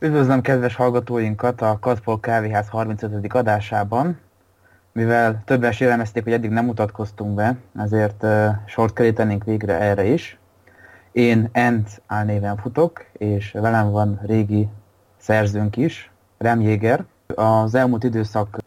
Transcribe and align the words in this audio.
Üdvözlöm 0.00 0.40
kedves 0.40 0.74
hallgatóinkat 0.74 1.60
a 1.60 1.78
Katpol 1.80 2.20
Kávéház 2.20 2.68
35. 2.68 3.32
adásában. 3.32 4.18
Mivel 4.92 5.42
többen 5.44 5.72
sérelmezték, 5.72 6.24
hogy 6.24 6.32
eddig 6.32 6.50
nem 6.50 6.64
mutatkoztunk 6.64 7.34
be, 7.34 7.56
ezért 7.76 8.22
uh, 8.22 8.48
sort 8.66 8.94
kerítenénk 8.94 9.44
végre 9.44 9.80
erre 9.80 10.04
is. 10.04 10.38
Én 11.12 11.48
Ent 11.52 12.02
álnéven 12.06 12.56
futok, 12.56 13.04
és 13.12 13.52
velem 13.52 13.90
van 13.90 14.20
régi 14.26 14.68
szerzőnk 15.16 15.76
is, 15.76 16.10
Rem 16.38 16.60
Jéger. 16.60 17.04
Az 17.34 17.74
elmúlt 17.74 18.04
időszak 18.04 18.58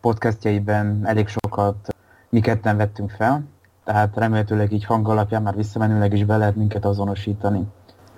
podcastjaiben 0.00 1.00
elég 1.04 1.28
sokat 1.28 1.94
mi 2.28 2.40
ketten 2.40 2.76
vettünk 2.76 3.10
fel, 3.10 3.44
tehát 3.84 4.16
remélhetőleg 4.16 4.72
így 4.72 4.84
hang 4.84 5.08
alapján 5.08 5.42
már 5.42 5.54
visszamenőleg 5.54 6.12
is 6.12 6.24
be 6.24 6.36
lehet 6.36 6.56
minket 6.56 6.84
azonosítani. 6.84 7.66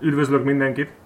Üdvözlök 0.01 0.45
mindenkit! 0.45 1.00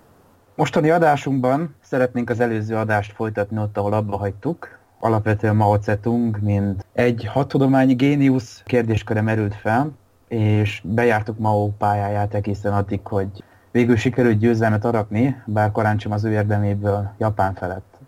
Mostani 0.57 0.91
adásunkban 0.91 1.75
szeretnénk 1.81 2.31
az 2.31 2.41
előző 2.41 2.77
adást 2.77 3.13
folytatni 3.13 3.59
ott, 3.59 3.79
ahol 3.79 3.93
abba 3.93 4.17
hagytuk. 4.17 4.79
Alapvetően 4.99 5.57
Mao 5.57 5.77
Zedong, 5.83 6.39
mint 6.43 6.85
egy 6.93 7.29
hatudományi 7.33 7.95
géniusz 7.95 8.63
kérdésköre 8.65 9.21
merült 9.21 9.55
fel, 9.55 9.93
és 10.29 10.83
bejártuk 10.85 11.39
Mao 11.39 11.69
pályáját 11.69 12.35
egészen 12.35 12.73
addig, 12.73 13.01
hogy 13.07 13.29
végül 13.71 13.97
sikerült 13.97 14.39
győzelmet 14.39 14.85
aratni, 14.85 15.43
bár 15.47 15.73
korán 15.73 15.99
sem 15.99 16.13
az 16.13 16.25
ő 16.25 16.33
érdeméből 16.33 17.11
Japán 17.19 17.55
felett. 17.55 17.99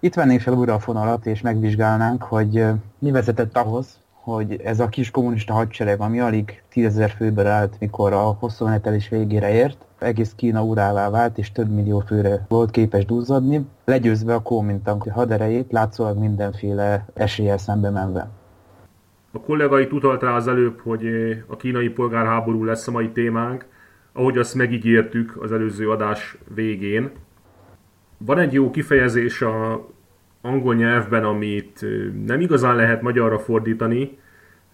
Itt 0.00 0.14
vennénk 0.14 0.40
fel 0.40 0.54
újra 0.54 0.74
a 0.74 0.78
fonalat, 0.78 1.26
és 1.26 1.40
megvizsgálnánk, 1.40 2.22
hogy 2.22 2.64
mi 2.98 3.10
vezetett 3.10 3.56
ahhoz, 3.56 3.98
hogy 4.12 4.60
ez 4.64 4.80
a 4.80 4.88
kis 4.88 5.10
kommunista 5.10 5.52
hadsereg, 5.52 6.00
ami 6.00 6.20
alig 6.20 6.62
tízezer 6.70 7.10
főből 7.10 7.46
állt, 7.46 7.76
mikor 7.78 8.12
a 8.12 8.36
hosszú 8.38 8.64
menetelés 8.64 9.08
végére 9.08 9.50
ért, 9.50 9.86
egész 9.98 10.32
Kína 10.36 10.62
urává 10.62 11.10
vált, 11.10 11.38
és 11.38 11.52
több 11.52 11.68
millió 11.68 11.98
főre 11.98 12.46
volt 12.48 12.70
képes 12.70 13.04
duzzadni, 13.04 13.66
legyőzve 13.84 14.34
a 14.34 14.42
Kuomintang 14.42 15.02
haderejét, 15.10 15.72
látszólag 15.72 16.18
mindenféle 16.18 17.06
eséllyel 17.14 17.58
szembe 17.58 17.90
menve. 17.90 18.30
A 19.32 19.40
kollégait 19.40 19.92
utalt 19.92 20.22
rá 20.22 20.34
az 20.34 20.48
előbb, 20.48 20.80
hogy 20.80 21.06
a 21.46 21.56
kínai 21.56 21.88
polgárháború 21.88 22.64
lesz 22.64 22.88
a 22.88 22.90
mai 22.90 23.08
témánk, 23.08 23.66
ahogy 24.12 24.38
azt 24.38 24.54
megígértük 24.54 25.42
az 25.42 25.52
előző 25.52 25.90
adás 25.90 26.38
végén. 26.54 27.10
Van 28.18 28.38
egy 28.38 28.52
jó 28.52 28.70
kifejezés 28.70 29.42
a 29.42 29.86
angol 30.40 30.74
nyelvben, 30.74 31.24
amit 31.24 31.86
nem 32.26 32.40
igazán 32.40 32.76
lehet 32.76 33.02
magyarra 33.02 33.38
fordítani, 33.38 34.18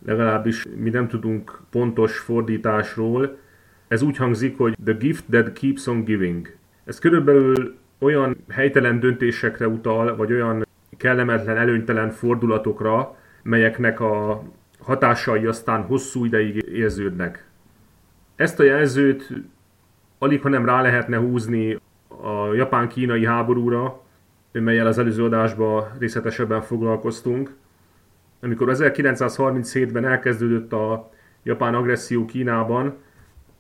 legalábbis 0.07 0.67
mi 0.77 0.91
nem 0.91 1.09
tudunk 1.09 1.61
pontos 1.71 2.19
fordításról. 2.19 3.39
Ez 3.95 4.03
úgy 4.03 4.17
hangzik, 4.17 4.57
hogy 4.57 4.77
the 4.85 4.93
gift 4.93 5.25
that 5.31 5.53
keeps 5.53 5.87
on 5.87 6.05
giving. 6.05 6.57
Ez 6.85 6.99
körülbelül 6.99 7.75
olyan 7.99 8.37
helytelen 8.49 9.01
döntésekre 9.01 9.69
utal, 9.69 10.17
vagy 10.17 10.33
olyan 10.33 10.67
kellemetlen, 10.97 11.57
előnytelen 11.57 12.11
fordulatokra, 12.11 13.17
melyeknek 13.43 14.01
a 14.01 14.43
hatásai 14.79 15.47
aztán 15.47 15.83
hosszú 15.83 16.25
ideig 16.25 16.65
érződnek. 16.73 17.47
Ezt 18.37 18.61
a 18.61 18.63
jelzőt 18.63 19.33
alig, 20.19 20.41
ha 20.41 20.49
nem 20.49 20.65
rá 20.65 20.83
lehetne 20.83 21.17
húzni 21.17 21.79
a 22.09 22.55
japán-kínai 22.55 23.25
háborúra, 23.27 24.03
melyel 24.53 24.87
az 24.87 24.99
előző 24.99 25.25
adásban 25.25 25.87
részletesebben 25.99 26.63
foglalkoztunk. 26.63 27.55
Amikor 28.41 28.69
1937-ben 28.71 30.05
elkezdődött 30.05 30.73
a 30.73 31.11
japán 31.43 31.75
agresszió 31.75 32.25
Kínában, 32.25 33.03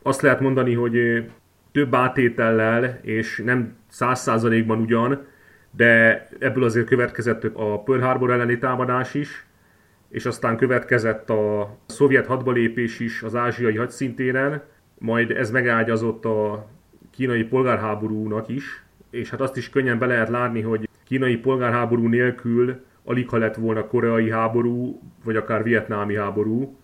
azt 0.06 0.20
lehet 0.20 0.40
mondani, 0.40 0.74
hogy 0.74 1.24
több 1.72 1.94
átétellel, 1.94 2.98
és 3.02 3.42
nem 3.44 3.76
száz 3.88 4.20
százalékban 4.20 4.80
ugyan, 4.80 5.26
de 5.70 6.26
ebből 6.38 6.64
azért 6.64 6.86
következett 6.86 7.44
a 7.44 7.78
Pearl 7.78 8.02
Harbor 8.02 8.30
elleni 8.30 8.58
támadás 8.58 9.14
is, 9.14 9.46
és 10.08 10.26
aztán 10.26 10.56
következett 10.56 11.30
a 11.30 11.76
szovjet 11.86 12.26
hadbalépés 12.26 13.00
is 13.00 13.22
az 13.22 13.34
ázsiai 13.34 13.76
hadszintéren, 13.76 14.62
majd 14.98 15.30
ez 15.30 15.50
megágyazott 15.50 16.24
a 16.24 16.68
kínai 17.10 17.44
polgárháborúnak 17.44 18.48
is, 18.48 18.82
és 19.10 19.30
hát 19.30 19.40
azt 19.40 19.56
is 19.56 19.70
könnyen 19.70 19.98
be 19.98 20.06
lehet 20.06 20.28
látni, 20.28 20.60
hogy 20.60 20.88
kínai 21.04 21.36
polgárháború 21.36 22.06
nélkül 22.06 22.84
alig 23.04 23.28
ha 23.28 23.36
lett 23.36 23.54
volna 23.54 23.86
koreai 23.86 24.30
háború, 24.30 25.00
vagy 25.24 25.36
akár 25.36 25.62
vietnámi 25.62 26.16
háború, 26.16 26.78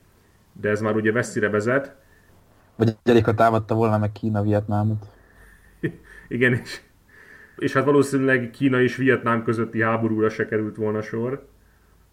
de 0.60 0.68
ez 0.68 0.80
már 0.80 0.96
ugye 0.96 1.12
messzire 1.12 1.48
vezet. 1.48 1.96
Vagy 2.80 2.96
alig 3.04 3.24
ha 3.24 3.34
támadta 3.34 3.74
volna 3.74 3.98
meg 3.98 4.12
Kína 4.12 4.42
Vietnámot. 4.42 5.06
Igen, 6.28 6.52
és, 6.52 6.80
és 7.56 7.72
hát 7.72 7.84
valószínűleg 7.84 8.50
Kína 8.50 8.80
és 8.80 8.96
Vietnám 8.96 9.44
közötti 9.44 9.82
háborúra 9.82 10.28
se 10.28 10.46
került 10.46 10.76
volna 10.76 11.02
sor. 11.02 11.46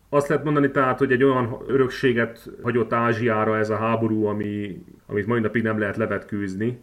Azt 0.09 0.27
lehet 0.27 0.43
mondani 0.43 0.71
tehát, 0.71 0.97
hogy 0.97 1.11
egy 1.11 1.23
olyan 1.23 1.57
örökséget 1.67 2.49
hagyott 2.63 2.93
Ázsiára 2.93 3.57
ez 3.57 3.69
a 3.69 3.77
háború, 3.77 4.25
ami, 4.25 4.83
amit 5.05 5.27
mai 5.27 5.39
napig 5.39 5.63
nem 5.63 5.79
lehet 5.79 5.97
levetkőzni. 5.97 6.79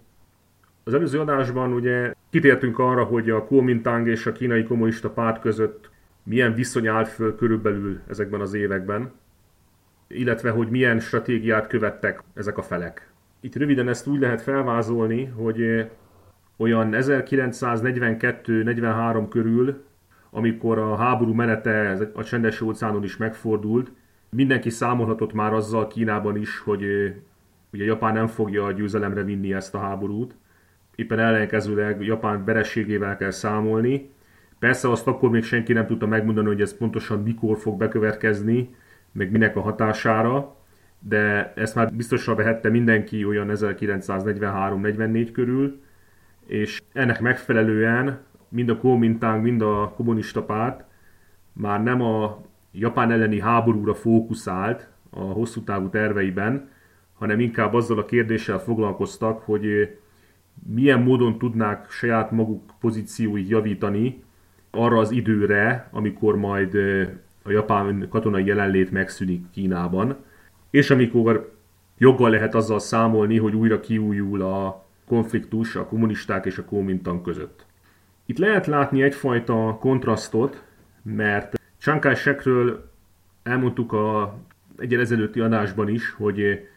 Az 0.85 0.95
előző 0.95 1.21
adásban 1.21 1.73
ugye 1.73 2.15
kitértünk 2.31 2.79
arra, 2.79 3.05
hogy 3.05 3.31
a 3.31 3.45
Kuomintang 3.45 4.09
és 4.09 4.27
a 4.27 4.33
kínai 4.33 4.65
kommunista 4.65 5.11
párt 5.11 5.41
között 5.41 5.91
milyen 6.23 6.55
viszony 6.55 6.87
állt 6.87 7.09
föl 7.09 7.37
körülbelül 7.37 8.01
ezekben 8.09 8.41
az 8.41 8.55
években, 8.55 9.13
illetve 10.07 10.51
hogy 10.51 10.69
milyen 10.69 11.01
stratégiát 11.01 11.67
követtek 11.67 12.23
ezek 12.35 12.59
a 12.59 12.63
felek. 12.63 13.13
Itt 13.45 13.57
röviden 13.57 13.89
ezt 13.89 14.07
úgy 14.07 14.21
lehet 14.21 14.43
felvázolni, 14.43 15.25
hogy 15.25 15.91
olyan 16.57 16.91
1942-43 16.93 19.27
körül, 19.31 19.85
amikor 20.31 20.79
a 20.79 20.97
háború 20.97 21.33
menete 21.33 21.99
a 22.15 22.25
csendes 22.25 22.61
óceánon 22.61 23.05
is 23.05 23.17
megfordult, 23.17 23.93
mindenki 24.31 24.71
számolhatott 24.71 25.33
már 25.33 25.53
azzal 25.53 25.87
Kínában 25.87 26.37
is, 26.37 26.59
hogy 26.59 26.83
ugye 27.73 27.85
Japán 27.85 28.13
nem 28.13 28.27
fogja 28.27 28.65
a 28.65 28.73
győzelemre 28.73 29.23
vinni 29.23 29.55
ezt 29.55 29.75
a 29.75 29.79
háborút, 29.79 30.35
éppen 30.95 31.19
ellenkezőleg 31.19 32.03
Japán 32.03 32.45
verességével 32.45 33.17
kell 33.17 33.31
számolni. 33.31 34.11
Persze 34.59 34.91
azt 34.91 35.07
akkor 35.07 35.31
még 35.31 35.43
senki 35.43 35.73
nem 35.73 35.87
tudta 35.87 36.07
megmondani, 36.07 36.47
hogy 36.47 36.61
ez 36.61 36.77
pontosan 36.77 37.23
mikor 37.23 37.57
fog 37.57 37.79
bekövetkezni, 37.79 38.75
meg 39.13 39.31
minek 39.31 39.57
a 39.57 39.61
hatására, 39.61 40.54
de 41.09 41.53
ezt 41.57 41.75
már 41.75 41.93
biztosra 41.93 42.35
vehette 42.35 42.69
mindenki 42.69 43.25
olyan 43.25 43.51
1943-44 43.53 45.29
körül, 45.33 45.83
és 46.47 46.83
ennek 46.93 47.21
megfelelően 47.21 48.21
mind 48.49 48.69
a 48.69 48.79
Kuomintang, 48.79 49.43
mind 49.43 49.63
a 49.63 49.93
kommunista 49.97 50.43
párt 50.43 50.85
már 51.53 51.83
nem 51.83 52.03
a 52.03 52.43
Japán 52.73 53.11
elleni 53.11 53.41
háborúra 53.41 53.95
fókuszált 53.95 54.89
a 55.11 55.21
hosszú 55.21 55.61
távú 55.63 55.89
terveiben, 55.89 56.69
hanem 57.15 57.41
inkább 57.41 57.75
azzal 57.75 57.99
a 57.99 58.05
kérdéssel 58.05 58.59
foglalkoztak, 58.59 59.43
hogy 59.43 59.97
milyen 60.67 61.01
módon 61.01 61.39
tudnák 61.39 61.91
saját 61.91 62.31
maguk 62.31 62.73
pozícióit 62.81 63.49
javítani 63.49 64.23
arra 64.71 64.99
az 64.99 65.11
időre, 65.11 65.89
amikor 65.91 66.37
majd 66.37 66.75
a 67.43 67.51
japán 67.51 68.07
katonai 68.09 68.47
jelenlét 68.47 68.91
megszűnik 68.91 69.51
Kínában, 69.51 70.17
és 70.75 70.91
amikor 70.91 71.53
joggal 71.99 72.31
lehet 72.31 72.55
azzal 72.55 72.79
számolni, 72.79 73.39
hogy 73.39 73.55
újra 73.55 73.81
kiújul 73.81 74.43
a 74.43 74.85
konfliktus 75.07 75.77
a 75.77 75.87
kommunisták 75.87 76.47
és 76.47 76.59
a 76.59 76.65
Kuomintang 76.65 77.23
között. 77.23 77.67
Itt 78.27 78.39
lehet 78.39 78.67
látni 78.67 79.03
egyfajta 79.03 79.77
kontrasztot, 79.81 80.63
mert 81.03 81.61
Chiang 81.79 82.01
Kai-shekről 82.01 82.91
elmondtuk 83.43 83.93
a 83.93 84.37
egyel 84.79 85.01
ezelőtti 85.01 85.41
adásban 85.41 85.89
is, 85.89 86.11
hogy 86.11 86.69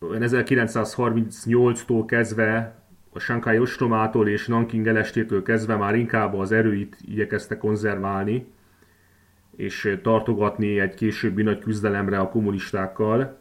1938-tól 0.00 2.02
kezdve 2.06 2.82
a 3.12 3.18
Shanghai 3.18 3.58
ostromától 3.58 4.28
és 4.28 4.46
Nanking 4.46 4.86
elestétől 4.86 5.42
kezdve 5.42 5.76
már 5.76 5.94
inkább 5.94 6.34
az 6.34 6.52
erőit 6.52 6.96
igyekezte 7.00 7.56
konzerválni, 7.56 8.46
és 9.56 9.98
tartogatni 10.02 10.80
egy 10.80 10.94
későbbi 10.94 11.42
nagy 11.42 11.58
küzdelemre 11.58 12.18
a 12.18 12.28
kommunistákkal. 12.28 13.38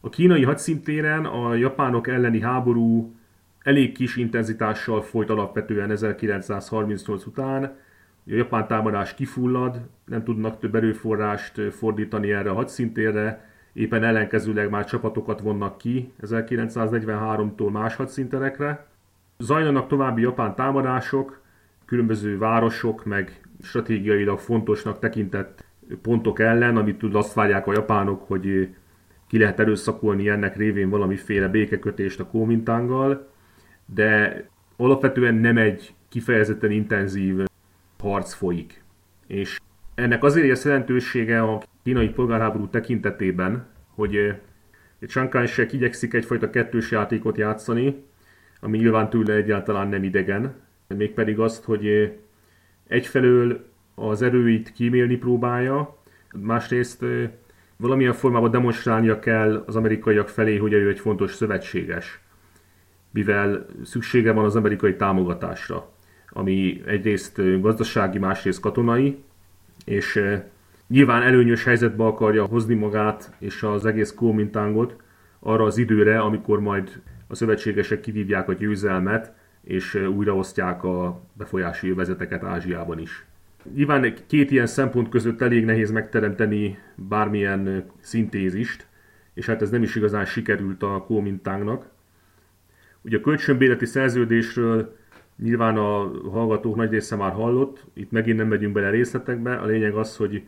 A 0.00 0.08
kínai 0.08 0.44
hadszintéren 0.44 1.24
a 1.24 1.54
japánok 1.54 2.08
elleni 2.08 2.40
háború 2.40 3.14
elég 3.62 3.92
kis 3.92 4.16
intenzitással 4.16 5.02
folyt 5.02 5.30
alapvetően 5.30 5.90
1938 5.90 7.26
után. 7.26 7.62
A 8.26 8.34
japán 8.34 8.66
támadás 8.66 9.14
kifullad, 9.14 9.80
nem 10.04 10.24
tudnak 10.24 10.58
több 10.58 10.74
erőforrást 10.74 11.60
fordítani 11.72 12.32
erre 12.32 12.50
a 12.50 12.54
hadszintérre, 12.54 13.48
éppen 13.72 14.04
ellenkezőleg 14.04 14.70
már 14.70 14.84
csapatokat 14.84 15.40
vonnak 15.40 15.78
ki 15.78 16.12
1943-tól 16.22 17.70
más 17.70 17.96
hadszinterekre. 17.96 18.86
Zajlanak 19.38 19.88
további 19.88 20.22
japán 20.22 20.54
támadások, 20.54 21.40
különböző 21.84 22.38
városok, 22.38 23.04
meg 23.04 23.40
stratégiailag 23.62 24.38
fontosnak 24.38 24.98
tekintett 24.98 25.64
pontok 26.02 26.40
ellen, 26.40 26.76
amit 26.76 26.98
tud 26.98 27.14
azt 27.14 27.34
várják 27.34 27.66
a 27.66 27.72
japánok, 27.72 28.22
hogy 28.26 28.68
ki 29.28 29.38
lehet 29.38 29.60
erőszakolni 29.60 30.28
ennek 30.28 30.56
révén 30.56 30.90
valamiféle 30.90 31.48
békekötést 31.48 32.20
a 32.20 32.26
Kuomintanggal, 32.26 33.30
de 33.86 34.44
alapvetően 34.76 35.34
nem 35.34 35.56
egy 35.56 35.94
kifejezetten 36.08 36.70
intenzív 36.70 37.44
harc 37.98 38.32
folyik. 38.32 38.82
És 39.26 39.60
ennek 39.94 40.24
azért 40.24 40.48
lesz 40.48 40.64
jelentősége 40.64 41.42
a 41.42 41.62
kínai 41.82 42.08
polgárháború 42.08 42.68
tekintetében, 42.68 43.66
hogy 43.94 44.34
Chiang 45.06 45.28
Kai-shek 45.28 45.72
igyekszik 45.72 46.14
egyfajta 46.14 46.50
kettős 46.50 46.90
játékot 46.90 47.36
játszani, 47.36 48.04
ami 48.60 48.78
nyilván 48.78 49.10
tőle 49.10 49.34
egyáltalán 49.34 49.88
nem 49.88 50.02
idegen, 50.02 50.54
mégpedig 50.88 51.38
azt, 51.38 51.64
hogy 51.64 52.12
egyfelől 52.90 53.64
az 53.94 54.22
erőit 54.22 54.72
kímélni 54.72 55.16
próbálja, 55.16 55.98
másrészt 56.32 57.04
valamilyen 57.76 58.12
formában 58.12 58.50
demonstrálnia 58.50 59.18
kell 59.18 59.62
az 59.66 59.76
amerikaiak 59.76 60.28
felé, 60.28 60.56
hogy 60.56 60.72
ő 60.72 60.88
egy 60.88 61.00
fontos 61.00 61.34
szövetséges, 61.34 62.20
mivel 63.10 63.66
szüksége 63.84 64.32
van 64.32 64.44
az 64.44 64.56
amerikai 64.56 64.96
támogatásra, 64.96 65.92
ami 66.28 66.82
egyrészt 66.86 67.60
gazdasági, 67.60 68.18
másrészt 68.18 68.60
katonai, 68.60 69.18
és 69.84 70.22
nyilván 70.86 71.22
előnyös 71.22 71.64
helyzetbe 71.64 72.04
akarja 72.04 72.44
hozni 72.44 72.74
magát 72.74 73.34
és 73.38 73.62
az 73.62 73.86
egész 73.86 74.14
Kuomintángot 74.14 74.96
arra 75.38 75.64
az 75.64 75.78
időre, 75.78 76.18
amikor 76.18 76.60
majd 76.60 77.02
a 77.26 77.34
szövetségesek 77.34 78.00
kivívják 78.00 78.48
a 78.48 78.52
győzelmet, 78.52 79.38
és 79.64 79.94
újraosztják 79.94 80.84
a 80.84 81.20
befolyási 81.32 81.90
övezeteket 81.90 82.44
Ázsiában 82.44 82.98
is. 82.98 83.24
Nyilván 83.74 84.14
két 84.26 84.50
ilyen 84.50 84.66
szempont 84.66 85.08
között 85.08 85.40
elég 85.40 85.64
nehéz 85.64 85.90
megteremteni 85.90 86.78
bármilyen 86.94 87.84
szintézist, 88.00 88.86
és 89.34 89.46
hát 89.46 89.62
ez 89.62 89.70
nem 89.70 89.82
is 89.82 89.94
igazán 89.94 90.24
sikerült 90.24 90.82
a 90.82 91.04
Kuomintángnak. 91.06 91.88
Ugye 93.02 93.16
a 93.16 93.20
kölcsönbéleti 93.20 93.86
szerződésről 93.86 94.96
nyilván 95.36 95.76
a 95.76 96.10
hallgatók 96.30 96.76
nagy 96.76 96.90
része 96.90 97.16
már 97.16 97.32
hallott, 97.32 97.84
itt 97.92 98.10
megint 98.10 98.36
nem 98.36 98.48
megyünk 98.48 98.72
bele 98.72 98.90
részletekbe, 98.90 99.54
a 99.54 99.66
lényeg 99.66 99.94
az, 99.94 100.16
hogy 100.16 100.42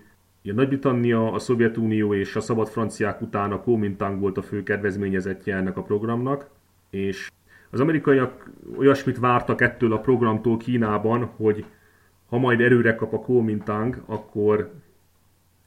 a 0.44 0.52
Nagy-Britannia, 0.52 1.32
a 1.32 1.38
Szovjetunió 1.38 2.14
és 2.14 2.36
a 2.36 2.40
szabad 2.40 2.68
franciák 2.68 3.20
után 3.20 3.52
a 3.52 3.60
Kuomintang 3.60 4.20
volt 4.20 4.38
a 4.38 4.42
fő 4.42 4.62
kedvezményezettje 4.62 5.56
ennek 5.56 5.76
a 5.76 5.82
programnak, 5.82 6.48
és 6.90 7.30
az 7.72 7.80
amerikaiak 7.80 8.50
olyasmit 8.76 9.18
vártak 9.18 9.60
ettől 9.60 9.92
a 9.92 10.00
programtól 10.00 10.56
Kínában, 10.56 11.24
hogy 11.24 11.64
ha 12.28 12.38
majd 12.38 12.60
erőre 12.60 12.94
kap 12.94 13.12
a 13.12 13.18
Kuomintang, 13.18 14.02
akkor 14.06 14.72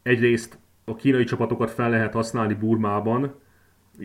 egyrészt 0.03 0.57
a 0.85 0.95
kínai 0.95 1.23
csapatokat 1.23 1.71
fel 1.71 1.89
lehet 1.89 2.13
használni 2.13 2.53
Burmában, 2.53 3.33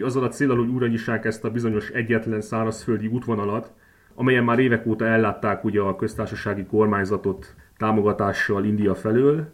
azzal 0.01 0.25
a 0.25 0.29
célral, 0.29 0.57
hogy 0.57 0.69
újra 0.69 0.87
nyissák 0.87 1.25
ezt 1.25 1.45
a 1.45 1.51
bizonyos 1.51 1.89
egyetlen 1.89 2.41
szárazföldi 2.41 3.07
útvonalat, 3.07 3.73
amelyen 4.15 4.45
már 4.45 4.59
évek 4.59 4.87
óta 4.87 5.07
ellátták 5.07 5.65
ugye 5.65 5.81
a 5.81 5.97
köztársasági 5.97 6.65
kormányzatot 6.65 7.55
támogatással 7.77 8.65
India 8.65 8.95
felől. 8.95 9.53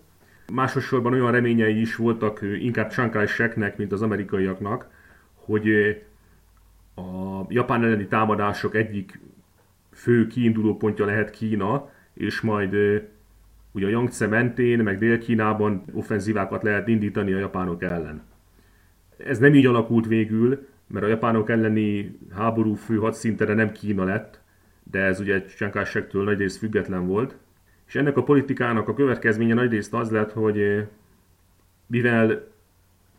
Másosorban 0.52 1.12
olyan 1.12 1.32
reményei 1.32 1.81
is 1.81 1.96
voltak 1.96 2.40
inkább 2.60 2.93
Kai-sheknek, 3.10 3.76
mint 3.76 3.93
az 3.93 4.02
amerikaiaknak, 4.02 4.88
hogy 5.34 5.69
a 6.96 7.44
japán 7.48 7.84
elleni 7.84 8.06
támadások 8.06 8.75
egyik 8.75 9.20
fő 9.93 10.26
kiinduló 10.26 10.76
pontja 10.76 11.04
lehet 11.04 11.31
Kína, 11.31 11.90
és 12.12 12.40
majd 12.40 12.72
ugye 13.72 13.87
a 13.87 13.88
Yangtze 13.88 14.26
mentén, 14.26 14.78
meg 14.78 14.98
Dél-Kínában 14.98 15.84
offenzívákat 15.93 16.62
lehet 16.62 16.88
indítani 16.88 17.32
a 17.32 17.38
japánok 17.38 17.82
ellen. 17.82 18.22
Ez 19.16 19.38
nem 19.38 19.54
így 19.54 19.66
alakult 19.66 20.06
végül, 20.06 20.66
mert 20.87 21.04
a 21.04 21.08
japánok 21.08 21.50
elleni 21.50 22.19
háború 22.34 22.75
fő 22.75 22.96
hadszintere 22.96 23.54
nem 23.54 23.72
Kína 23.72 24.04
lett, 24.04 24.40
de 24.90 25.00
ez 25.00 25.20
ugye 25.20 25.44
Csankássektől 25.44 26.25
nagyrészt 26.25 26.58
független 26.58 27.06
volt. 27.06 27.37
És 27.87 27.94
ennek 27.94 28.16
a 28.16 28.22
politikának 28.22 28.88
a 28.88 28.94
következménye 28.94 29.54
nagyrészt 29.54 29.94
az 29.94 30.10
lett, 30.10 30.32
hogy 30.32 30.87
mivel 31.87 32.48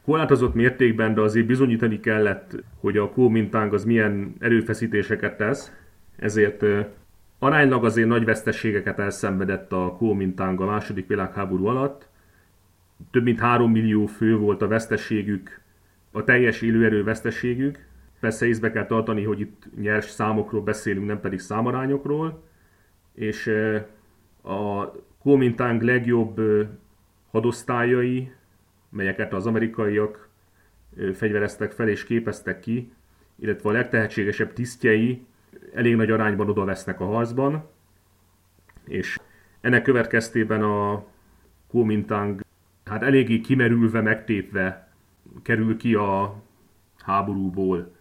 korlátozott 0.07 0.53
mértékben, 0.53 1.13
de 1.13 1.21
azért 1.21 1.45
bizonyítani 1.45 1.99
kellett, 1.99 2.63
hogy 2.79 2.97
a 2.97 3.09
Kuomintang 3.09 3.73
az 3.73 3.83
milyen 3.83 4.35
erőfeszítéseket 4.39 5.37
tesz, 5.37 5.71
ezért 6.15 6.65
aránylag 7.39 7.85
azért 7.85 8.07
nagy 8.07 8.25
veszteségeket 8.25 8.99
elszenvedett 8.99 9.71
a 9.71 9.95
Kuomintang 9.97 10.61
a 10.61 10.65
második 10.65 11.07
világháború 11.07 11.65
alatt. 11.65 12.07
Több 13.11 13.23
mint 13.23 13.39
3 13.39 13.71
millió 13.71 14.05
fő 14.05 14.37
volt 14.37 14.61
a 14.61 14.67
veszteségük, 14.67 15.61
a 16.11 16.23
teljes 16.23 16.61
élőerő 16.61 17.03
veszteségük. 17.03 17.85
Persze 18.19 18.45
észbe 18.45 18.71
kell 18.71 18.85
tartani, 18.85 19.23
hogy 19.23 19.39
itt 19.39 19.67
nyers 19.79 20.05
számokról 20.05 20.61
beszélünk, 20.61 21.05
nem 21.05 21.19
pedig 21.19 21.39
számarányokról. 21.39 22.43
És 23.13 23.51
a 24.43 24.91
Kuomintang 25.21 25.81
legjobb 25.81 26.41
hadosztályai 27.31 28.31
melyeket 28.89 29.33
az 29.33 29.45
amerikaiak 29.45 30.29
fegyvereztek 31.13 31.71
fel 31.71 31.87
és 31.87 32.03
képeztek 32.03 32.59
ki, 32.59 32.91
illetve 33.35 33.69
a 33.69 33.73
legtehetségesebb 33.73 34.53
tisztjei 34.53 35.25
elég 35.73 35.95
nagy 35.95 36.11
arányban 36.11 36.49
oda 36.49 36.65
vesznek 36.65 36.99
a 36.99 37.05
harcban, 37.05 37.69
és 38.85 39.19
ennek 39.61 39.81
következtében 39.81 40.63
a 40.63 41.05
Kuomintang 41.67 42.41
hát 42.85 43.03
eléggé 43.03 43.39
kimerülve, 43.39 44.01
megtépve 44.01 44.91
kerül 45.43 45.77
ki 45.77 45.93
a 45.93 46.41
háborúból. 46.97 47.95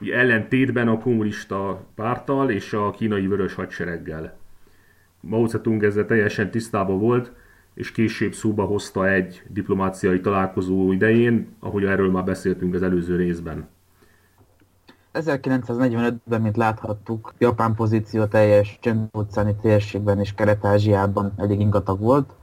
Ugye 0.00 0.14
ellentétben 0.14 0.88
a 0.88 0.98
kommunista 0.98 1.86
párttal 1.94 2.50
és 2.50 2.72
a 2.72 2.90
kínai 2.90 3.26
vörös 3.26 3.54
hadsereggel. 3.54 4.38
Mao 5.20 5.46
Zedong 5.46 5.84
ezzel 5.84 6.06
teljesen 6.06 6.50
tisztában 6.50 6.98
volt, 6.98 7.32
és 7.78 7.92
később 7.92 8.32
szóba 8.34 8.64
hozta 8.64 9.08
egy 9.08 9.42
diplomáciai 9.48 10.20
találkozó 10.20 10.92
idején, 10.92 11.56
ahogy 11.60 11.84
erről 11.84 12.10
már 12.10 12.24
beszéltünk 12.24 12.74
az 12.74 12.82
előző 12.82 13.16
részben. 13.16 13.68
1945-ben, 15.12 16.40
mint 16.40 16.56
láthattuk, 16.56 17.34
Japán 17.38 17.74
pozíció 17.74 18.24
teljes 18.24 18.78
csendes 18.80 19.54
térségben 19.60 20.18
és 20.18 20.34
Kelet-Ázsiában 20.34 21.32
elég 21.36 21.60
ingatag 21.60 22.00
volt. 22.00 22.34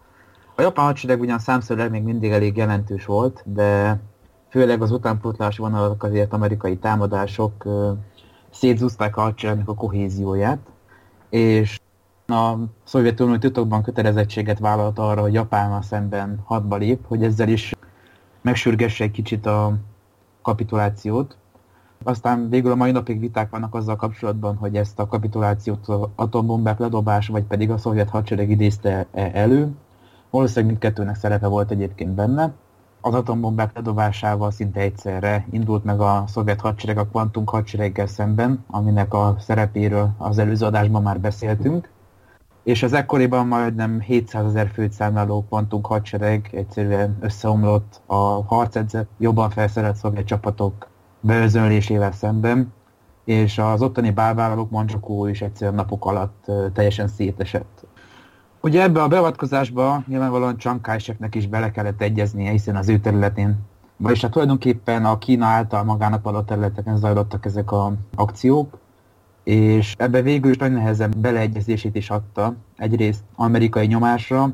A 0.56 0.62
japán 0.62 0.86
hadsereg 0.86 1.20
ugyan 1.20 1.40
számszerűleg 1.40 1.92
még 1.92 2.04
mindig 2.04 2.32
elég 2.32 2.58
jelentős 2.58 3.06
volt, 3.06 3.44
de 3.46 4.00
főleg 4.50 4.82
az 4.82 4.92
utánpótlás 4.92 5.58
vonalak 5.58 6.04
azért 6.04 6.34
amerikai 6.34 6.78
támadások 6.78 7.66
szétzúzták 8.52 9.18
a 9.18 9.22
hadseregnek 9.22 9.70
a 9.70 9.74
kohézióját, 9.74 10.60
és 11.30 11.80
a 12.28 12.56
Szovjetunió 12.84 13.38
titokban 13.38 13.84
kötelezettséget 13.84 14.60
vállalt 14.60 15.00
arra, 15.00 15.22
hogy 15.22 15.34
Japánnal 15.34 15.82
szemben 15.82 16.40
hadba 16.44 16.76
lép, 16.76 17.06
hogy 17.08 17.24
ezzel 17.24 17.48
is 17.48 17.74
megsürgesse 18.42 19.04
egy 19.04 19.12
kicsit 19.12 19.46
a 19.46 19.78
kapitulációt. 20.42 21.38
Aztán 22.04 22.50
végül 22.50 22.72
a 22.72 22.76
mai 22.76 22.92
napig 22.92 23.20
viták 23.20 23.50
vannak 23.50 23.76
azzal 23.76 23.96
kapcsolatban, 23.96 24.56
hogy 24.56 24.76
ezt 24.76 25.00
a 25.00 25.08
kapitulációt 25.08 25.88
az 25.88 26.00
atombombák 26.16 26.80
ledobása, 26.80 27.32
vagy 27.32 27.44
pedig 27.44 27.72
a 27.72 27.78
szovjet 27.78 28.10
hadsereg 28.10 28.50
idézte 28.50 29.06
-e 29.12 29.30
elő. 29.34 29.72
Valószínűleg 30.30 30.70
mindkettőnek 30.70 31.16
szerepe 31.16 31.48
volt 31.48 31.72
egyébként 31.72 32.12
benne. 32.12 32.54
Az 33.02 33.14
atombombák 33.14 33.76
ledobásával 33.76 34.52
szinte 34.52 34.80
egyszerre 34.80 35.46
indult 35.52 35.84
meg 35.84 36.00
a 36.00 36.24
szovjet 36.28 36.62
hadsereg 36.62 36.98
a 36.98 37.08
kvantum 37.08 37.46
hadsereggel 37.46 38.08
szemben, 38.08 38.64
aminek 38.68 39.14
a 39.14 39.36
szerepéről 39.40 40.10
az 40.18 40.38
előző 40.38 40.66
adásban 40.66 41.02
már 41.02 41.20
beszéltünk 41.20 41.94
és 42.66 42.84
az 42.84 42.94
ekkoriban 42.94 43.48
majdnem 43.48 44.00
700 44.00 44.46
ezer 44.46 44.70
főt 44.74 44.92
számláló 44.92 45.46
pontunk 45.50 45.86
hadsereg 45.86 46.50
egyszerűen 46.52 47.18
összeomlott 47.22 48.02
a 48.06 48.16
harcedzett, 48.46 49.10
jobban 49.18 49.50
felszerelt 49.50 49.96
szovjet 49.96 50.26
csapatok 50.26 50.88
beözönlésével 51.20 52.12
szemben, 52.12 52.74
és 53.26 53.58
az 53.58 53.82
ottani 53.82 54.12
bálvállalók 54.12 54.70
Mancsakó 54.70 55.28
is 55.28 55.42
egyszerűen 55.42 55.76
napok 55.76 56.06
alatt 56.06 56.52
teljesen 56.74 57.08
szétesett. 57.08 57.86
Ugye 58.62 58.82
ebbe 58.82 59.02
a 59.02 59.08
beavatkozásba 59.08 60.04
nyilvánvalóan 60.08 60.58
Csankájseknek 60.58 61.36
is 61.36 61.48
bele 61.48 61.72
kellett 61.72 62.02
egyeznie, 62.02 62.52
hiszen 62.52 62.76
az 62.76 62.90
ő 62.90 63.00
területén, 63.00 63.58
vagyis 63.98 64.22
hát 64.22 64.32
tulajdonképpen 64.32 65.06
a 65.06 65.18
Kína 65.18 65.46
által 65.46 65.84
magának 65.84 66.24
való 66.24 66.42
területeken 66.42 66.98
zajlottak 66.98 67.46
ezek 67.46 67.72
a 67.72 67.94
akciók, 68.16 68.78
és 69.46 69.96
ebbe 69.98 70.22
végül 70.22 70.52
is 70.52 70.58
nagy 70.58 70.72
nehezen 70.72 71.14
beleegyezését 71.18 71.96
is 71.96 72.10
adta, 72.10 72.56
egyrészt 72.78 73.24
amerikai 73.36 73.86
nyomásra, 73.86 74.50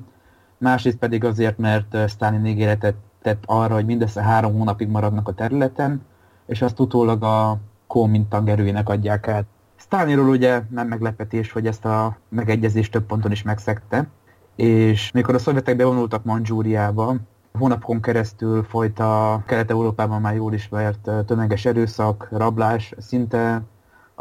másrészt 0.57 0.97
pedig 0.97 1.23
azért, 1.23 1.57
mert 1.57 2.09
Stalin 2.09 2.45
ígéretet 2.45 2.95
tett 3.21 3.43
arra, 3.45 3.73
hogy 3.73 3.85
mindössze 3.85 4.21
három 4.21 4.53
hónapig 4.53 4.87
maradnak 4.87 5.27
a 5.27 5.33
területen, 5.33 6.01
és 6.45 6.61
azt 6.61 6.79
utólag 6.79 7.23
a 7.23 7.57
Kuomintang 7.87 8.49
erőjének 8.49 8.89
adják 8.89 9.27
át. 9.27 9.45
Stalinról 9.75 10.29
ugye 10.29 10.61
nem 10.69 10.87
meglepetés, 10.87 11.51
hogy 11.51 11.67
ezt 11.67 11.85
a 11.85 12.17
megegyezést 12.29 12.91
több 12.91 13.05
ponton 13.05 13.31
is 13.31 13.43
megszegte, 13.43 14.07
és 14.55 15.11
mikor 15.11 15.35
a 15.35 15.39
szovjetek 15.39 15.75
bevonultak 15.75 16.23
Mandzsúriába, 16.23 17.15
hónapon 17.53 18.01
keresztül 18.01 18.63
folyt 18.63 18.99
a 18.99 19.43
Kelet-Európában 19.45 20.21
már 20.21 20.35
jól 20.35 20.53
ismert 20.53 21.09
tömeges 21.25 21.65
erőszak, 21.65 22.27
rablás, 22.31 22.93
szinte 22.97 23.61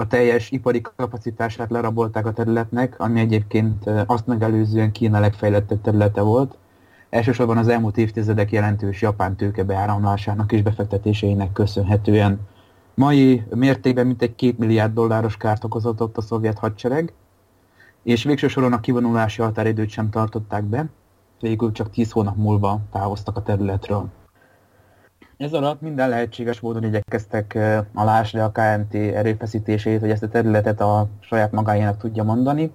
a 0.00 0.06
teljes 0.06 0.50
ipari 0.50 0.80
kapacitását 0.96 1.70
lerabolták 1.70 2.26
a 2.26 2.32
területnek, 2.32 3.00
ami 3.00 3.20
egyébként 3.20 3.90
azt 4.06 4.26
megelőzően 4.26 4.92
Kína 4.92 5.20
legfejlettebb 5.20 5.80
területe 5.80 6.20
volt. 6.20 6.56
Elsősorban 7.10 7.56
az 7.56 7.68
elmúlt 7.68 7.96
évtizedek 7.96 8.52
jelentős 8.52 9.02
japán 9.02 9.36
tőke 9.36 9.62
beáramlásának 9.62 10.52
és 10.52 10.62
befektetéseinek 10.62 11.52
köszönhetően. 11.52 12.40
Mai 12.94 13.42
mértékben 13.54 14.06
mintegy 14.06 14.34
2 14.34 14.54
milliárd 14.58 14.94
dolláros 14.94 15.36
kárt 15.36 15.64
okozott 15.64 16.02
ott 16.02 16.16
a 16.16 16.20
szovjet 16.20 16.58
hadsereg, 16.58 17.12
és 18.02 18.24
végső 18.24 18.48
soron 18.48 18.72
a 18.72 18.80
kivonulási 18.80 19.42
határidőt 19.42 19.88
sem 19.88 20.10
tartották 20.10 20.64
be, 20.64 20.86
végül 21.40 21.72
csak 21.72 21.90
10 21.90 22.10
hónap 22.10 22.36
múlva 22.36 22.80
távoztak 22.92 23.36
a 23.36 23.42
területről. 23.42 24.08
Ez 25.40 25.52
alatt 25.52 25.80
minden 25.80 26.08
lehetséges 26.08 26.60
módon 26.60 26.84
igyekeztek 26.84 27.58
alásni 27.94 28.38
a 28.38 28.52
KMT 28.52 28.94
erőfeszítését, 28.94 30.00
hogy 30.00 30.10
ezt 30.10 30.22
a 30.22 30.28
területet 30.28 30.80
a 30.80 31.08
saját 31.20 31.52
magáénak 31.52 31.96
tudja 31.96 32.22
mondani. 32.22 32.72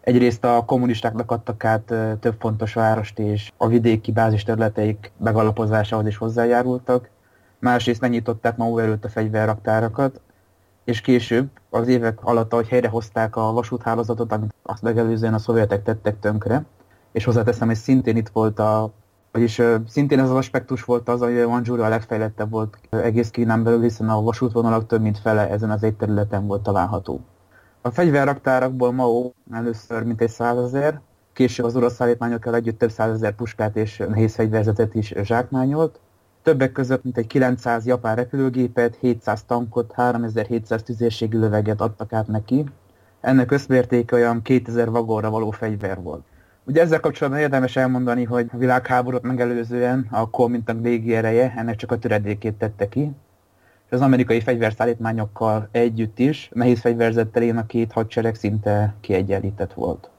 Egyrészt 0.00 0.44
a 0.44 0.64
kommunistáknak 0.66 1.30
adtak 1.30 1.64
át 1.64 1.94
több 2.20 2.34
fontos 2.38 2.74
várost, 2.74 3.18
és 3.18 3.52
a 3.56 3.66
vidéki 3.66 4.12
bázis 4.12 4.42
területeik 4.42 5.12
megalapozásához 5.16 6.06
is 6.06 6.16
hozzájárultak. 6.16 7.08
Másrészt 7.58 8.00
megnyitották 8.00 8.56
ma 8.56 8.80
előtt 8.80 9.04
a 9.04 9.08
fegyverraktárakat, 9.08 10.20
és 10.84 11.00
később 11.00 11.48
az 11.70 11.88
évek 11.88 12.24
alatt, 12.24 12.52
ahogy 12.52 12.68
helyrehozták 12.68 13.36
a 13.36 13.52
vasúthálózatot, 13.52 14.32
amit 14.32 14.54
azt 14.62 14.82
megelőzően 14.82 15.34
a 15.34 15.38
szovjetek 15.38 15.82
tettek 15.82 16.20
tönkre, 16.20 16.64
és 17.12 17.24
hozzáteszem, 17.24 17.68
hogy 17.68 17.76
szintén 17.76 18.16
itt 18.16 18.28
volt 18.28 18.58
a 18.58 18.92
vagyis 19.32 19.62
szintén 19.86 20.18
ez 20.18 20.30
az 20.30 20.36
aspektus 20.36 20.84
volt 20.84 21.08
az, 21.08 21.20
hogy 21.20 21.46
Manzsúria 21.46 21.84
a 21.84 21.88
legfejlettebb 21.88 22.50
volt 22.50 22.78
egész 22.90 23.30
Kínán 23.30 23.62
belül, 23.62 23.82
hiszen 23.82 24.08
a 24.08 24.22
vasútvonalak 24.22 24.86
több 24.86 25.00
mint 25.00 25.18
fele 25.18 25.50
ezen 25.50 25.70
az 25.70 25.82
egy 25.82 25.96
volt 26.42 26.62
található. 26.62 27.20
A 27.80 27.90
fegyverraktárakból 27.90 28.92
Mao 28.92 29.30
először 29.52 30.02
mintegy 30.02 30.28
százezer, 30.28 31.00
később 31.32 31.66
az 31.66 31.76
orosz 31.76 31.94
szállítmányokkal 31.94 32.54
együtt 32.54 32.78
több 32.78 32.90
százezer 32.90 33.34
puskát 33.34 33.76
és 33.76 34.02
nehéz 34.08 34.34
fegyverzetet 34.34 34.94
is 34.94 35.14
zsákmányolt. 35.22 36.00
Többek 36.42 36.72
között 36.72 37.04
mintegy 37.04 37.26
900 37.26 37.86
japán 37.86 38.16
repülőgépet, 38.16 38.96
700 39.00 39.42
tankot, 39.44 39.92
3700 39.92 40.82
tüzérségi 40.82 41.36
löveget 41.36 41.80
adtak 41.80 42.12
át 42.12 42.26
neki. 42.26 42.64
Ennek 43.20 43.50
összmértéke 43.50 44.16
olyan 44.16 44.42
2000 44.42 44.90
vagóra 44.90 45.30
való 45.30 45.50
fegyver 45.50 46.02
volt. 46.02 46.24
Ugye 46.68 46.80
ezzel 46.80 47.00
kapcsolatban 47.00 47.42
érdemes 47.42 47.76
elmondani, 47.76 48.24
hogy 48.24 48.46
a 48.52 48.56
világháborút 48.56 49.22
megelőzően 49.22 50.06
a 50.10 50.30
Kuomintang 50.30 50.84
légi 50.84 51.14
ereje 51.14 51.54
ennek 51.56 51.76
csak 51.76 51.92
a 51.92 51.98
töredékét 51.98 52.54
tette 52.54 52.88
ki, 52.88 53.00
és 53.86 53.90
az 53.90 54.00
amerikai 54.00 54.40
fegyverszállítmányokkal 54.40 55.68
együtt 55.70 56.18
is 56.18 56.50
nehéz 56.52 56.80
fegyverzettel 56.80 57.56
a 57.56 57.66
két 57.66 57.92
hadsereg 57.92 58.34
szinte 58.34 58.94
kiegyenlített 59.00 59.72
volt. 59.72 60.10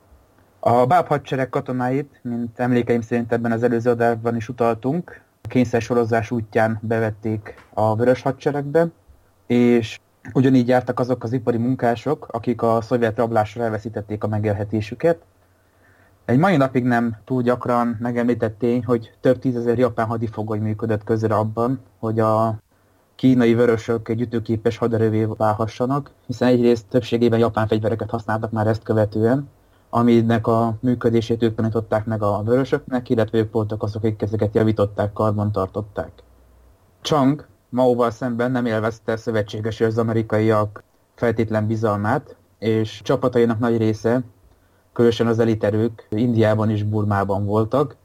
A 0.60 0.86
báb 0.86 1.06
hadsereg 1.06 1.48
katonáit, 1.48 2.20
mint 2.22 2.58
emlékeim 2.58 3.00
szerint 3.00 3.32
ebben 3.32 3.52
az 3.52 3.62
előző 3.62 3.90
adásban 3.90 4.36
is 4.36 4.48
utaltunk, 4.48 5.20
kényszer 5.42 5.80
sorozás 5.80 6.30
útján 6.30 6.78
bevették 6.82 7.54
a 7.74 7.96
vörös 7.96 8.22
hadseregbe, 8.22 8.86
és 9.46 10.00
ugyanígy 10.32 10.68
jártak 10.68 11.00
azok 11.00 11.24
az 11.24 11.32
ipari 11.32 11.56
munkások, 11.56 12.28
akik 12.30 12.62
a 12.62 12.80
szovjet 12.80 13.16
rablásra 13.16 13.62
elveszítették 13.62 14.24
a 14.24 14.28
megélhetésüket, 14.28 15.18
egy 16.30 16.38
mai 16.38 16.56
napig 16.56 16.84
nem 16.84 17.16
túl 17.24 17.42
gyakran 17.42 17.96
megemlített 18.00 18.58
tény, 18.58 18.84
hogy 18.84 19.12
több 19.20 19.38
tízezer 19.38 19.78
japán 19.78 20.06
hadifogoly 20.06 20.58
működött 20.58 21.04
közre 21.04 21.34
abban, 21.34 21.80
hogy 21.98 22.20
a 22.20 22.58
kínai 23.14 23.54
vörösök 23.54 24.08
egy 24.08 24.20
ütőképes 24.20 24.76
haderővé 24.76 25.24
válhassanak, 25.36 26.10
hiszen 26.26 26.48
egyrészt 26.48 26.86
többségében 26.88 27.38
japán 27.38 27.66
fegyvereket 27.66 28.10
használtak 28.10 28.50
már 28.50 28.66
ezt 28.66 28.82
követően, 28.82 29.48
aminek 29.88 30.46
a 30.46 30.76
működését 30.80 31.42
ők 31.42 31.54
tanították 31.54 32.04
meg 32.04 32.22
a 32.22 32.42
vörösöknek, 32.44 33.08
illetve 33.08 33.38
ők 33.38 33.52
voltak 33.52 33.82
azok, 33.82 34.04
akik 34.04 34.22
ezeket 34.22 34.54
javították, 34.54 35.12
karban 35.12 35.52
tartották. 35.52 36.10
Chang 37.00 37.46
Maóval 37.68 38.10
szemben 38.10 38.50
nem 38.50 38.66
élvezte 38.66 39.16
szövetséges 39.16 39.80
az 39.80 39.98
amerikaiak 39.98 40.82
feltétlen 41.14 41.66
bizalmát, 41.66 42.36
és 42.58 43.00
csapatainak 43.02 43.58
nagy 43.58 43.76
része 43.76 44.22
különösen 45.00 45.26
az 45.26 45.38
eliterők 45.38 46.06
Indiában 46.10 46.70
és 46.70 46.82
Burmában 46.82 47.44
voltak, 47.44 47.96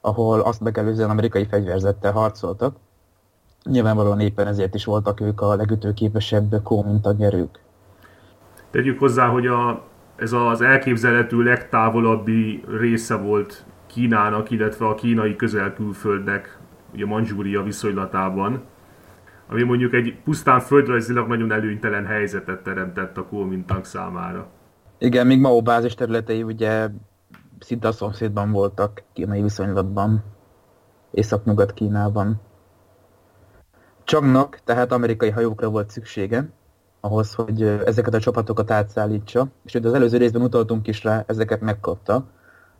ahol 0.00 0.40
azt 0.40 0.60
megelőzően 0.60 1.10
amerikai 1.10 1.46
fegyverzettel 1.46 2.12
harcoltak. 2.12 2.76
Nyilvánvalóan 3.64 4.20
éppen 4.20 4.46
ezért 4.46 4.74
is 4.74 4.84
voltak 4.84 5.20
ők 5.20 5.40
a 5.40 5.54
legütőképesebb 5.54 6.62
Kuomintang 6.62 7.20
erők. 7.20 7.60
Tegyük 8.70 8.98
hozzá, 8.98 9.26
hogy 9.26 9.46
a, 9.46 9.82
ez 10.16 10.32
az 10.32 10.60
elképzelhető 10.60 11.42
legtávolabbi 11.42 12.64
része 12.78 13.16
volt 13.16 13.64
Kínának, 13.86 14.50
illetve 14.50 14.86
a 14.86 14.94
kínai 14.94 15.36
közelkülföldnek, 15.36 16.58
ugye 16.92 17.06
Manzsúria 17.06 17.62
viszonylatában, 17.62 18.62
ami 19.48 19.62
mondjuk 19.62 19.92
egy 19.92 20.16
pusztán 20.24 20.60
földrajzilag 20.60 21.28
nagyon 21.28 21.52
előnytelen 21.52 22.06
helyzetet 22.06 22.62
teremtett 22.62 23.16
a 23.16 23.24
Kuomintang 23.24 23.84
számára. 23.84 24.48
Igen, 24.98 25.26
még 25.26 25.40
Mao 25.40 25.62
bázis 25.62 25.94
területei 25.94 26.42
ugye 26.42 26.88
szinte 27.58 27.88
a 27.88 27.92
szomszédban 27.92 28.50
voltak 28.50 29.02
kínai 29.12 29.42
viszonylatban, 29.42 30.24
Észak-Nyugat 31.10 31.72
Kínában. 31.72 32.40
Csangnak 34.04 34.60
tehát 34.64 34.92
amerikai 34.92 35.30
hajókra 35.30 35.68
volt 35.68 35.90
szüksége, 35.90 36.48
ahhoz, 37.00 37.34
hogy 37.34 37.62
ezeket 37.62 38.14
a 38.14 38.20
csapatokat 38.20 38.70
átszállítsa, 38.70 39.46
és 39.64 39.74
az 39.74 39.94
előző 39.94 40.16
részben 40.16 40.42
utaltunk 40.42 40.86
is 40.86 41.04
rá, 41.04 41.24
ezeket 41.26 41.60
megkapta, 41.60 42.24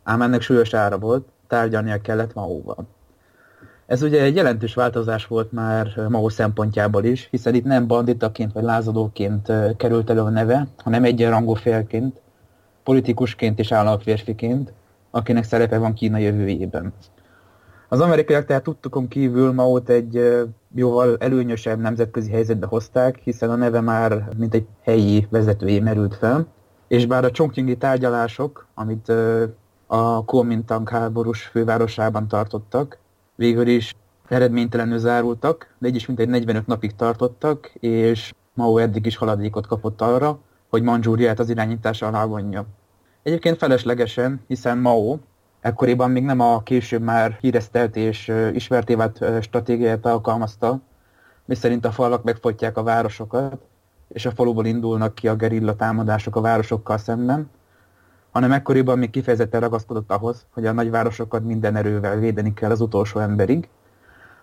ám 0.03 0.21
ennek 0.21 0.41
súlyos 0.41 0.73
ára 0.73 0.97
volt, 0.97 1.27
tárgyalnia 1.47 2.01
kellett 2.01 2.33
Maóval. 2.33 2.87
Ez 3.89 4.01
ugye 4.01 4.21
egy 4.21 4.35
jelentős 4.35 4.73
változás 4.73 5.27
volt 5.27 5.51
már 5.51 6.05
Mao 6.09 6.29
szempontjából 6.29 7.03
is, 7.03 7.27
hiszen 7.31 7.53
itt 7.53 7.63
nem 7.63 7.87
banditaként 7.87 8.53
vagy 8.53 8.63
lázadóként 8.63 9.51
került 9.77 10.09
elő 10.09 10.19
a 10.19 10.29
neve, 10.29 10.67
hanem 10.77 11.03
egyenrangú 11.03 11.53
félként, 11.53 12.21
politikusként 12.83 13.59
és 13.59 13.71
államférfiként, 13.71 14.73
akinek 15.11 15.43
szerepe 15.43 15.77
van 15.77 15.93
Kína 15.93 16.17
jövőjében. 16.17 16.93
Az 17.87 18.01
amerikaiak 18.01 18.45
tehát 18.45 18.63
tudtukon 18.63 19.07
kívül 19.07 19.51
Maót 19.51 19.89
egy 19.89 20.43
jóval 20.75 21.17
előnyösebb 21.19 21.79
nemzetközi 21.79 22.31
helyzetbe 22.31 22.65
hozták, 22.65 23.19
hiszen 23.23 23.49
a 23.49 23.55
neve 23.55 23.81
már 23.81 24.29
mint 24.37 24.53
egy 24.53 24.65
helyi 24.81 25.27
vezetőjé 25.29 25.79
merült 25.79 26.15
fel, 26.15 26.47
és 26.87 27.05
bár 27.05 27.23
a 27.23 27.31
Chongqingi 27.31 27.77
tárgyalások, 27.77 28.67
amit 28.73 29.11
a 29.87 30.25
Kuomintang 30.25 30.89
háborús 30.89 31.41
fővárosában 31.41 32.27
tartottak, 32.27 32.97
végül 33.39 33.67
is 33.67 33.95
eredménytelenül 34.27 34.97
zárultak, 34.97 35.75
de 35.77 35.87
így 35.87 35.95
is 35.95 36.05
mintegy 36.05 36.29
45 36.29 36.67
napig 36.67 36.95
tartottak, 36.95 37.71
és 37.79 38.33
Mao 38.53 38.77
eddig 38.77 39.05
is 39.05 39.15
haladékot 39.15 39.67
kapott 39.67 40.01
arra, 40.01 40.39
hogy 40.69 40.83
Manzsúriát 40.83 41.39
az 41.39 41.49
irányítás 41.49 42.01
alá 42.01 42.25
vonja. 42.25 42.65
Egyébként 43.23 43.57
feleslegesen, 43.57 44.41
hiszen 44.47 44.77
Mao 44.77 45.17
ekkoriban 45.59 46.11
még 46.11 46.23
nem 46.23 46.39
a 46.39 46.63
később 46.63 47.01
már 47.01 47.37
híresztelt 47.41 47.95
és 47.95 48.31
ismerté 48.53 48.95
vált 48.95 49.23
stratégiát 49.41 50.05
alkalmazta, 50.05 50.79
miszerint 51.45 51.85
a 51.85 51.91
falak 51.91 52.23
megfotják 52.23 52.77
a 52.77 52.83
városokat, 52.83 53.61
és 54.07 54.25
a 54.25 54.31
faluból 54.31 54.65
indulnak 54.65 55.15
ki 55.15 55.27
a 55.27 55.35
gerilla 55.35 55.75
támadások 55.75 56.35
a 56.35 56.41
városokkal 56.41 56.97
szemben, 56.97 57.49
hanem 58.31 58.51
ekkoriban 58.51 58.97
még 58.97 59.09
kifejezetten 59.09 59.61
ragaszkodott 59.61 60.11
ahhoz, 60.11 60.45
hogy 60.53 60.65
a 60.65 60.71
nagyvárosokat 60.71 61.43
minden 61.43 61.75
erővel 61.75 62.19
védeni 62.19 62.53
kell 62.53 62.71
az 62.71 62.81
utolsó 62.81 63.19
emberig, 63.19 63.69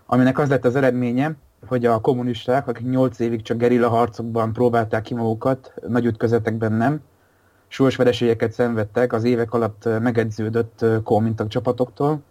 aminek 0.05 0.37
az 0.39 0.49
lett 0.49 0.65
az 0.65 0.75
eredménye, 0.75 1.35
hogy 1.67 1.85
a 1.85 1.99
kommunisták, 1.99 2.67
akik 2.67 2.89
8 2.89 3.19
évig 3.19 3.41
csak 3.41 3.57
gerilla 3.57 3.89
harcokban 3.89 4.53
próbálták 4.53 5.01
ki 5.01 5.13
magukat, 5.13 5.73
nagy 5.87 6.05
ütközetekben 6.05 6.73
nem, 6.73 7.01
súlyos 7.67 7.95
vereségeket 7.95 8.51
szenvedtek 8.51 9.13
az 9.13 9.23
évek 9.23 9.53
alatt 9.53 9.89
megedződött 10.01 10.85
komintag 11.03 11.47
csapatoktól, 11.47 12.21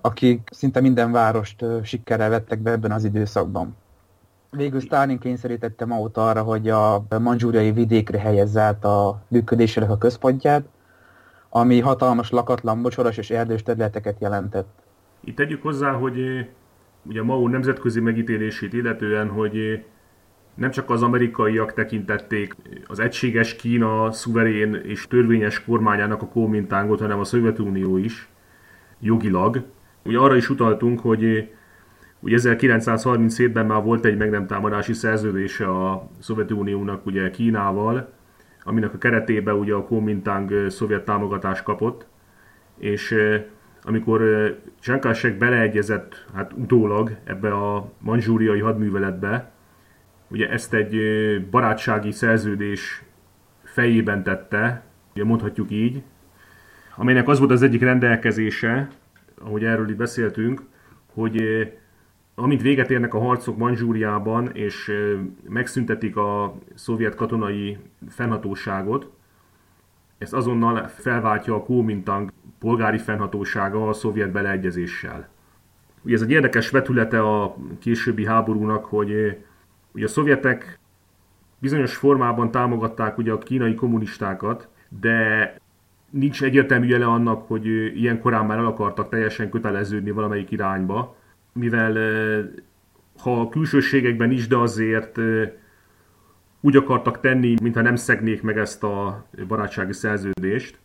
akik 0.00 0.48
szinte 0.52 0.80
minden 0.80 1.12
várost 1.12 1.64
sikerrel 1.82 2.28
vettek 2.28 2.58
be 2.58 2.70
ebben 2.70 2.92
az 2.92 3.04
időszakban. 3.04 3.76
Végül 4.50 4.80
Stalin 4.80 5.18
kényszerítette 5.18 5.84
Maut 5.84 6.16
arra, 6.16 6.42
hogy 6.42 6.68
a 6.68 7.06
manzsúriai 7.18 7.72
vidékre 7.72 8.18
helyezze 8.18 8.60
át 8.60 8.84
a 8.84 9.22
működésének 9.28 9.90
a 9.90 9.98
központját, 9.98 10.64
ami 11.56 11.80
hatalmas 11.80 12.30
lakatlan, 12.30 12.82
bocsoros 12.82 13.16
és 13.16 13.30
erdős 13.30 13.62
területeket 13.62 14.20
jelentett. 14.20 14.68
Itt 15.24 15.36
tegyük 15.36 15.62
hozzá, 15.62 15.92
hogy 15.92 16.20
eh, 16.20 16.46
ugye 17.02 17.22
Mao 17.22 17.48
nemzetközi 17.48 18.00
megítélését 18.00 18.72
illetően, 18.72 19.28
hogy 19.28 19.56
eh, 19.56 19.82
nem 20.54 20.70
csak 20.70 20.90
az 20.90 21.02
amerikaiak 21.02 21.72
tekintették 21.72 22.56
az 22.86 23.00
egységes 23.00 23.56
Kína 23.56 24.12
szuverén 24.12 24.74
és 24.74 25.06
törvényes 25.06 25.64
kormányának 25.64 26.22
a 26.22 26.26
Kuomintángot, 26.26 27.00
hanem 27.00 27.18
a 27.18 27.24
Szovjetunió 27.24 27.96
is 27.96 28.28
jogilag. 29.00 29.62
Ugye 30.04 30.18
arra 30.18 30.36
is 30.36 30.50
utaltunk, 30.50 31.00
hogy 31.00 31.24
eh, 31.24 31.46
Ugye 32.20 32.38
1937-ben 32.40 33.66
már 33.66 33.82
volt 33.82 34.04
egy 34.04 34.16
meg 34.16 34.30
nem 34.30 34.46
támadási 34.46 34.92
szerződése 34.92 35.68
a 35.68 36.08
Szovjetuniónak 36.18 37.06
ugye 37.06 37.30
Kínával, 37.30 38.15
aminek 38.66 38.94
a 38.94 38.98
keretében 38.98 39.54
ugye 39.54 39.74
a 39.74 39.84
Kuomintang 39.84 40.70
szovjet 40.70 41.04
támogatást 41.04 41.62
kapott, 41.62 42.06
és 42.78 43.14
amikor 43.82 44.22
Csankásek 44.80 45.38
beleegyezett, 45.38 46.26
hát 46.34 46.52
utólag 46.52 47.16
ebbe 47.24 47.52
a 47.52 47.92
manzsúriai 47.98 48.60
hadműveletbe, 48.60 49.50
ugye 50.28 50.50
ezt 50.50 50.74
egy 50.74 50.96
barátsági 51.50 52.12
szerződés 52.12 53.02
fejében 53.62 54.22
tette, 54.22 54.82
ugye 55.14 55.24
mondhatjuk 55.24 55.70
így, 55.70 56.02
amelynek 56.96 57.28
az 57.28 57.38
volt 57.38 57.50
az 57.50 57.62
egyik 57.62 57.82
rendelkezése, 57.82 58.88
ahogy 59.38 59.64
erről 59.64 59.90
itt 59.90 59.96
beszéltünk, 59.96 60.62
hogy 61.14 61.42
amint 62.38 62.62
véget 62.62 62.90
érnek 62.90 63.14
a 63.14 63.18
harcok 63.18 63.56
Manzsúriában, 63.56 64.50
és 64.52 64.92
megszüntetik 65.48 66.16
a 66.16 66.54
szovjet 66.74 67.14
katonai 67.14 67.78
fennhatóságot, 68.08 69.10
ezt 70.18 70.34
azonnal 70.34 70.86
felváltja 70.88 71.54
a 71.54 71.62
Kuomintang 71.62 72.32
polgári 72.58 72.98
fennhatósága 72.98 73.88
a 73.88 73.92
szovjet 73.92 74.30
beleegyezéssel. 74.30 75.28
Ugye 76.02 76.14
ez 76.14 76.22
egy 76.22 76.30
érdekes 76.30 76.70
vetülete 76.70 77.20
a 77.20 77.56
későbbi 77.78 78.26
háborúnak, 78.26 78.84
hogy 78.84 79.38
ugye 79.92 80.04
a 80.04 80.08
szovjetek 80.08 80.78
bizonyos 81.58 81.96
formában 81.96 82.50
támogatták 82.50 83.18
ugye 83.18 83.32
a 83.32 83.38
kínai 83.38 83.74
kommunistákat, 83.74 84.68
de 85.00 85.54
nincs 86.10 86.42
egyértelmű 86.42 86.86
jele 86.86 87.06
annak, 87.06 87.48
hogy 87.48 87.66
ilyen 88.00 88.20
korán 88.20 88.46
már 88.46 88.58
el 88.58 88.66
akartak 88.66 89.08
teljesen 89.08 89.50
köteleződni 89.50 90.10
valamelyik 90.10 90.50
irányba, 90.50 91.16
mivel 91.56 91.92
ha 93.18 93.40
a 93.40 93.48
külsőségekben 93.48 94.30
is, 94.30 94.46
de 94.46 94.56
azért 94.56 95.18
úgy 96.60 96.76
akartak 96.76 97.20
tenni, 97.20 97.54
mintha 97.62 97.82
nem 97.82 97.96
szegnék 97.96 98.42
meg 98.42 98.58
ezt 98.58 98.82
a 98.82 99.26
barátsági 99.48 99.92
szerződést. 99.92 100.78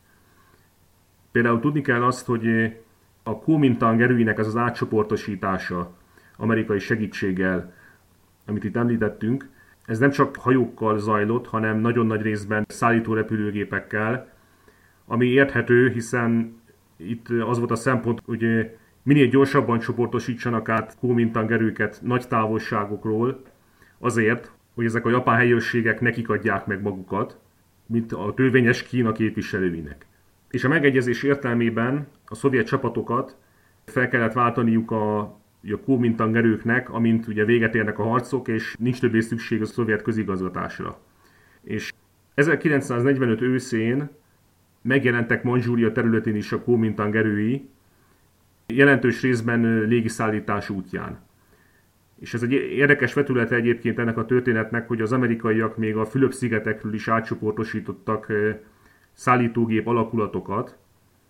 Például 1.32 1.60
tudni 1.60 1.82
kell 1.82 2.04
azt, 2.04 2.26
hogy 2.26 2.76
a 3.24 3.40
Kuomintang 3.40 4.02
erőinek 4.02 4.38
ez 4.38 4.48
az 4.48 4.56
átcsoportosítása 4.56 5.92
amerikai 6.38 6.80
segítséggel, 6.80 7.74
amit 8.46 8.64
itt 8.64 8.76
említettünk, 8.76 9.50
ez 9.86 10.00
nem 10.00 10.10
csak 10.10 10.36
hajókkal 10.36 11.00
zajlott, 11.00 11.48
hanem 11.48 11.78
nagyon 11.78 12.06
nagy 12.06 12.22
részben 12.22 12.66
szállító 12.68 13.14
repülőgépekkel, 13.14 14.34
ami 15.06 15.28
érthető, 15.28 15.90
hiszen 15.90 16.62
itt 16.98 17.30
az 17.30 17.58
volt 17.58 17.72
a 17.72 17.76
szempont, 17.76 18.22
hogy 18.26 18.72
minél 19.04 19.28
gyorsabban 19.28 19.80
csoportosítsanak 19.80 20.70
át 20.70 20.98
Kuomintang 21.00 21.52
erőket 21.52 22.00
nagy 22.04 22.28
távolságokról, 22.28 23.42
azért, 23.98 24.52
hogy 24.74 24.86
ezek 24.86 25.06
a 25.06 25.10
japán 25.10 25.38
helyőrségek 25.38 26.02
nekik 26.02 26.30
adják 26.30 26.66
meg 26.66 26.82
magukat, 26.82 27.40
mint 27.86 28.12
a 28.12 28.34
törvényes 28.36 28.84
Kína 28.84 29.12
képviselőinek. 29.12 30.06
És 30.50 30.64
a 30.64 30.68
megegyezés 30.68 31.24
értelmében 31.24 32.08
a 32.26 32.36
szovjet 32.36 32.66
csapatokat 32.66 33.38
fel 33.86 34.10
kellett 34.10 34.34
váltaniuk 34.34 34.92
a, 34.92 35.20
a 35.20 35.80
Kuomintang 35.86 36.36
erőknek, 36.36 36.90
amint 36.90 37.28
ugye 37.28 37.46
véget 37.46 37.76
érnek 37.76 38.00
a 38.00 38.04
harcok, 38.04 38.48
és 38.48 38.76
nincs 38.80 39.00
többé 39.00 39.20
szükség 39.20 39.62
a 39.62 39.66
szovjet 39.66 40.02
közigazgatásra. 40.02 41.00
És 41.64 41.92
1945 42.34 43.42
őszén 43.42 44.10
megjelentek 44.82 45.44
Manzsúria 45.44 45.92
területén 45.92 46.36
is 46.36 46.52
a 46.52 46.64
Kuomintang 46.64 47.16
erői, 47.16 47.70
jelentős 48.76 49.22
részben 49.22 49.88
légiszállítás 49.88 50.70
útján. 50.70 51.20
És 52.20 52.34
ez 52.34 52.44
egy 52.44 52.52
érdekes 52.52 53.14
vetülete 53.14 53.56
egyébként 53.56 54.00
ennek 54.00 54.18
a 54.18 54.26
történetnek, 54.26 54.88
hogy 54.88 55.02
az 55.02 55.12
amerikaiak 55.12 55.78
még 55.78 55.96
a 55.96 56.06
Fülöp-szigetekről 56.06 56.94
is 56.94 57.08
átcsoportosítottak 57.08 58.32
szállítógép 59.14 59.88
alakulatokat 59.88 60.78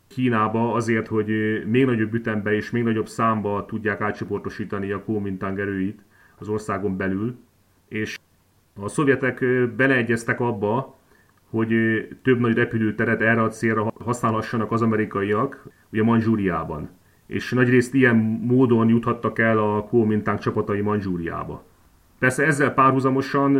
Kínába 0.08 0.74
azért, 0.74 1.08
hogy 1.08 1.28
még 1.66 1.86
nagyobb 1.86 2.14
ütembe 2.14 2.54
és 2.54 2.70
még 2.70 2.84
nagyobb 2.84 3.08
számba 3.08 3.66
tudják 3.66 4.02
átcsoportosítani 4.02 4.92
a 4.92 5.04
Kuomintang 5.04 5.60
erőit 5.60 6.02
az 6.38 6.48
országon 6.48 6.98
belül. 6.98 7.36
És 7.88 8.20
a 8.74 8.88
szovjetek 8.88 9.46
beleegyeztek 9.76 10.40
abba, 10.40 11.00
hogy 11.50 11.70
több 12.22 12.40
nagy 12.40 12.54
repülőteret 12.54 13.22
erre 13.22 13.42
a 13.42 13.50
célra 13.50 13.94
használhassanak 14.00 14.72
az 14.72 14.82
amerikaiak, 14.82 15.68
ugye 15.90 16.04
Manzsúriában 16.04 16.90
és 17.32 17.52
nagyrészt 17.52 17.94
ilyen 17.94 18.16
módon 18.44 18.90
juthattak 18.90 19.40
el 19.40 19.58
a 19.58 19.84
Kuomintang 19.84 20.40
csapatai 20.40 20.82
Manzsúriába. 20.82 21.64
Persze 22.20 22.46
ezzel 22.46 22.74
párhuzamosan 22.74 23.60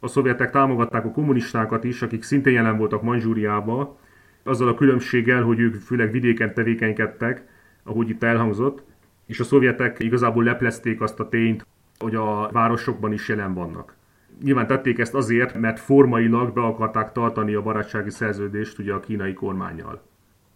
a 0.00 0.06
szovjetek 0.06 0.50
támogatták 0.50 1.04
a 1.04 1.10
kommunistákat 1.10 1.84
is, 1.84 2.02
akik 2.02 2.22
szintén 2.22 2.52
jelen 2.52 2.76
voltak 2.76 3.02
Manzsúriába, 3.02 3.98
azzal 4.42 4.68
a 4.68 4.74
különbséggel, 4.74 5.42
hogy 5.42 5.60
ők 5.60 5.74
főleg 5.74 6.10
vidéken 6.10 6.54
tevékenykedtek, 6.54 7.44
ahogy 7.82 8.08
itt 8.08 8.22
elhangzott, 8.22 8.82
és 9.26 9.40
a 9.40 9.44
szovjetek 9.44 9.98
igazából 9.98 10.44
leplezték 10.44 11.00
azt 11.00 11.20
a 11.20 11.28
tényt, 11.28 11.66
hogy 11.98 12.14
a 12.14 12.48
városokban 12.52 13.12
is 13.12 13.28
jelen 13.28 13.54
vannak. 13.54 13.96
Nyilván 14.42 14.66
tették 14.66 14.98
ezt 14.98 15.14
azért, 15.14 15.54
mert 15.54 15.80
formailag 15.80 16.52
be 16.52 16.60
akarták 16.60 17.12
tartani 17.12 17.54
a 17.54 17.62
barátsági 17.62 18.10
szerződést 18.10 18.78
ugye 18.78 18.92
a 18.92 19.00
kínai 19.00 19.32
kormányjal 19.32 20.10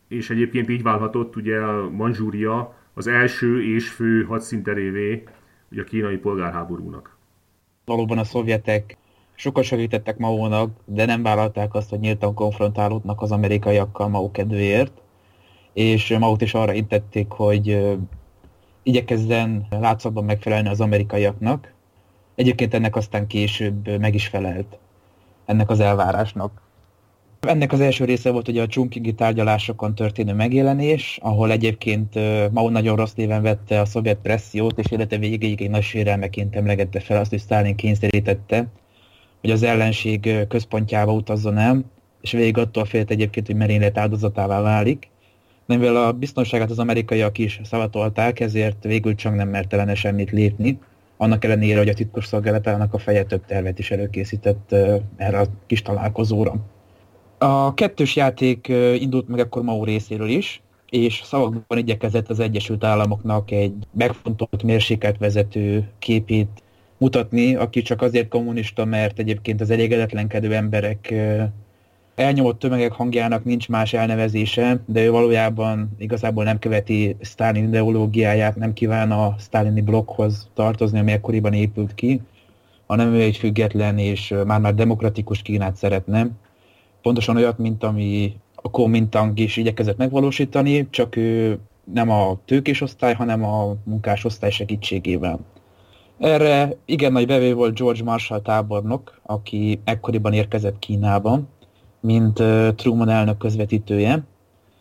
és 0.08 0.30
egyébként 0.30 0.68
így 0.68 0.82
válhatott 0.82 1.36
ugye 1.36 1.56
a 1.58 1.90
Manzsúria 1.90 2.74
az 2.94 3.06
első 3.06 3.74
és 3.74 3.88
fő 3.88 4.24
hadszinterévé 4.24 5.22
ugye 5.72 5.80
a 5.80 5.84
kínai 5.84 6.16
polgárháborúnak. 6.16 7.16
Valóban 7.84 8.18
a 8.18 8.24
szovjetek 8.24 8.96
sokat 9.34 9.64
segítettek 9.64 10.18
Maónak, 10.18 10.70
de 10.84 11.04
nem 11.04 11.22
vállalták 11.22 11.74
azt, 11.74 11.90
hogy 11.90 11.98
nyíltan 11.98 12.34
konfrontálódnak 12.34 13.22
az 13.22 13.32
amerikaiakkal 13.32 14.08
Mao 14.08 14.30
kedvéért, 14.30 14.92
és 15.72 16.16
Maót 16.18 16.40
is 16.40 16.54
arra 16.54 16.72
intették, 16.72 17.30
hogy 17.30 17.96
igyekezzen 18.82 19.66
látszatban 19.70 20.24
megfelelni 20.24 20.68
az 20.68 20.80
amerikaiaknak. 20.80 21.72
Egyébként 22.34 22.74
ennek 22.74 22.96
aztán 22.96 23.26
később 23.26 23.98
meg 24.00 24.14
is 24.14 24.26
felelt 24.26 24.78
ennek 25.44 25.70
az 25.70 25.80
elvárásnak. 25.80 26.62
Ennek 27.40 27.72
az 27.72 27.80
első 27.80 28.04
része 28.04 28.30
volt 28.30 28.48
ugye 28.48 28.62
a 28.62 28.66
Chungkingi 28.66 29.12
tárgyalásokon 29.12 29.94
történő 29.94 30.32
megjelenés, 30.32 31.18
ahol 31.22 31.50
egyébként 31.50 32.14
Mao 32.52 32.70
nagyon 32.70 32.96
rossz 32.96 33.12
néven 33.12 33.42
vette 33.42 33.80
a 33.80 33.84
szovjet 33.84 34.18
pressziót, 34.22 34.78
és 34.78 34.90
élete 34.90 35.16
végéig 35.16 35.62
egy 35.62 35.70
nagy 35.70 35.82
sérelmeként 35.82 36.56
emlegette 36.56 37.00
fel 37.00 37.18
azt, 37.18 37.30
hogy 37.30 37.40
Stalin 37.40 37.76
kényszerítette, 37.76 38.66
hogy 39.40 39.50
az 39.50 39.62
ellenség 39.62 40.46
központjába 40.48 41.12
utazzon 41.12 41.58
el, 41.58 41.84
és 42.20 42.32
végig 42.32 42.58
attól 42.58 42.84
félt 42.84 43.10
egyébként, 43.10 43.46
hogy 43.46 43.56
merénylet 43.56 43.98
áldozatává 43.98 44.60
válik. 44.60 45.08
De 45.66 45.76
mivel 45.76 45.96
a 45.96 46.12
biztonságát 46.12 46.70
az 46.70 46.78
amerikaiak 46.78 47.38
is 47.38 47.60
szavatolták, 47.64 48.40
ezért 48.40 48.84
végül 48.84 49.14
csak 49.14 49.34
nem 49.34 49.48
mert 49.48 49.72
ellene 49.72 49.94
semmit 49.94 50.30
lépni. 50.30 50.78
Annak 51.16 51.44
ellenére, 51.44 51.78
hogy 51.78 51.88
a 51.88 51.94
titkos 51.94 52.26
szolgálatának 52.26 52.94
a 52.94 52.98
feje 52.98 53.24
több 53.24 53.44
tervet 53.44 53.78
is 53.78 53.90
előkészített 53.90 54.74
erre 55.16 55.38
a 55.38 55.46
kis 55.66 55.82
találkozóra. 55.82 56.54
A 57.38 57.74
kettős 57.74 58.16
játék 58.16 58.68
indult 58.98 59.28
meg 59.28 59.38
akkor 59.38 59.62
Mao 59.62 59.84
részéről 59.84 60.28
is, 60.28 60.62
és 60.90 61.20
szavakban 61.24 61.78
igyekezett 61.78 62.30
az 62.30 62.40
Egyesült 62.40 62.84
Államoknak 62.84 63.50
egy 63.50 63.74
megfontolt 63.92 64.62
mérsékelt 64.62 65.18
vezető 65.18 65.88
képét 65.98 66.62
mutatni, 66.98 67.54
aki 67.54 67.82
csak 67.82 68.02
azért 68.02 68.28
kommunista, 68.28 68.84
mert 68.84 69.18
egyébként 69.18 69.60
az 69.60 69.70
elégedetlenkedő 69.70 70.54
emberek 70.54 71.14
elnyomott 72.14 72.58
tömegek 72.58 72.92
hangjának 72.92 73.44
nincs 73.44 73.68
más 73.68 73.92
elnevezése, 73.92 74.80
de 74.86 75.04
ő 75.04 75.10
valójában 75.10 75.90
igazából 75.98 76.44
nem 76.44 76.58
követi 76.58 77.16
Stalin 77.20 77.64
ideológiáját, 77.64 78.56
nem 78.56 78.72
kíván 78.72 79.12
a 79.12 79.34
sztálini 79.38 79.80
blokkhoz 79.80 80.48
tartozni, 80.54 80.98
ami 80.98 81.12
ekkoriban 81.12 81.52
épült 81.52 81.94
ki, 81.94 82.20
hanem 82.86 83.12
ő 83.12 83.20
egy 83.20 83.36
független 83.36 83.98
és 83.98 84.34
már-már 84.46 84.74
demokratikus 84.74 85.42
Kínát 85.42 85.76
szeretne, 85.76 86.30
pontosan 87.06 87.36
olyat, 87.36 87.58
mint 87.58 87.84
ami 87.84 88.36
a 88.54 88.70
Kuomintang 88.70 89.38
is 89.38 89.56
igyekezett 89.56 89.96
megvalósítani, 89.96 90.90
csak 90.90 91.16
ő 91.16 91.58
nem 91.92 92.10
a 92.10 92.38
tőkés 92.44 92.80
osztály, 92.80 93.14
hanem 93.14 93.44
a 93.44 93.74
munkás 93.84 94.24
osztály 94.24 94.50
segítségével. 94.50 95.38
Erre 96.18 96.76
igen 96.84 97.12
nagy 97.12 97.26
bevő 97.26 97.54
volt 97.54 97.78
George 97.78 98.02
Marshall 98.02 98.40
tábornok, 98.40 99.20
aki 99.22 99.80
ekkoriban 99.84 100.32
érkezett 100.32 100.78
Kínába, 100.78 101.40
mint 102.00 102.42
Truman 102.76 103.08
elnök 103.08 103.38
közvetítője. 103.38 104.24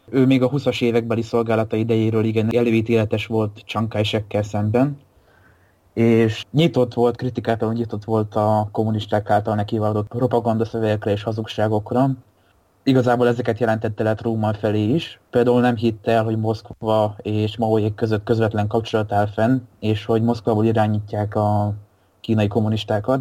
Ő 0.10 0.26
még 0.26 0.42
a 0.42 0.50
20-as 0.50 0.82
évekbeli 0.82 1.22
szolgálata 1.22 1.76
idejéről 1.76 2.24
igen 2.24 2.56
előítéletes 2.56 3.26
volt 3.26 3.64
kai 3.90 4.04
szemben, 4.42 4.98
és 5.96 6.46
nyitott 6.52 6.94
volt, 6.94 7.16
kritikától 7.16 7.74
nyitott 7.74 8.04
volt 8.04 8.36
a 8.36 8.70
kommunisták 8.72 9.30
által 9.30 9.56
neki 9.56 9.78
vallott 9.78 10.08
propagandaszövegekre 10.08 11.12
és 11.12 11.24
hazugságokra. 11.24 12.10
igazából 12.84 13.28
ezeket 13.28 13.60
jelentette 13.60 14.04
le 14.04 14.16
Truman 14.16 14.54
felé 14.54 14.84
is. 14.84 15.20
Például 15.30 15.62
nem 15.62 15.76
hitte 15.76 16.12
el, 16.12 16.24
hogy 16.24 16.38
Moszkva 16.38 17.16
és 17.22 17.58
Maoék 17.58 17.96
között 17.96 18.24
közvetlen 18.24 18.68
kapcsolat 18.68 19.12
áll 19.12 19.28
fenn, 19.28 19.58
és 19.80 20.06
hogy 20.06 20.24
Moszkvából 20.24 20.66
irányítják 20.66 21.36
a 21.36 21.74
kínai 22.22 22.48
kommunistákat. 22.48 23.20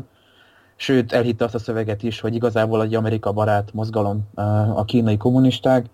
Sőt, 0.76 1.12
elhitte 1.12 1.44
azt 1.44 1.54
a 1.54 1.58
szöveget 1.58 2.02
is, 2.02 2.20
hogy 2.20 2.34
igazából 2.34 2.82
egy 2.82 2.94
Amerika 2.94 3.32
barát 3.32 3.72
mozgalom 3.72 4.28
a 4.74 4.84
kínai 4.84 5.16
kommunisták, 5.16 5.86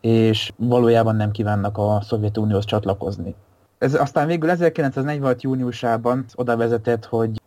és 0.00 0.52
valójában 0.56 1.16
nem 1.16 1.30
kívánnak 1.30 1.78
a 1.78 2.00
Szovjetunióhoz 2.02 2.64
csatlakozni. 2.64 3.34
Ez 3.80 3.94
aztán 3.94 4.26
végül 4.26 4.50
1946. 4.50 5.42
júniusában 5.42 6.24
oda 6.34 6.56
vezetett, 6.56 7.04
hogy 7.04 7.40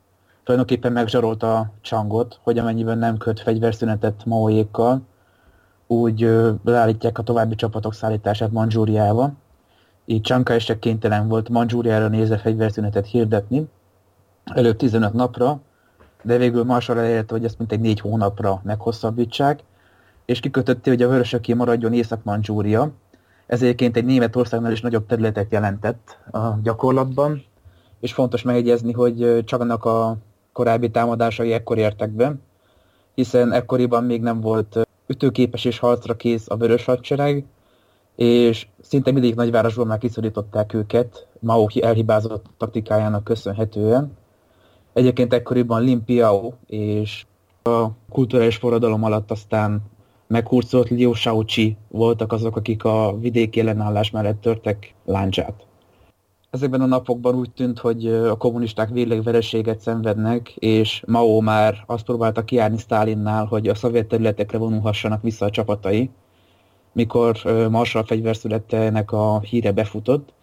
tulajdonképpen 0.43 0.91
megzsarolta 0.91 1.71
Csangot, 1.81 2.39
hogy 2.43 2.57
amennyiben 2.57 2.97
nem 2.97 3.17
köt 3.17 3.39
fegyverszünetet 3.39 4.25
Maoékkal, 4.25 5.01
úgy 5.87 6.19
leállítják 6.63 7.17
a 7.17 7.23
további 7.23 7.55
csapatok 7.55 7.93
szállítását 7.93 8.51
Manzsúriába. 8.51 9.31
Így 10.05 10.21
Csanka 10.21 10.55
is 10.55 10.73
kénytelen 10.79 11.27
volt 11.27 11.49
Manzsúriára 11.49 12.07
nézve 12.07 12.37
fegyverszünetet 12.37 13.07
hirdetni, 13.07 13.69
előbb 14.43 14.75
15 14.75 15.13
napra, 15.13 15.59
de 16.21 16.37
végül 16.37 16.63
Marshall 16.63 16.97
elérte, 16.97 17.33
hogy 17.33 17.45
ezt 17.45 17.57
mintegy 17.57 17.79
négy 17.79 17.99
hónapra 17.99 18.61
meghosszabbítsák, 18.63 19.63
és 20.25 20.39
kikötötte, 20.39 20.89
hogy 20.89 21.01
a 21.01 21.07
vörösöké 21.07 21.53
maradjon 21.53 21.93
Észak-Manzsúria. 21.93 22.91
Ez 23.45 23.61
egyébként 23.61 23.97
egy 23.97 24.05
Németországnál 24.05 24.71
is 24.71 24.81
nagyobb 24.81 25.05
területet 25.05 25.51
jelentett 25.51 26.17
a 26.31 26.47
gyakorlatban, 26.63 27.43
és 27.99 28.13
fontos 28.13 28.41
megjegyezni, 28.41 28.91
hogy 28.91 29.43
csak 29.45 29.61
annak 29.61 29.85
a 29.85 30.17
korábbi 30.51 30.89
támadásai 30.89 31.53
ekkor 31.53 31.77
értek 31.77 32.09
be, 32.09 32.35
hiszen 33.15 33.51
ekkoriban 33.51 34.03
még 34.03 34.21
nem 34.21 34.41
volt 34.41 34.87
ütőképes 35.07 35.65
és 35.65 35.79
harcra 35.79 36.15
kész 36.15 36.49
a 36.49 36.57
vörös 36.57 36.85
hadsereg, 36.85 37.45
és 38.15 38.67
szinte 38.81 39.11
mindig 39.11 39.35
nagyvárosból 39.35 39.85
már 39.85 39.97
kiszorították 39.97 40.73
őket 40.73 41.27
Mao 41.39 41.67
elhibázott 41.81 42.45
taktikájának 42.57 43.23
köszönhetően. 43.23 44.17
Egyébként 44.93 45.33
ekkoriban 45.33 45.83
Lin 45.83 46.05
Piao 46.05 46.51
és 46.67 47.25
a 47.63 47.87
kulturális 48.09 48.55
forradalom 48.55 49.03
alatt 49.03 49.31
aztán 49.31 49.81
meghurcolt 50.33 50.89
Liu 50.89 51.13
Shaoqi 51.13 51.77
voltak 51.87 52.31
azok, 52.31 52.55
akik 52.55 52.83
a 52.83 53.17
vidéki 53.19 53.59
ellenállás 53.59 54.11
mellett 54.11 54.41
törtek 54.41 54.93
láncsát. 55.05 55.65
Ezekben 56.49 56.81
a 56.81 56.85
napokban 56.85 57.35
úgy 57.35 57.51
tűnt, 57.51 57.79
hogy 57.79 58.07
a 58.07 58.35
kommunisták 58.35 58.89
végleg 58.89 59.23
vereséget 59.23 59.79
szenvednek, 59.79 60.49
és 60.49 61.03
Mao 61.07 61.41
már 61.41 61.83
azt 61.85 62.05
próbálta 62.05 62.43
kiárni 62.43 62.77
Stalinnál, 62.77 63.45
hogy 63.45 63.67
a 63.67 63.75
szovjet 63.75 64.07
területekre 64.07 64.57
vonulhassanak 64.57 65.21
vissza 65.21 65.45
a 65.45 65.49
csapatai, 65.49 66.09
mikor 66.91 67.37
Marshall 67.69 68.03
fegyverszületének 68.03 69.11
a 69.11 69.39
híre 69.39 69.71
befutott, 69.71 70.33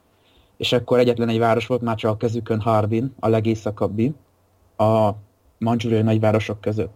és 0.56 0.72
akkor 0.72 0.98
egyetlen 0.98 1.28
egy 1.28 1.38
város 1.38 1.66
volt 1.66 1.82
már 1.82 1.96
csak 1.96 2.10
a 2.10 2.16
kezükön 2.16 2.60
Harbin, 2.60 3.14
a 3.20 3.28
legészakabbi, 3.28 4.12
a 4.76 5.10
mancsúriai 5.58 6.02
nagyvárosok 6.02 6.60
között. 6.60 6.92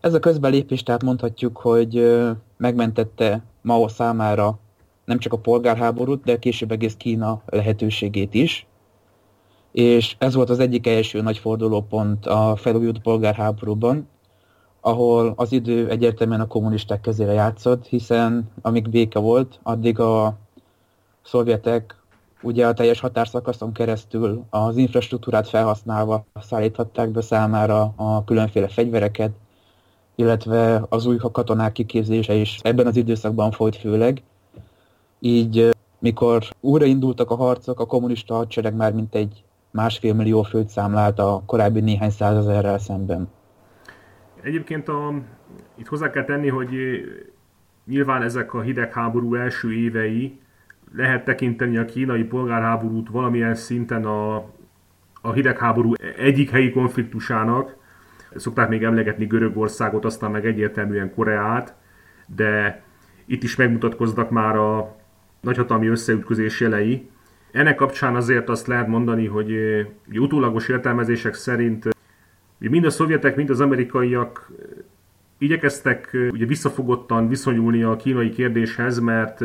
Ez 0.00 0.14
a 0.14 0.18
közbelépés 0.18 0.82
tehát 0.82 1.02
mondhatjuk, 1.02 1.56
hogy 1.56 2.18
megmentette 2.56 3.42
Mao 3.62 3.88
számára 3.88 4.58
nem 5.04 5.18
csak 5.18 5.32
a 5.32 5.38
polgárháborút, 5.38 6.24
de 6.24 6.38
később 6.38 6.70
egész 6.70 6.94
Kína 6.94 7.42
lehetőségét 7.46 8.34
is. 8.34 8.66
És 9.72 10.16
ez 10.18 10.34
volt 10.34 10.50
az 10.50 10.58
egyik 10.58 10.86
első 10.86 11.20
nagy 11.20 11.38
fordulópont 11.38 12.26
a 12.26 12.56
felújult 12.56 12.98
polgárháborúban, 13.00 14.08
ahol 14.80 15.32
az 15.36 15.52
idő 15.52 15.88
egyértelműen 15.88 16.40
a 16.40 16.46
kommunisták 16.46 17.00
kezére 17.00 17.32
játszott, 17.32 17.86
hiszen 17.86 18.50
amíg 18.62 18.88
béke 18.88 19.18
volt, 19.18 19.58
addig 19.62 19.98
a 19.98 20.36
szovjetek 21.22 21.96
ugye 22.42 22.66
a 22.66 22.72
teljes 22.72 23.00
határszakaszon 23.00 23.72
keresztül 23.72 24.44
az 24.50 24.76
infrastruktúrát 24.76 25.48
felhasználva 25.48 26.24
szállíthatták 26.40 27.08
be 27.08 27.20
számára 27.20 27.92
a 27.96 28.24
különféle 28.24 28.68
fegyvereket, 28.68 29.30
illetve 30.20 30.82
az 30.88 31.06
új 31.06 31.16
katonák 31.32 31.72
kiképzése 31.72 32.34
is 32.34 32.58
ebben 32.62 32.86
az 32.86 32.96
időszakban 32.96 33.50
folyt 33.50 33.76
főleg. 33.76 34.22
Így 35.18 35.70
mikor 35.98 36.42
újraindultak 36.60 37.30
a 37.30 37.34
harcok, 37.34 37.80
a 37.80 37.86
kommunista 37.86 38.34
hadsereg 38.34 38.74
már 38.74 38.92
mint 38.92 39.14
egy 39.14 39.44
másfél 39.70 40.14
millió 40.14 40.42
főt 40.42 40.68
számlált 40.68 41.18
a 41.18 41.42
korábbi 41.46 41.80
néhány 41.80 42.10
százezerrel 42.10 42.78
szemben. 42.78 43.28
Egyébként 44.42 44.88
a, 44.88 45.14
itt 45.76 45.86
hozzá 45.86 46.10
kell 46.10 46.24
tenni, 46.24 46.48
hogy 46.48 46.70
nyilván 47.86 48.22
ezek 48.22 48.54
a 48.54 48.60
hidegháború 48.60 49.34
első 49.34 49.72
évei 49.72 50.38
lehet 50.94 51.24
tekinteni 51.24 51.76
a 51.76 51.84
kínai 51.84 52.24
polgárháborút 52.24 53.08
valamilyen 53.08 53.54
szinten 53.54 54.04
a, 54.04 54.36
a 55.20 55.32
hidegháború 55.32 55.92
egyik 56.16 56.50
helyi 56.50 56.70
konfliktusának. 56.70 57.76
Szokták 58.34 58.68
még 58.68 58.82
emlegetni 58.82 59.26
Görögországot, 59.26 60.04
aztán 60.04 60.30
meg 60.30 60.46
egyértelműen 60.46 61.14
Koreát, 61.14 61.74
de 62.26 62.82
itt 63.26 63.42
is 63.42 63.56
megmutatkoznak 63.56 64.30
már 64.30 64.56
a 64.56 64.96
nagyhatalmi 65.40 65.86
összeütközés 65.86 66.60
jelei. 66.60 67.08
Ennek 67.52 67.74
kapcsán 67.74 68.16
azért 68.16 68.48
azt 68.48 68.66
lehet 68.66 68.86
mondani, 68.86 69.26
hogy 69.26 69.52
utólagos 70.14 70.68
értelmezések 70.68 71.34
szerint 71.34 71.88
mind 72.58 72.84
a 72.84 72.90
szovjetek, 72.90 73.36
mind 73.36 73.50
az 73.50 73.60
amerikaiak 73.60 74.50
igyekeztek 75.38 76.16
ugye 76.30 76.46
visszafogottan 76.46 77.28
viszonyulni 77.28 77.82
a 77.82 77.96
kínai 77.96 78.30
kérdéshez, 78.30 78.98
mert 78.98 79.40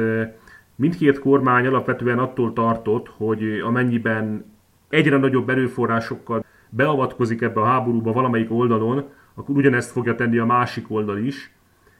mindkét 0.75 1.19
kormány 1.19 1.65
alapvetően 1.65 2.19
attól 2.19 2.53
tartott, 2.53 3.07
hogy 3.17 3.59
amennyiben 3.59 4.45
egyre 4.89 5.17
nagyobb 5.17 5.49
erőforrásokkal 5.49 6.45
beavatkozik 6.75 7.41
ebbe 7.41 7.61
a 7.61 7.65
háborúba 7.65 8.11
valamelyik 8.11 8.51
oldalon, 8.51 9.09
akkor 9.33 9.55
ugyanezt 9.55 9.91
fogja 9.91 10.15
tenni 10.15 10.37
a 10.37 10.45
másik 10.45 10.91
oldal 10.91 11.17
is, 11.17 11.51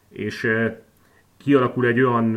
és 0.08 0.48
kialakul 1.36 1.86
egy 1.86 2.00
olyan 2.00 2.36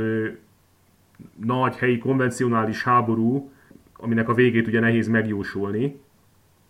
nagy 1.45 1.75
helyi 1.75 1.97
konvencionális 1.97 2.83
háború, 2.83 3.51
aminek 3.97 4.29
a 4.29 4.33
végét 4.33 4.67
ugye 4.67 4.79
nehéz 4.79 5.07
megjósolni. 5.07 5.99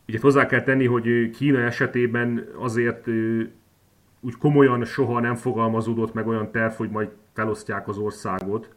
Ugye 0.07 0.19
hozzá 0.21 0.45
kell 0.45 0.61
tenni, 0.61 0.85
hogy 0.85 1.29
Kína 1.29 1.59
esetében 1.59 2.47
azért 2.57 3.07
úgy 4.19 4.37
komolyan 4.39 4.85
soha 4.85 5.19
nem 5.19 5.35
fogalmazódott 5.35 6.13
meg 6.13 6.27
olyan 6.27 6.51
terv, 6.51 6.73
hogy 6.73 6.89
majd 6.89 7.09
felosztják 7.33 7.87
az 7.87 7.97
országot. 7.97 8.69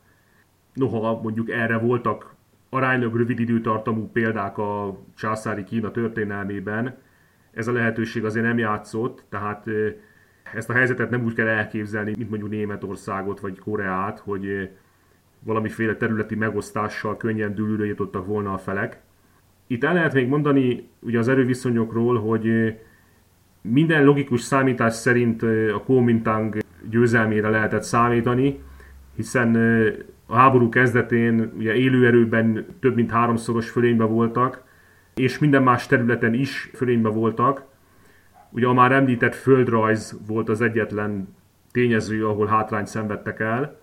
Noha 0.75 1.21
mondjuk 1.23 1.51
erre 1.51 1.79
voltak 1.79 2.35
aránylag 2.75 3.17
rövid 3.17 3.39
időtartamú 3.39 4.11
példák 4.13 4.59
a 4.59 4.99
császári 5.17 5.65
Kína 5.65 5.91
történelmében, 5.91 6.97
ez 7.51 7.69
a 7.69 7.73
lehetőség 7.73 8.25
azért 8.25 8.45
nem 8.45 8.59
játszott, 8.59 9.25
tehát 9.29 9.67
ezt 10.55 10.71
a 10.71 10.73
helyzetet 10.73 11.11
nem 11.11 11.25
úgy 11.25 11.35
kell 11.35 11.47
elképzelni, 11.47 12.13
mint 12.17 12.31
mondjuk 12.31 12.51
Németországot 12.51 13.41
vagy 13.41 13.59
Koreát, 13.59 14.19
hogy 14.19 14.71
valamiféle 15.39 15.97
területi 15.97 16.35
megosztással 16.35 17.17
könnyen 17.17 17.55
dűlőre 17.55 17.87
jutottak 17.87 18.27
volna 18.27 18.53
a 18.53 18.59
felek. 18.59 19.01
Itt 19.67 19.85
el 19.85 19.95
lehet 19.95 20.15
még 20.15 20.29
mondani 20.29 20.89
ugye 21.01 21.19
az 21.19 21.29
erőviszonyokról, 21.29 22.21
hogy 22.21 22.77
minden 23.61 24.05
logikus 24.05 24.41
számítás 24.41 24.95
szerint 24.95 25.43
a 25.75 25.83
Kuomintang 25.85 26.57
győzelmére 26.91 27.49
lehetett 27.49 27.83
számítani, 27.83 28.63
hiszen 29.17 29.57
a 30.33 30.37
háború 30.37 30.69
kezdetén 30.69 31.53
ugye 31.57 31.75
élőerőben 31.75 32.67
több 32.81 32.95
mint 32.95 33.11
háromszoros 33.11 33.71
fölényben 33.71 34.09
voltak, 34.09 34.63
és 35.15 35.39
minden 35.39 35.63
más 35.63 35.87
területen 35.87 36.35
is 36.35 36.71
fölényben 36.75 37.13
voltak. 37.13 37.65
Ugye 38.51 38.67
a 38.67 38.73
már 38.73 38.93
említett 38.93 39.35
földrajz 39.35 40.19
volt 40.27 40.49
az 40.49 40.61
egyetlen 40.61 41.35
tényező, 41.73 42.27
ahol 42.27 42.47
hátrányt 42.47 42.87
szenvedtek 42.87 43.41
el. 43.41 43.81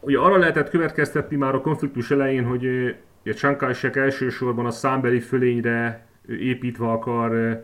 Ugye 0.00 0.18
arra 0.18 0.36
lehetett 0.36 0.70
következtetni 0.70 1.36
már 1.36 1.54
a 1.54 1.60
konfliktus 1.60 2.10
elején, 2.10 2.44
hogy 2.44 2.94
a 3.24 3.34
Csankájsek 3.34 3.96
elsősorban 3.96 4.66
a 4.66 4.70
számbeli 4.70 5.20
fölényre 5.20 6.06
építve 6.28 6.86
akar 6.86 7.62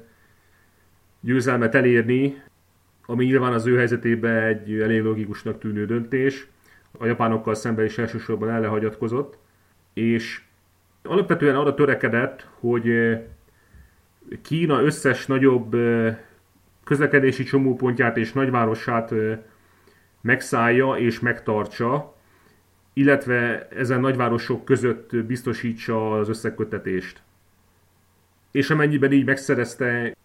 győzelmet 1.20 1.74
elérni, 1.74 2.42
ami 3.06 3.24
nyilván 3.24 3.52
az 3.52 3.66
ő 3.66 3.76
helyzetében 3.76 4.42
egy 4.42 4.80
elég 4.80 5.02
logikusnak 5.02 5.58
tűnő 5.58 5.86
döntés. 5.86 6.46
A 6.98 7.06
japánokkal 7.06 7.54
szemben 7.54 7.84
is 7.84 7.98
elsősorban 7.98 8.50
ellehagyatkozott, 8.50 9.38
és 9.92 10.42
alapvetően 11.02 11.56
arra 11.56 11.74
törekedett, 11.74 12.48
hogy 12.60 12.90
Kína 14.42 14.82
összes 14.82 15.26
nagyobb 15.26 15.76
közlekedési 16.84 17.44
csomópontját 17.44 18.16
és 18.16 18.32
nagyvárosát 18.32 19.12
megszállja 20.20 20.94
és 20.94 21.20
megtartsa, 21.20 22.14
illetve 22.92 23.68
ezen 23.68 24.00
nagyvárosok 24.00 24.64
között 24.64 25.16
biztosítsa 25.16 26.18
az 26.18 26.28
összekötetést. 26.28 27.22
És 28.50 28.70
amennyiben 28.70 29.12
így 29.12 29.24
megszerezte 29.24 30.16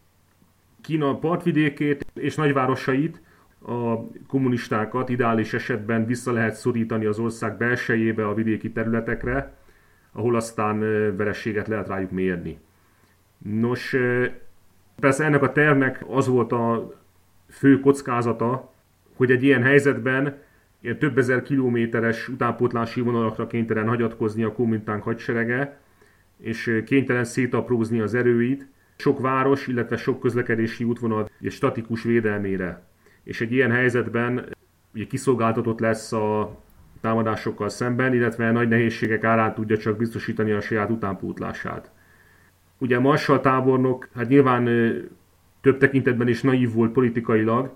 Kína 0.82 1.18
partvidékét 1.18 2.06
és 2.14 2.36
nagyvárosait, 2.36 3.22
a 3.66 4.08
kommunistákat 4.28 5.10
ideális 5.10 5.54
esetben 5.54 6.06
vissza 6.06 6.32
lehet 6.32 6.56
szorítani 6.56 7.06
az 7.06 7.20
ország 7.20 7.58
belsejébe, 7.58 8.28
a 8.28 8.34
vidéki 8.34 8.72
területekre, 8.72 9.54
ahol 10.12 10.36
aztán 10.36 10.80
verességet 11.18 11.68
lehet 11.68 11.88
rájuk 11.88 12.12
mérni. 12.12 12.60
Nos, 13.38 13.96
persze 15.00 15.24
ennek 15.24 15.42
a 15.42 15.52
tervnek 15.52 16.06
az 16.08 16.28
volt 16.28 16.52
a 16.52 16.94
fő 17.50 17.80
kockázata, 17.80 18.74
hogy 19.16 19.32
egy 19.32 19.44
ilyen 19.44 19.64
helyzetben 19.64 20.38
ilyen 20.82 20.98
több 20.98 21.18
ezer 21.18 21.42
kilométeres 21.42 22.28
utánpótlási 22.28 23.02
vonalakra 23.02 23.48
kénytelen 23.48 23.88
hagyatkozni 23.88 24.44
a 24.44 24.54
komintánk 24.54 25.04
hadserege, 25.04 25.80
és 26.38 26.82
kénytelen 26.86 27.24
szétaprózni 27.24 28.00
az 28.00 28.14
erőit, 28.14 28.68
sok 28.96 29.20
város, 29.20 29.68
illetve 29.68 29.98
sok 29.98 30.20
közlekedési 30.20 30.84
útvonal 30.84 31.30
egy 31.42 31.52
statikus 31.52 32.04
védelmére. 32.04 32.84
És 33.24 33.42
egy 33.42 33.52
ilyen 33.52 33.72
helyzetben 33.72 34.46
ugye 34.94 35.06
kiszolgáltatott 35.06 35.80
lesz 35.80 36.12
a 36.12 36.60
támadásokkal 37.02 37.70
szemben, 37.70 38.14
illetve 38.14 38.52
nagy 38.52 38.68
nehézségek 38.68 39.24
árán 39.24 39.54
tudja 39.54 39.78
csak 39.78 39.98
biztosítani 39.98 40.52
a 40.52 40.62
saját 40.62 40.90
utánpótlását. 40.90 41.92
Ugye 42.78 43.00
Marshall 43.00 43.40
tábornok, 43.40 44.10
hát 44.16 44.28
nyilván 44.28 44.66
több 45.62 45.78
tekintetben 45.78 46.28
is 46.28 46.42
naív 46.42 46.74
volt 46.74 46.92
politikailag, 46.92 47.72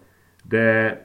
de 0.47 0.99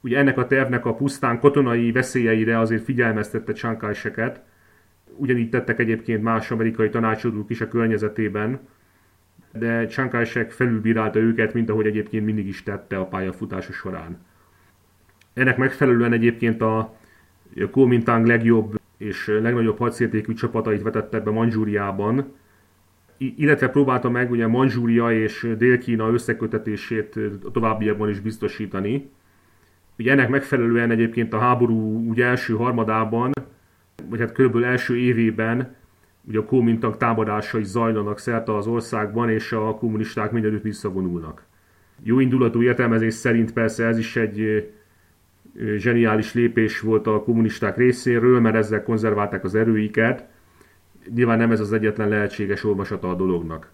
ugye 0.00 0.18
ennek 0.18 0.38
a 0.38 0.46
tervnek 0.46 0.84
a 0.86 0.94
pusztán 0.94 1.40
katonai 1.40 1.92
veszélyeire 1.92 2.58
azért 2.58 2.84
figyelmeztette 2.84 3.52
Csánkáseket. 3.52 4.42
Ugyanígy 5.16 5.50
tettek 5.50 5.78
egyébként 5.78 6.22
más 6.22 6.50
amerikai 6.50 6.88
tanácsadók 6.88 7.50
is 7.50 7.60
a 7.60 7.68
környezetében, 7.68 8.60
de 9.52 9.86
Csánkásek 9.86 10.50
felülbírálta 10.50 11.18
őket, 11.18 11.54
mint 11.54 11.70
ahogy 11.70 11.86
egyébként 11.86 12.24
mindig 12.24 12.46
is 12.48 12.62
tette 12.62 12.98
a 12.98 13.06
pályafutása 13.06 13.72
során. 13.72 14.18
Ennek 15.32 15.56
megfelelően 15.56 16.12
egyébként 16.12 16.62
a, 16.62 16.96
Kuomintang 17.70 18.26
legjobb 18.26 18.80
és 18.96 19.26
legnagyobb 19.26 19.78
hadszértékű 19.78 20.34
csapatait 20.34 20.82
vetette 20.82 21.20
be 21.20 21.30
Manzsúriában, 21.30 22.32
illetve 23.16 23.68
próbálta 23.68 24.10
meg 24.10 24.30
ugye 24.30 24.46
Manzsúria 24.46 25.12
és 25.12 25.48
Dél-Kína 25.58 26.12
összekötetését 26.12 27.18
továbbiakban 27.52 28.08
is 28.08 28.20
biztosítani. 28.20 29.10
Ugye 29.98 30.12
ennek 30.12 30.28
megfelelően 30.28 30.90
egyébként 30.90 31.32
a 31.32 31.38
háború 31.38 32.08
ugye 32.08 32.24
első 32.24 32.54
harmadában, 32.54 33.32
vagy 34.08 34.20
hát 34.20 34.32
körülbelül 34.32 34.66
első 34.66 34.96
évében 34.96 35.74
ugye 36.28 36.38
a 36.38 36.44
Kuomintang 36.44 36.96
támadásai 36.96 37.64
zajlanak 37.64 38.18
szerte 38.18 38.56
az 38.56 38.66
országban, 38.66 39.30
és 39.30 39.52
a 39.52 39.74
kommunisták 39.74 40.30
mindenütt 40.30 40.62
visszavonulnak. 40.62 41.46
Jó 42.02 42.20
indulatú 42.20 42.62
értelmezés 42.62 43.14
szerint 43.14 43.52
persze 43.52 43.86
ez 43.86 43.98
is 43.98 44.16
egy 44.16 44.68
zseniális 45.76 46.34
lépés 46.34 46.80
volt 46.80 47.06
a 47.06 47.22
kommunisták 47.22 47.76
részéről, 47.76 48.40
mert 48.40 48.56
ezzel 48.56 48.82
konzerválták 48.82 49.44
az 49.44 49.54
erőiket. 49.54 50.26
Nyilván 51.14 51.38
nem 51.38 51.50
ez 51.50 51.60
az 51.60 51.72
egyetlen 51.72 52.08
lehetséges 52.08 52.64
olvasata 52.64 53.10
a 53.10 53.14
dolognak. 53.14 53.70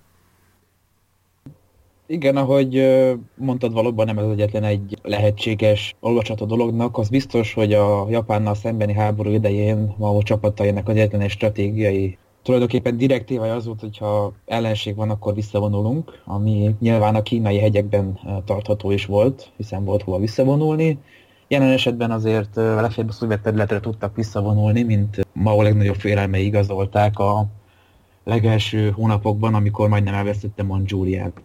Igen, 2.07 2.37
ahogy 2.37 2.89
mondtad, 3.35 3.73
valóban 3.73 4.07
nem 4.07 4.19
ez 4.19 4.31
egyetlen 4.31 4.65
egy 4.65 4.99
lehetséges 5.03 5.97
olvasat 6.01 6.41
a 6.41 6.45
dolognak. 6.45 6.99
Az 6.99 7.09
biztos, 7.09 7.55
hogy 7.55 7.73
a 7.73 8.07
Japánnal 8.11 8.55
szembeni 8.55 8.93
háború 8.93 9.31
idején 9.31 9.95
Mao 9.99 10.23
csapatainak 10.23 10.89
az 10.89 10.95
egyetlen 10.95 11.21
egy 11.21 11.31
stratégiai 11.31 12.19
tulajdonképpen 12.49 12.97
direktívája 12.97 13.55
az 13.55 13.67
volt, 13.67 13.81
hogyha 13.81 14.33
ellenség 14.47 14.97
van, 14.97 15.11
akkor 15.11 15.35
visszavonulunk, 15.35 16.23
ami 16.25 16.75
nyilván 16.81 17.15
a 17.15 17.23
kínai 17.23 17.59
hegyekben 17.59 18.19
tartható 18.45 18.91
is 18.91 19.07
volt, 19.07 19.51
hiszen 19.57 19.85
volt 19.85 20.03
hova 20.03 20.19
visszavonulni. 20.19 20.99
Jelen 21.49 21.71
esetben 21.71 22.11
azért 22.11 22.57
legfeljebb 22.57 23.09
a 23.09 23.13
szovjet 23.13 23.43
területre 23.43 23.81
tudtak 23.81 24.17
visszavonulni, 24.17 24.83
mint 24.83 25.27
Mao 25.33 25.63
legnagyobb 25.63 25.95
félelmei 25.95 26.45
igazolták 26.45 27.19
a 27.19 27.47
legelső 28.25 28.91
hónapokban, 28.91 29.55
amikor 29.55 29.89
majdnem 29.89 30.15
elvesztette 30.15 30.63
Manzsúriát. 30.63 31.41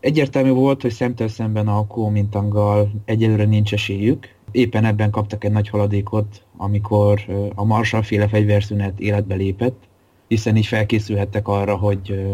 Egyértelmű 0.00 0.50
volt, 0.50 0.82
hogy 0.82 0.92
szemtől 0.92 1.28
szemben 1.28 1.68
a 1.68 1.86
Kuomintanggal 1.86 2.90
egyelőre 3.04 3.44
nincs 3.44 3.72
esélyük. 3.72 4.34
Éppen 4.50 4.84
ebben 4.84 5.10
kaptak 5.10 5.44
egy 5.44 5.52
nagy 5.52 5.68
haladékot, 5.68 6.42
amikor 6.56 7.20
a 7.54 7.64
Marshall 7.64 8.02
féle 8.02 8.28
fegyverszünet 8.28 9.00
életbe 9.00 9.34
lépett, 9.34 9.88
hiszen 10.30 10.56
így 10.56 10.66
felkészülhettek 10.66 11.48
arra, 11.48 11.76
hogy 11.76 12.26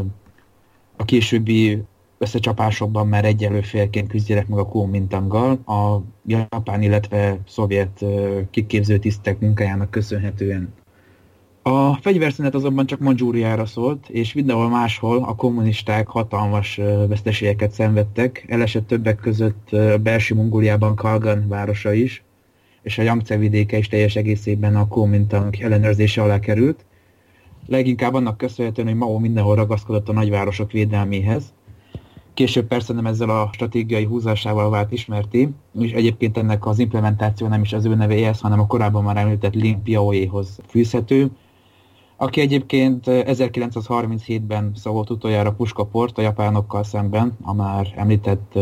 a 0.96 1.04
későbbi 1.04 1.82
összecsapásokban 2.18 3.06
már 3.06 3.24
egyelő 3.24 3.60
félként 3.60 4.08
küzdjenek 4.08 4.48
meg 4.48 4.58
a 4.58 4.68
Kuomintanggal, 4.68 5.50
a 5.66 6.00
japán, 6.26 6.82
illetve 6.82 7.38
szovjet 7.48 8.04
kiképző 8.50 8.98
tisztek 8.98 9.38
munkájának 9.38 9.90
köszönhetően. 9.90 10.74
A 11.62 11.94
fegyverszünet 11.94 12.54
azonban 12.54 12.86
csak 12.86 13.00
Manzsúriára 13.00 13.66
szólt, 13.66 14.08
és 14.08 14.32
mindenhol 14.32 14.68
máshol 14.68 15.22
a 15.22 15.34
kommunisták 15.34 16.06
hatalmas 16.06 16.80
veszteségeket 17.08 17.70
szenvedtek, 17.70 18.44
elesett 18.48 18.86
többek 18.86 19.16
között 19.16 19.76
belső 20.02 20.34
Mongóliában 20.34 20.94
Kalgan 20.96 21.48
városa 21.48 21.92
is, 21.92 22.22
és 22.82 22.98
a 22.98 23.02
Yangtze 23.02 23.36
vidéke 23.36 23.76
is 23.76 23.88
teljes 23.88 24.16
egészében 24.16 24.76
a 24.76 24.88
Kuomintang 24.88 25.56
ellenőrzése 25.60 26.22
alá 26.22 26.38
került, 26.38 26.84
leginkább 27.66 28.14
annak 28.14 28.36
köszönhetően, 28.36 28.88
hogy 28.88 28.96
Mao 28.96 29.18
mindenhol 29.18 29.54
ragaszkodott 29.54 30.08
a 30.08 30.12
nagyvárosok 30.12 30.72
védelméhez. 30.72 31.54
Később 32.34 32.66
persze 32.66 32.92
nem 32.92 33.06
ezzel 33.06 33.30
a 33.30 33.50
stratégiai 33.52 34.04
húzásával 34.04 34.70
vált 34.70 34.92
ismerté, 34.92 35.48
és 35.80 35.92
egyébként 35.92 36.36
ennek 36.36 36.66
az 36.66 36.78
implementáció 36.78 37.46
nem 37.46 37.62
is 37.62 37.72
az 37.72 37.84
ő 37.84 37.94
nevéhez, 37.94 38.40
hanem 38.40 38.60
a 38.60 38.66
korábban 38.66 39.04
már 39.04 39.16
említett 39.16 39.54
Lin 39.54 39.82
Piaoéhoz 39.82 40.58
fűzhető, 40.66 41.30
aki 42.16 42.40
egyébként 42.40 43.04
1937-ben 43.06 44.72
szavolt 44.74 45.10
utoljára 45.10 45.52
puskaport 45.52 46.18
a 46.18 46.22
japánokkal 46.22 46.84
szemben, 46.84 47.36
a 47.42 47.54
már 47.54 47.92
említett 47.96 48.58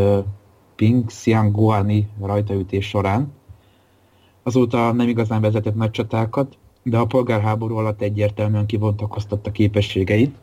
Ping 0.77 1.05
Xiangguani 1.05 2.09
rajtaütés 2.21 2.89
során. 2.89 3.33
Azóta 4.43 4.93
nem 4.93 5.09
igazán 5.09 5.41
vezetett 5.41 5.75
nagy 5.75 5.91
csatákat, 5.91 6.59
de 6.85 6.99
a 6.99 7.07
polgárháború 7.07 7.77
alatt 7.77 8.01
egyértelműen 8.01 8.67
kivontakoztatta 8.67 9.51
képességeit, 9.51 10.35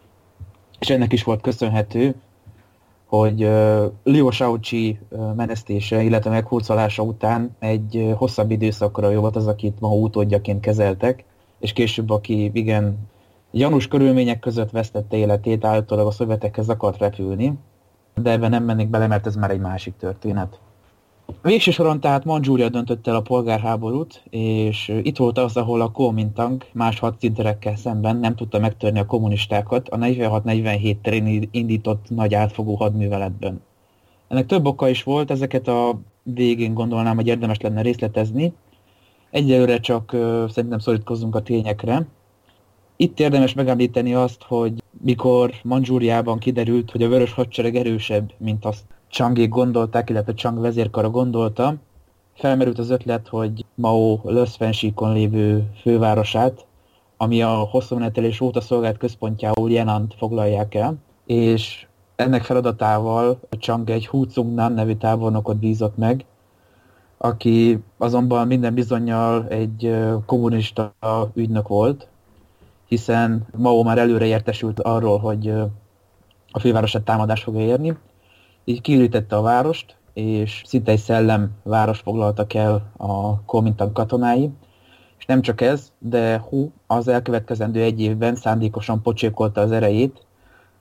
és 0.80 0.90
ennek 0.90 1.14
is 1.14 1.24
volt 1.24 1.42
köszönhető, 1.42 2.16
hogy 3.06 3.44
uh, 3.44 3.92
Liu 4.04 4.30
Shaoqi 4.30 5.00
uh, 5.10 5.36
menesztése, 5.36 6.04
illetve 6.04 6.30
meghurcolása 6.30 7.04
után 7.04 7.56
egy 7.60 7.96
uh, 7.96 8.14
hosszabb 8.14 8.52
időszakra 8.52 9.10
jó 9.10 9.22
volt 9.22 9.36
az, 9.36 9.48
akit 9.48 9.80
ma 9.80 9.90
utódjaként 9.90 10.60
kezeltek, 10.60 11.24
és 11.60 11.74
később, 11.74 12.10
aki 12.10 12.52
igen 12.54 13.10
gyanús 13.52 13.88
körülmények 13.88 14.40
között 14.40 14.72
vesztette 14.72 15.18
életét, 15.18 15.66
állítólag 15.66 16.08
a 16.08 16.12
szövetekhez 16.12 16.70
akart 16.70 16.98
repülni, 16.98 17.54
de 18.16 18.32
ebben 18.32 18.50
nem 18.50 18.64
mennék 18.64 18.90
bele, 18.90 19.08
mert 19.08 19.26
ez 19.26 19.36
már 19.36 19.52
egy 19.52 19.60
másik 19.60 19.94
történet. 19.98 20.60
Végső 21.42 21.72
soron 21.72 22.00
tehát 22.00 22.26
Manzsúria 22.26 22.70
döntött 22.70 23.08
el 23.08 23.16
a 23.16 23.22
polgárháborút, 23.22 24.24
és 24.30 25.00
itt 25.04 25.18
volt 25.18 25.38
az, 25.38 25.58
ahol 25.58 25.82
a 25.82 25.92
Kuomintang 25.92 26.66
más 26.74 27.00
hadszínterekkel 27.00 27.76
szemben 27.76 28.18
nem 28.18 28.36
tudta 28.36 28.60
megtörni 28.60 29.00
a 29.00 29.06
kommunistákat 29.06 29.90
a 29.90 29.98
46-47 29.98 30.96
terén 31.02 31.50
indított 31.52 32.06
nagy 32.10 32.34
átfogó 32.34 32.76
hadműveletben. 32.76 33.62
Ennek 34.28 34.46
több 34.46 34.66
oka 34.66 34.90
is 34.90 35.04
volt, 35.04 35.32
ezeket 35.32 35.68
a 35.68 36.00
végén 36.24 36.74
gondolnám, 36.74 37.16
hogy 37.16 37.28
érdemes 37.28 37.60
lenne 37.60 37.82
részletezni. 37.82 38.54
Egyelőre 39.30 39.80
csak 39.80 40.14
uh, 40.14 40.50
szerintem 40.50 40.80
szorítkozzunk 40.80 41.36
a 41.36 41.42
tényekre. 41.42 42.06
Itt 42.96 43.20
érdemes 43.20 43.54
megemlíteni 43.54 44.14
azt, 44.14 44.44
hogy 44.44 44.74
mikor 45.02 45.52
Manzsúriában 45.64 46.40
kiderült, 46.40 46.92
hogy 46.92 47.04
a 47.04 47.08
vörös 47.08 47.34
hadsereg 47.34 47.76
erősebb, 47.76 48.32
mint 48.38 48.66
azt 48.66 48.84
Changék 49.12 49.50
gondolták, 49.50 50.10
illetve 50.10 50.34
Chang 50.34 50.60
vezérkara 50.60 51.10
gondolta, 51.10 51.76
felmerült 52.34 52.80
az 52.80 52.90
ötlet, 52.90 53.28
hogy 53.28 53.66
Mao 53.76 54.20
Löszfensíkon 54.24 55.14
lévő 55.14 55.70
fővárosát, 55.82 56.66
ami 57.18 57.42
a 57.42 57.50
hosszú 57.50 57.96
menetelés 57.96 58.42
óta 58.42 58.62
szolgált 58.62 58.98
központjául 58.98 59.72
Jenant 59.72 60.16
foglalják 60.18 60.76
el, 60.76 60.96
és 61.26 61.88
ennek 62.16 62.44
feladatával 62.44 63.40
Chang 63.60 63.90
egy 63.90 64.08
Hu 64.08 64.26
Tsung-nan 64.26 64.74
nevű 64.74 64.96
tábornokot 64.96 65.58
bízott 65.58 65.98
meg, 65.98 66.26
aki 67.18 67.84
azonban 67.98 68.48
minden 68.48 68.74
bizonyal 68.74 69.48
egy 69.48 69.96
kommunista 70.26 70.94
ügynök 71.34 71.68
volt, 71.68 72.08
hiszen 72.88 73.48
Mao 73.58 73.84
már 73.84 73.98
előre 73.98 74.26
értesült 74.26 74.80
arról, 74.80 75.20
hogy 75.20 75.48
a 76.52 76.60
fővárosát 76.60 77.04
támadás 77.04 77.44
fogja 77.44 77.62
érni, 77.62 77.98
így 78.64 78.82
kiürítette 78.82 79.36
a 79.36 79.42
várost, 79.42 79.96
és 80.14 80.64
szinte 80.66 80.92
egy 80.92 81.00
szellem 81.00 81.52
város 81.64 82.00
foglaltak 82.00 82.54
el 82.54 82.92
a 82.98 83.42
Kuomintang 83.42 83.92
katonái, 83.92 84.50
és 85.18 85.26
nem 85.26 85.42
csak 85.42 85.62
ez, 85.62 85.92
de 86.00 86.38
Hu 86.38 86.70
az 86.88 87.08
elkövetkezendő 87.08 87.82
egy 87.82 88.02
évben 88.02 88.36
szándékosan 88.36 89.02
pocsékolta 89.02 89.62
az 89.62 89.72
erejét, 89.72 90.26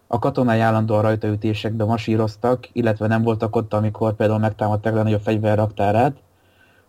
a 0.06 0.18
katonai 0.18 0.60
állandóan 0.60 1.02
rajtaütésekbe 1.02 1.84
masíroztak, 1.84 2.68
illetve 2.72 3.06
nem 3.06 3.22
voltak 3.22 3.56
ott, 3.56 3.74
amikor 3.74 4.14
például 4.14 4.38
megtámadták 4.38 4.96
a 4.96 5.02
nagyobb 5.02 5.20
fegyverraktárát. 5.20 6.16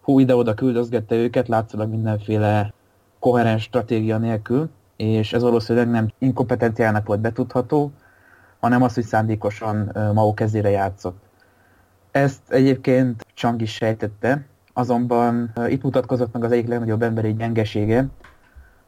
Hú, 0.02 0.20
ide-oda 0.20 0.54
küldözgette 0.54 1.16
őket, 1.16 1.48
látszólag 1.48 1.90
mindenféle 1.90 2.74
koherens 3.20 3.64
stratégia 3.64 4.18
nélkül, 4.18 4.70
és 4.96 5.34
ez 5.34 5.42
valószínűleg 5.42 5.90
nem 5.90 6.12
inkompetenciának 6.18 7.08
volt 7.08 7.20
betudható, 7.20 7.92
hanem 8.62 8.82
az, 8.82 8.94
hogy 8.94 9.04
szándékosan 9.04 9.92
Mao 10.14 10.34
kezére 10.34 10.70
játszott. 10.70 11.24
Ezt 12.12 12.42
egyébként 12.48 13.26
Chang 13.34 13.62
is 13.62 13.74
sejtette, 13.74 14.46
azonban 14.74 15.54
itt 15.68 15.84
mutatkozott 15.84 16.34
meg 16.34 16.44
az 16.44 16.52
egyik 16.52 16.68
legnagyobb 16.68 17.02
emberi 17.02 17.34
gyengesége, 17.34 18.08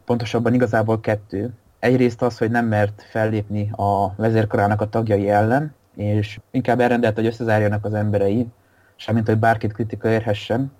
pontosabban 0.05 0.53
igazából 0.53 0.99
kettő. 0.99 1.49
Egyrészt 1.79 2.21
az, 2.21 2.37
hogy 2.37 2.51
nem 2.51 2.65
mert 2.65 3.05
fellépni 3.09 3.71
a 3.71 4.13
vezérkarának 4.15 4.81
a 4.81 4.89
tagjai 4.89 5.29
ellen, 5.29 5.73
és 5.95 6.39
inkább 6.51 6.79
elrendelt, 6.79 7.15
hogy 7.15 7.25
összezárjanak 7.25 7.85
az 7.85 7.93
emberei, 7.93 8.47
semmint, 8.95 9.27
hogy 9.27 9.37
bárkit 9.37 9.73
kritika 9.73 10.09
érhessen. 10.09 10.71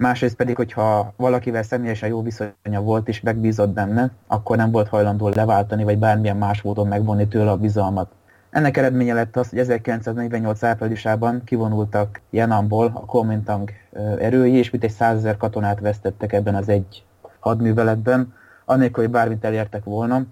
Másrészt 0.00 0.36
pedig, 0.36 0.56
hogyha 0.56 1.12
valakivel 1.16 1.62
személyesen 1.62 2.08
jó 2.08 2.22
viszonya 2.22 2.80
volt 2.82 3.08
és 3.08 3.20
megbízott 3.20 3.68
benne, 3.68 4.10
akkor 4.26 4.56
nem 4.56 4.70
volt 4.70 4.88
hajlandó 4.88 5.28
leváltani, 5.28 5.84
vagy 5.84 5.98
bármilyen 5.98 6.36
más 6.36 6.62
módon 6.62 6.86
megvonni 6.86 7.28
tőle 7.28 7.50
a 7.50 7.56
bizalmat. 7.56 8.12
Ennek 8.50 8.76
eredménye 8.76 9.14
lett 9.14 9.36
az, 9.36 9.48
hogy 9.48 9.58
1948 9.58 10.62
áprilisában 10.62 11.44
kivonultak 11.44 12.20
Yanamból 12.30 12.90
a 12.94 13.04
Kuomintang 13.04 13.70
erői, 14.18 14.54
és 14.54 14.70
mintegy 14.70 14.90
százezer 14.90 15.36
katonát 15.36 15.80
vesztettek 15.80 16.32
ebben 16.32 16.54
az 16.54 16.68
egy 16.68 17.04
hadműveletben, 17.38 18.34
annélkül, 18.64 19.02
hogy 19.02 19.12
bármit 19.12 19.44
elértek 19.44 19.84
volna. 19.84 20.22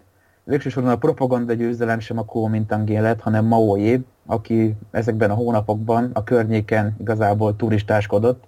Végsősorban 0.45 0.93
a 0.93 0.97
propaganda 0.97 1.53
győzelem 1.53 1.99
sem 1.99 2.19
a 2.19 2.25
Kuomintangé 2.25 2.99
lett, 2.99 3.21
hanem 3.21 3.45
Maoé, 3.45 4.01
aki 4.27 4.77
ezekben 4.91 5.31
a 5.31 5.35
hónapokban 5.35 6.11
a 6.13 6.25
környéken 6.25 6.97
igazából 7.01 7.57
turistáskodott, 7.57 8.48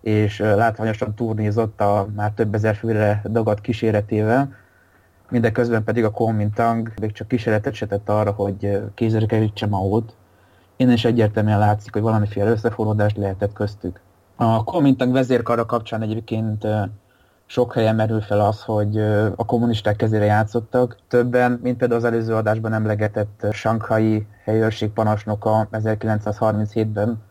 és 0.00 0.38
látványosan 0.38 1.14
turnézott 1.14 1.80
a 1.80 2.08
már 2.16 2.30
több 2.30 2.54
ezer 2.54 2.74
főre 2.74 3.22
dagadt 3.28 3.60
kíséretével, 3.60 4.54
mindeközben 5.28 5.84
pedig 5.84 6.04
a 6.04 6.10
Kuomintang 6.10 6.92
még 7.00 7.12
csak 7.12 7.28
kísérletet 7.28 7.74
se 7.74 7.86
tett 7.86 8.08
arra, 8.08 8.30
hogy 8.30 8.82
kézre 8.94 9.26
kerítse 9.26 9.66
Maót. 9.66 10.14
Innen 10.76 10.94
is 10.94 11.04
egyértelműen 11.04 11.58
látszik, 11.58 11.92
hogy 11.92 12.02
valamiféle 12.02 12.50
összefonódást 12.50 13.16
lehetett 13.16 13.52
köztük. 13.52 14.00
A 14.36 14.64
Kuomintang 14.64 15.12
vezérkara 15.12 15.66
kapcsán 15.66 16.02
egyébként 16.02 16.66
sok 17.46 17.72
helyen 17.72 17.94
merül 17.94 18.20
fel 18.20 18.40
az, 18.40 18.62
hogy 18.62 18.98
a 19.36 19.44
kommunisták 19.44 19.96
kezére 19.96 20.24
játszottak. 20.24 20.96
Többen, 21.08 21.58
mint 21.62 21.76
például 21.76 22.00
az 22.00 22.06
előző 22.06 22.34
adásban 22.34 22.72
emlegetett 22.72 23.46
Sankhai 23.52 24.26
helyőrség 24.44 24.90
parancsnoka 24.90 25.68
1937-ben, 25.72 27.22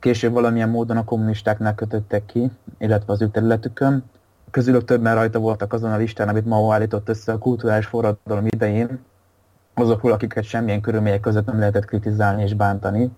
később 0.00 0.32
valamilyen 0.32 0.68
módon 0.68 0.96
a 0.96 1.04
kommunistáknál 1.04 1.74
kötöttek 1.74 2.26
ki, 2.26 2.50
illetve 2.78 3.12
az 3.12 3.22
ő 3.22 3.28
területükön. 3.28 4.04
Közülük 4.50 4.84
többen 4.84 5.14
rajta 5.14 5.38
voltak 5.38 5.72
azon 5.72 5.92
a 5.92 5.96
listán, 5.96 6.28
amit 6.28 6.46
Mao 6.46 6.72
állított 6.72 7.08
össze 7.08 7.32
a 7.32 7.38
kulturális 7.38 7.86
forradalom 7.86 8.46
idején, 8.46 8.98
azokról, 9.74 10.12
akiket 10.12 10.44
semmilyen 10.44 10.80
körülmények 10.80 11.20
között 11.20 11.46
nem 11.46 11.58
lehetett 11.58 11.84
kritizálni 11.84 12.42
és 12.42 12.54
bántani. 12.54 13.10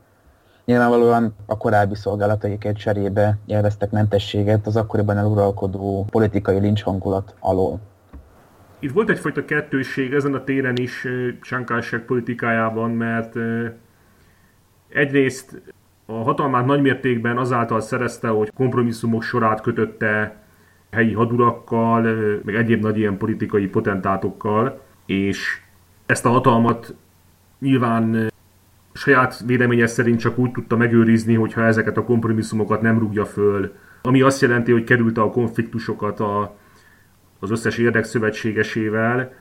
Nyilvánvalóan 0.64 1.34
a 1.46 1.56
korábbi 1.56 1.94
szolgálataiket 1.94 2.76
cserébe 2.76 3.38
élveztek 3.46 3.90
mentességet 3.90 4.66
az 4.66 4.76
akkoriban 4.76 5.16
eluralkodó 5.18 6.06
politikai 6.10 6.58
lincs 6.58 6.82
hangulat 6.82 7.34
alól. 7.40 7.80
Itt 8.78 8.92
volt 8.92 9.10
egyfajta 9.10 9.44
kettősség 9.44 10.12
ezen 10.12 10.34
a 10.34 10.44
téren 10.44 10.76
is 10.76 11.06
Csánkásság 11.40 12.00
politikájában, 12.00 12.90
mert 12.90 13.34
egyrészt 14.88 15.62
a 16.10 16.22
hatalmát 16.22 16.66
nagymértékben 16.66 17.38
azáltal 17.38 17.80
szerezte, 17.80 18.28
hogy 18.28 18.52
kompromisszumok 18.54 19.22
sorát 19.22 19.60
kötötte 19.60 20.42
helyi 20.90 21.12
hadurakkal, 21.12 22.02
meg 22.44 22.54
egyéb 22.54 22.82
nagy 22.82 22.98
ilyen 22.98 23.16
politikai 23.16 23.68
potentátokkal, 23.68 24.80
és 25.06 25.60
ezt 26.06 26.26
a 26.26 26.30
hatalmat 26.30 26.94
nyilván 27.58 28.30
saját 28.92 29.42
véleménye 29.46 29.86
szerint 29.86 30.20
csak 30.20 30.38
úgy 30.38 30.50
tudta 30.50 30.76
megőrizni, 30.76 31.34
hogyha 31.34 31.64
ezeket 31.64 31.96
a 31.96 32.04
kompromisszumokat 32.04 32.82
nem 32.82 32.98
rúgja 32.98 33.24
föl. 33.24 33.74
Ami 34.02 34.20
azt 34.20 34.40
jelenti, 34.40 34.72
hogy 34.72 34.84
kerülte 34.84 35.20
a 35.20 35.30
konfliktusokat 35.30 36.20
a, 36.20 36.56
az 37.38 37.50
összes 37.50 37.78
érdekszövetségesével, 37.78 39.32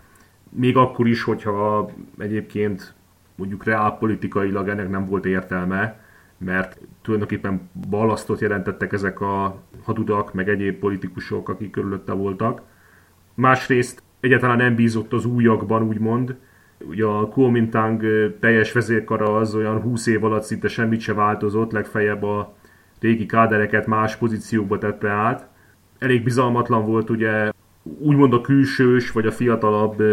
még 0.49 0.77
akkor 0.77 1.07
is, 1.07 1.23
hogyha 1.23 1.89
egyébként 2.17 2.93
mondjuk 3.35 3.63
reálpolitikailag 3.63 4.67
ennek 4.67 4.89
nem 4.89 5.05
volt 5.05 5.25
értelme, 5.25 5.99
mert 6.39 6.77
tulajdonképpen 7.01 7.69
balasztot 7.89 8.39
jelentettek 8.39 8.93
ezek 8.93 9.21
a 9.21 9.61
hadudak, 9.83 10.33
meg 10.33 10.49
egyéb 10.49 10.79
politikusok, 10.79 11.49
akik 11.49 11.71
körülötte 11.71 12.13
voltak. 12.13 12.61
Másrészt 13.33 14.03
egyáltalán 14.19 14.57
nem 14.57 14.75
bízott 14.75 15.13
az 15.13 15.25
újakban, 15.25 15.83
úgymond, 15.83 16.35
Ugye 16.87 17.05
a 17.05 17.27
Kuomintang 17.27 18.03
teljes 18.39 18.71
vezérkara 18.71 19.35
az 19.35 19.55
olyan 19.55 19.81
20 19.81 20.07
év 20.07 20.23
alatt 20.23 20.43
szinte 20.43 20.67
semmit 20.67 20.99
se 20.99 21.13
változott, 21.13 21.71
legfeljebb 21.71 22.23
a 22.23 22.53
régi 22.99 23.25
kádereket 23.25 23.87
más 23.87 24.15
pozíciókba 24.15 24.77
tette 24.77 25.09
át. 25.09 25.47
Elég 25.97 26.23
bizalmatlan 26.23 26.85
volt 26.85 27.09
ugye 27.09 27.51
úgymond 27.83 28.33
a 28.33 28.41
külsős 28.41 29.11
vagy 29.11 29.25
a 29.25 29.31
fiatalabb 29.31 30.03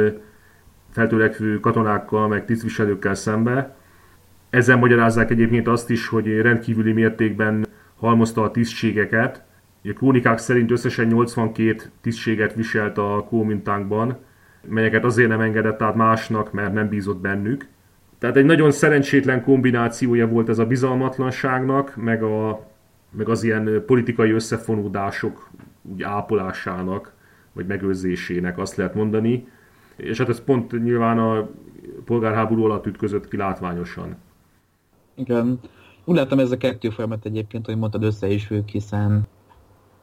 feltörekvő 0.90 1.60
katonákkal, 1.60 2.28
meg 2.28 2.44
tisztviselőkkel 2.44 3.14
szembe. 3.14 3.76
Ezzel 4.50 4.76
magyarázzák 4.76 5.30
egyébként 5.30 5.68
azt 5.68 5.90
is, 5.90 6.08
hogy 6.08 6.40
rendkívüli 6.40 6.92
mértékben 6.92 7.66
halmozta 7.96 8.42
a 8.42 8.50
tisztségeket. 8.50 9.44
A 9.84 9.92
krónikák 9.92 10.38
szerint 10.38 10.70
összesen 10.70 11.06
82 11.06 11.76
tisztséget 12.00 12.54
viselt 12.54 12.98
a 12.98 13.24
Kuomintangban, 13.28 14.18
melyeket 14.68 15.04
azért 15.04 15.28
nem 15.28 15.40
engedett 15.40 15.82
át 15.82 15.94
másnak, 15.94 16.52
mert 16.52 16.72
nem 16.72 16.88
bízott 16.88 17.20
bennük. 17.20 17.66
Tehát 18.18 18.36
egy 18.36 18.44
nagyon 18.44 18.70
szerencsétlen 18.70 19.42
kombinációja 19.42 20.28
volt 20.28 20.48
ez 20.48 20.58
a 20.58 20.66
bizalmatlanságnak, 20.66 21.96
meg, 21.96 22.22
a, 22.22 22.66
meg 23.10 23.28
az 23.28 23.42
ilyen 23.42 23.82
politikai 23.86 24.30
összefonódások 24.30 25.50
úgy 25.82 26.02
ápolásának, 26.02 27.12
vagy 27.52 27.66
megőrzésének, 27.66 28.58
azt 28.58 28.76
lehet 28.76 28.94
mondani. 28.94 29.48
És 29.96 30.18
hát 30.18 30.28
ez 30.28 30.44
pont 30.44 30.82
nyilván 30.82 31.18
a 31.18 31.48
polgárháború 32.04 32.64
alatt 32.64 32.86
ütközött 32.86 33.28
ki 33.28 33.36
látványosan. 33.36 34.16
Igen. 35.16 35.60
Úgy 36.04 36.16
láttam 36.16 36.38
ez 36.38 36.50
a 36.50 36.56
kettő 36.56 36.90
folyamat 36.90 37.24
egyébként, 37.24 37.66
hogy 37.66 37.76
mondtad 37.76 38.02
össze 38.02 38.26
is 38.28 38.46
függ, 38.46 38.68
hiszen 38.68 39.26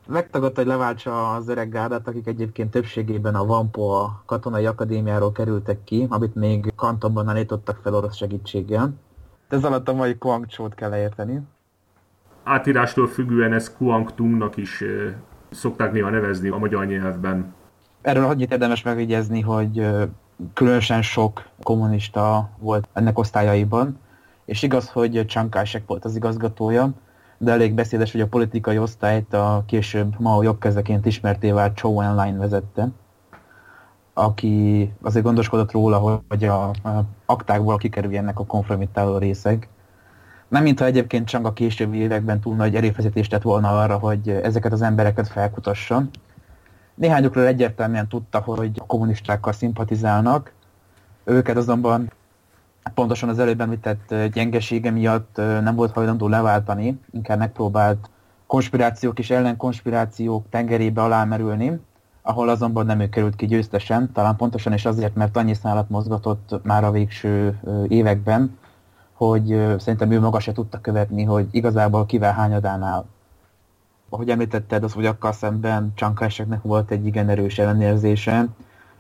megtagadta, 0.08 0.62
hogy 0.62 0.70
leváltsa 0.70 1.34
az 1.34 1.48
öreg 1.48 1.70
gárdát, 1.70 2.08
akik 2.08 2.28
egyébként 2.28 2.72
többségében 2.72 3.36
a 3.36 3.46
Vampo 3.46 3.82
a 3.82 4.24
katonai 4.26 4.66
akadémiáról 4.66 5.32
kerültek 5.32 5.84
ki, 5.84 6.06
amit 6.10 6.36
még 6.36 6.74
Kantonban 6.76 7.28
állítottak 7.28 7.80
fel 7.84 7.96
orosz 7.96 8.16
segítséggel. 8.16 8.94
Ez 9.50 9.64
alatt 9.64 9.88
a 9.88 9.94
mai 9.94 10.18
Kuangcsót 10.18 10.76
kell 10.76 10.96
érteni. 10.96 11.42
Átírástól 12.44 13.08
függően 13.08 13.54
ez 13.54 13.74
Kuangtungnak 13.78 14.58
is 14.58 14.84
szokták 15.50 15.92
néha 15.92 16.10
nevezni 16.10 16.50
a 16.50 16.58
magyar 16.58 16.86
nyelvben. 16.86 17.54
Erről 18.02 18.26
annyit 18.26 18.52
érdemes 18.52 18.82
megvigyezni, 18.82 19.42
hogy 19.42 19.88
különösen 20.54 21.02
sok 21.02 21.48
kommunista 21.62 22.50
volt 22.60 22.88
ennek 22.94 23.20
osztályaiban, 23.20 23.98
és 24.46 24.64
igaz, 24.64 24.90
hogy 24.90 25.26
Csankásek 25.26 25.84
volt 25.88 26.06
az 26.06 26.16
igazgatója, 26.16 26.92
de 27.38 27.52
elég 27.52 27.74
beszédes, 27.74 28.12
hogy 28.12 28.22
a 28.22 28.28
politikai 28.28 28.78
osztályt 28.78 29.34
a 29.34 29.64
később 29.68 30.20
Mao 30.20 30.42
jobbkezeként 30.42 31.06
ismerté 31.06 31.52
vált 31.52 31.76
Chou 31.76 32.02
Enlai 32.02 32.32
vezette, 32.32 32.88
aki 34.14 34.94
azért 35.02 35.26
gondoskodott 35.26 35.72
róla, 35.72 36.24
hogy 36.28 36.44
a, 36.44 36.64
a 36.70 37.04
aktákból 37.26 37.78
kikerüljenek 37.78 38.40
a 38.40 38.46
konformitáló 38.46 39.18
részek. 39.18 39.68
Nem 40.48 40.64
mintha 40.64 40.86
egyébként 40.86 41.28
csak 41.28 41.46
a 41.46 41.54
későbbi 41.54 41.98
években 41.98 42.40
túl 42.40 42.56
nagy 42.56 42.76
erőfeszítést 42.76 43.30
tett 43.30 43.42
volna 43.42 43.80
arra, 43.80 43.98
hogy 43.98 44.30
ezeket 44.30 44.72
az 44.72 44.82
embereket 44.82 45.28
felkutasson. 45.28 46.10
Néhányukról 46.96 47.46
egyértelműen 47.46 48.08
tudta, 48.08 48.40
hogy 48.40 48.72
a 48.80 48.86
kommunistákkal 48.86 49.54
szimpatizálnak, 49.54 50.54
őket 51.24 51.58
azonban 51.58 52.12
pontosan 52.94 53.30
az 53.30 53.40
előbb 53.40 53.62
említett 53.62 54.16
gyengesége 54.34 54.92
miatt 54.92 55.36
nem 55.36 55.76
volt 55.76 55.94
hajlandó 55.94 56.28
leváltani, 56.28 57.00
inkább 57.12 57.38
megpróbált 57.38 58.10
konspirációk 58.48 59.20
és 59.20 59.30
ellenkonspirációk 59.30 60.46
tengerébe 60.50 61.02
alámerülni, 61.02 61.80
ahol 62.22 62.50
azonban 62.50 62.86
nem 62.86 63.00
ő 63.00 63.10
került 63.10 63.36
ki 63.36 63.46
győztesen, 63.46 64.12
talán 64.12 64.36
pontosan 64.36 64.74
is 64.74 64.86
azért, 64.86 65.16
mert 65.16 65.38
annyi 65.38 65.54
szállat 65.54 65.90
mozgatott 65.90 66.60
már 66.64 66.84
a 66.84 66.92
végső 66.92 67.60
években, 67.88 68.58
hogy 69.14 69.46
szerintem 69.78 70.12
ő 70.12 70.20
maga 70.20 70.40
se 70.40 70.52
tudta 70.52 70.82
követni, 70.82 71.24
hogy 71.24 71.48
igazából 71.52 72.06
kivel 72.06 72.34
hányadánál. 72.34 73.06
Ahogy 74.10 74.30
említetted, 74.30 74.84
az, 74.84 74.94
hogy 74.94 75.06
akkor 75.06 75.34
szemben 75.34 75.92
Csankáseknek 75.96 76.62
volt 76.62 76.92
egy 76.92 77.06
igen 77.06 77.30
erős 77.30 77.60
ellenérzése, 77.60 78.48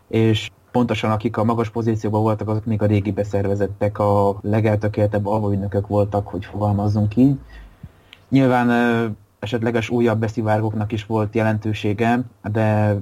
és 0.07 0.49
pontosan 0.73 1.11
akik 1.11 1.37
a 1.37 1.43
magas 1.43 1.69
pozícióban 1.69 2.21
voltak, 2.21 2.47
azok 2.47 2.65
még 2.65 2.81
a 2.81 2.85
régi 2.85 3.11
beszervezettek, 3.11 3.99
a 3.99 4.37
legeltökéltebb 4.41 5.25
alvóügynökök 5.25 5.87
voltak, 5.87 6.27
hogy 6.27 6.45
fogalmazzunk 6.45 7.15
így. 7.15 7.39
Nyilván 8.29 8.69
esetleges 9.39 9.89
újabb 9.89 10.19
beszivárgóknak 10.19 10.91
is 10.91 11.05
volt 11.05 11.35
jelentősége, 11.35 12.19
de 12.51 12.97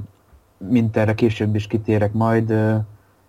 mint 0.57 0.97
erre 0.97 1.13
később 1.13 1.55
is 1.55 1.67
kitérek 1.67 2.13
majd, 2.13 2.49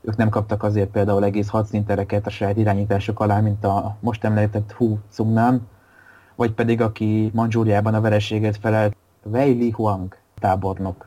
ők 0.01 0.17
nem 0.17 0.29
kaptak 0.29 0.63
azért 0.63 0.91
például 0.91 1.25
egész 1.25 1.49
hadszintereket 1.49 2.27
a 2.27 2.31
saját 2.31 2.57
irányítások 2.57 3.21
alá, 3.21 3.41
mint 3.41 3.65
a 3.65 3.97
most 4.01 4.25
említett 4.25 4.73
Hu 4.73 4.97
Cungnam, 5.11 5.67
vagy 6.35 6.53
pedig 6.53 6.81
aki 6.81 7.31
Manzsúriában 7.35 7.95
a 7.95 8.01
vereséget 8.01 8.57
felelt, 8.57 8.97
Wei 9.23 9.53
Li 9.53 9.71
Huang 9.71 10.17
tábornok. 10.41 11.07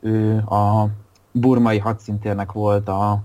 Ő 0.00 0.36
a 0.36 0.88
burmai 1.36 1.78
hadszintérnek 1.78 2.52
volt 2.52 2.88
a 2.88 3.22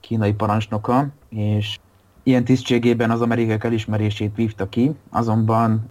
kínai 0.00 0.32
parancsnoka, 0.32 1.06
és 1.28 1.78
ilyen 2.22 2.44
tisztségében 2.44 3.10
az 3.10 3.20
amerikák 3.20 3.64
elismerését 3.64 4.34
vívta 4.36 4.68
ki, 4.68 4.96
azonban 5.10 5.90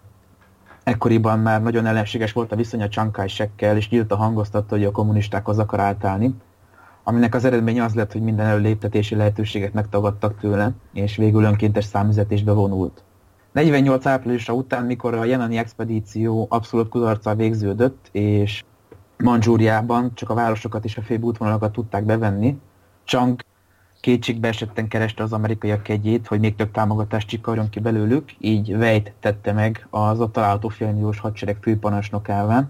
ekkoriban 0.83 1.39
már 1.39 1.61
nagyon 1.61 1.85
ellenséges 1.85 2.31
volt 2.31 2.51
a 2.51 2.55
viszony 2.55 2.81
a 2.81 2.89
Csankai 2.89 3.27
sekkel, 3.27 3.77
és 3.77 3.89
nyíltan 3.89 4.17
hangoztatta, 4.17 4.75
hogy 4.75 4.85
a 4.85 4.91
kommunistákhoz 4.91 5.59
akar 5.59 5.79
átállni, 5.79 6.35
aminek 7.03 7.35
az 7.35 7.45
eredménye 7.45 7.83
az 7.83 7.93
lett, 7.93 8.11
hogy 8.11 8.21
minden 8.21 8.45
előléptetési 8.45 9.15
lehetőséget 9.15 9.73
megtagadtak 9.73 10.39
tőle, 10.39 10.71
és 10.93 11.15
végül 11.15 11.43
önkéntes 11.43 11.85
számüzetésbe 11.85 12.51
vonult. 12.51 13.03
48 13.51 14.05
áprilisa 14.05 14.53
után, 14.53 14.85
mikor 14.85 15.13
a 15.13 15.25
Jenani 15.25 15.57
expedíció 15.57 16.45
abszolút 16.49 16.89
kudarccal 16.89 17.35
végződött, 17.35 18.09
és 18.11 18.63
Manzsúriában 19.17 20.11
csak 20.13 20.29
a 20.29 20.33
városokat 20.33 20.85
és 20.85 20.97
a 20.97 21.01
főbb 21.01 21.23
útvonalakat 21.23 21.71
tudták 21.71 22.03
bevenni, 22.03 22.59
Chang 23.03 23.41
kétségbe 23.99 24.47
esetten 24.47 24.87
kereste 24.87 25.23
az 25.23 25.33
amerikaiak 25.33 25.83
kegyét, 25.83 26.27
hogy 26.27 26.39
még 26.39 26.55
több 26.55 26.71
támogatást 26.71 27.27
csikarjon 27.27 27.69
ki 27.69 27.79
belőlük, 27.79 28.31
így 28.39 28.77
Vejt 28.77 29.13
tette 29.19 29.51
meg 29.51 29.87
az 29.89 30.19
ott 30.19 30.33
található 30.33 30.67
félmilliós 30.67 31.19
hadsereg 31.19 31.57
főparancsnokává, 31.61 32.63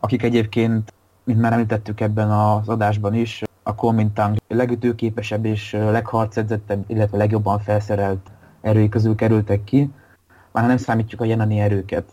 akik 0.00 0.22
egyébként, 0.22 0.92
mint 1.24 1.40
már 1.40 1.52
említettük 1.52 2.00
ebben 2.00 2.30
az 2.30 2.68
adásban 2.68 3.14
is, 3.14 3.42
a 3.62 3.74
Kuomintang 3.74 4.36
legütőképesebb 4.48 5.44
és 5.44 5.72
legharcedzettebb, 5.72 6.84
illetve 6.86 7.16
legjobban 7.16 7.58
felszerelt 7.58 8.30
erői 8.60 8.88
közül 8.88 9.14
kerültek 9.14 9.64
ki, 9.64 9.90
már 10.52 10.66
nem 10.66 10.76
számítjuk 10.76 11.20
a 11.20 11.24
jenani 11.24 11.58
erőket. 11.60 12.04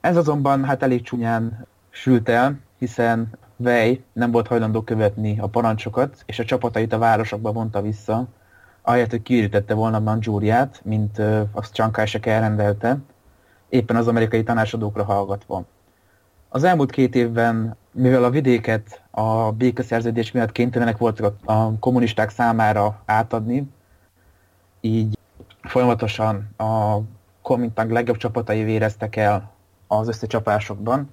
Ez 0.00 0.16
azonban 0.16 0.64
hát 0.64 0.82
elég 0.82 1.02
csúnyán 1.02 1.66
sült 1.92 2.28
el, 2.28 2.58
hiszen 2.78 3.30
Vej 3.56 4.02
nem 4.12 4.30
volt 4.30 4.46
hajlandó 4.46 4.82
követni 4.82 5.38
a 5.38 5.46
parancsokat, 5.46 6.22
és 6.26 6.38
a 6.38 6.44
csapatait 6.44 6.92
a 6.92 6.98
városokba 6.98 7.52
vonta 7.52 7.82
vissza, 7.82 8.26
ahelyett, 8.82 9.10
hogy 9.10 9.22
kiürítette 9.22 9.74
volna 9.74 9.98
Manzsúriát, 9.98 10.80
mint 10.84 11.18
azt 11.52 11.74
Csankásek 11.74 12.26
elrendelte, 12.26 12.98
éppen 13.68 13.96
az 13.96 14.08
amerikai 14.08 14.42
tanácsadókra 14.42 15.04
hallgatva. 15.04 15.64
Az 16.48 16.64
elmúlt 16.64 16.90
két 16.90 17.14
évben, 17.14 17.76
mivel 17.92 18.24
a 18.24 18.30
vidéket 18.30 19.02
a 19.10 19.52
békeszerződés 19.52 20.32
miatt 20.32 20.52
kénytelenek 20.52 20.98
voltak 20.98 21.34
a 21.44 21.78
kommunisták 21.78 22.30
számára 22.30 23.02
átadni, 23.04 23.70
így 24.80 25.18
folyamatosan 25.62 26.50
a 26.56 26.98
Komintang 27.42 27.90
legjobb 27.90 28.16
csapatai 28.16 28.62
véreztek 28.62 29.16
el 29.16 29.50
az 29.86 30.08
összecsapásokban, 30.08 31.10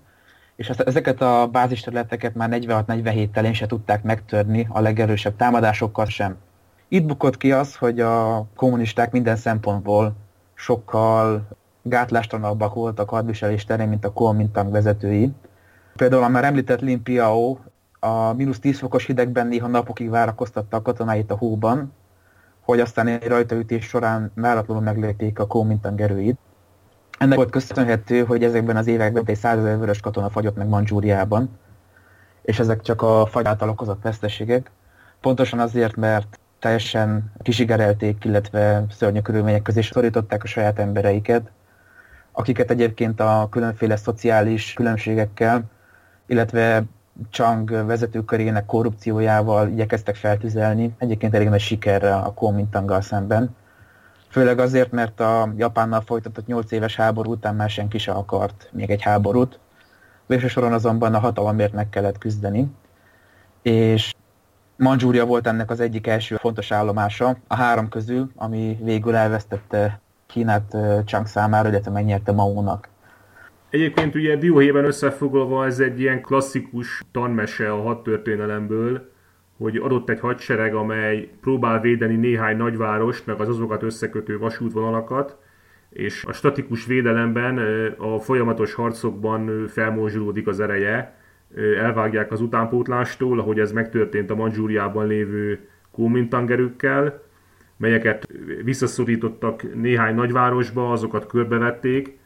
és 0.59 0.69
ezeket 0.69 1.21
a 1.21 1.49
bázisterületeket 1.51 2.35
már 2.35 2.49
46-47 2.51 3.29
telén 3.31 3.53
se 3.53 3.65
tudták 3.65 4.03
megtörni 4.03 4.67
a 4.69 4.79
legerősebb 4.79 5.35
támadásokkal 5.35 6.05
sem. 6.05 6.37
Itt 6.87 7.05
bukott 7.05 7.37
ki 7.37 7.51
az, 7.51 7.75
hogy 7.75 7.99
a 7.99 8.45
kommunisták 8.55 9.11
minden 9.11 9.35
szempontból 9.35 10.15
sokkal 10.53 11.47
gátlástalanabbak 11.81 12.73
voltak 12.73 13.09
hadviselés 13.09 13.65
terén, 13.65 13.87
mint 13.87 14.05
a 14.05 14.13
Kuomintang 14.13 14.71
vezetői. 14.71 15.31
Például 15.95 16.23
a 16.23 16.27
már 16.27 16.43
említett 16.43 16.81
Lin 16.81 17.03
Piao 17.03 17.57
a 17.99 18.33
mínusz 18.33 18.59
10 18.59 18.79
fokos 18.79 19.05
hidegben 19.05 19.47
néha 19.47 19.67
napokig 19.67 20.09
várakoztatta 20.09 20.77
a 20.77 20.81
katonáit 20.81 21.31
a 21.31 21.37
hóban, 21.37 21.93
hogy 22.61 22.79
aztán 22.79 23.07
egy 23.07 23.27
rajtaütés 23.27 23.85
során 23.85 24.31
váratlanul 24.35 24.83
meglépték 24.83 25.39
a 25.39 25.47
Kuomintang 25.47 26.01
erőit. 26.01 26.39
Ennek 27.19 27.37
volt 27.37 27.49
köszönhető, 27.49 28.23
hogy 28.23 28.43
ezekben 28.43 28.77
az 28.77 28.87
években 28.87 29.23
egy 29.25 29.35
százezer 29.35 29.77
vörös 29.79 29.99
katona 29.99 30.29
fagyott 30.29 30.55
meg 30.55 30.67
Manzsúriában, 30.67 31.49
és 32.41 32.59
ezek 32.59 32.81
csak 32.81 33.01
a 33.01 33.25
fagy 33.25 33.45
által 33.45 33.69
okozott 33.69 34.01
veszteségek. 34.01 34.71
Pontosan 35.21 35.59
azért, 35.59 35.95
mert 35.95 36.39
teljesen 36.59 37.31
kisigerelték, 37.41 38.25
illetve 38.25 38.85
szörnyű 38.89 39.19
körülmények 39.19 39.61
közé 39.61 39.81
szorították 39.81 40.43
a 40.43 40.47
saját 40.47 40.79
embereiket, 40.79 41.51
akiket 42.31 42.71
egyébként 42.71 43.19
a 43.19 43.47
különféle 43.51 43.95
szociális 43.95 44.73
különbségekkel, 44.73 45.63
illetve 46.25 46.83
Chang 47.29 47.85
vezetőkörének 47.85 48.65
korrupciójával 48.65 49.67
igyekeztek 49.67 50.15
feltüzelni, 50.15 50.95
egyébként 50.97 51.35
elég 51.35 51.49
nagy 51.49 51.59
sikerrel 51.59 52.23
a 52.23 52.33
Kuomintanggal 52.33 53.01
szemben. 53.01 53.55
Főleg 54.29 54.59
azért, 54.59 54.91
mert 54.91 55.19
a 55.19 55.53
Japánnal 55.57 56.01
folytatott 56.01 56.45
8 56.45 56.71
éves 56.71 56.95
háború 56.95 57.31
után 57.31 57.55
már 57.55 57.69
senki 57.69 57.97
se 57.97 58.11
akart 58.11 58.69
még 58.71 58.89
egy 58.89 59.01
háborút. 59.01 59.59
Végső 60.25 60.61
azonban 60.61 61.13
a 61.13 61.19
hatalomért 61.19 61.73
meg 61.73 61.89
kellett 61.89 62.17
küzdeni. 62.17 62.67
És 63.61 64.13
Manzsúria 64.75 65.25
volt 65.25 65.47
ennek 65.47 65.69
az 65.69 65.79
egyik 65.79 66.07
első 66.07 66.35
fontos 66.35 66.71
állomása, 66.71 67.37
a 67.47 67.55
három 67.55 67.89
közül, 67.89 68.31
ami 68.35 68.77
végül 68.81 69.15
elvesztette 69.15 69.99
Kínát 70.27 70.75
Chang 71.05 71.27
számára, 71.27 71.69
illetve 71.69 71.91
megnyerte 71.91 72.31
Mao-nak. 72.31 72.89
Egyébként 73.69 74.15
ugye 74.15 74.35
dióhéjban 74.35 74.85
összefoglalva 74.85 75.65
ez 75.65 75.79
egy 75.79 75.99
ilyen 75.99 76.21
klasszikus 76.21 77.03
tanmese 77.11 77.71
a 77.71 77.81
hadtörténelemből, 77.81 79.08
hogy 79.59 79.75
adott 79.75 80.09
egy 80.09 80.19
hadsereg, 80.19 80.73
amely 80.73 81.29
próbál 81.41 81.81
védeni 81.81 82.15
néhány 82.15 82.57
nagyvárost, 82.57 83.25
meg 83.25 83.39
az 83.39 83.49
azokat 83.49 83.83
összekötő 83.83 84.37
vasútvonalakat, 84.37 85.37
és 85.89 86.25
a 86.25 86.33
statikus 86.33 86.85
védelemben, 86.85 87.57
a 87.97 88.19
folyamatos 88.19 88.73
harcokban 88.73 89.67
felmorzsolódik 89.67 90.47
az 90.47 90.59
ereje, 90.59 91.17
elvágják 91.77 92.31
az 92.31 92.41
utánpótlástól, 92.41 93.39
ahogy 93.39 93.59
ez 93.59 93.71
megtörtént 93.71 94.29
a 94.29 94.35
Manzsúriában 94.35 95.07
lévő 95.07 95.67
Kuomintang 95.91 96.75
melyeket 97.77 98.27
visszaszorítottak 98.63 99.75
néhány 99.75 100.15
nagyvárosba, 100.15 100.91
azokat 100.91 101.25
körbevették, 101.25 102.17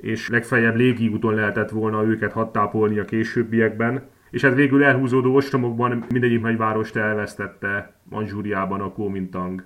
és 0.00 0.28
legfeljebb 0.28 0.76
légi 0.76 1.08
úton 1.08 1.34
lehetett 1.34 1.70
volna 1.70 2.04
őket 2.04 2.32
hattápolni 2.32 2.98
a 2.98 3.04
későbbiekben 3.04 4.02
és 4.30 4.42
hát 4.42 4.54
végül 4.54 4.84
elhúzódó 4.84 5.34
ostromokban 5.34 6.04
mindegyik 6.08 6.40
nagyvárost 6.40 6.96
elvesztette 6.96 7.94
Manzsúriában 8.02 8.80
a 8.80 8.92
Kuomintang. 8.92 9.64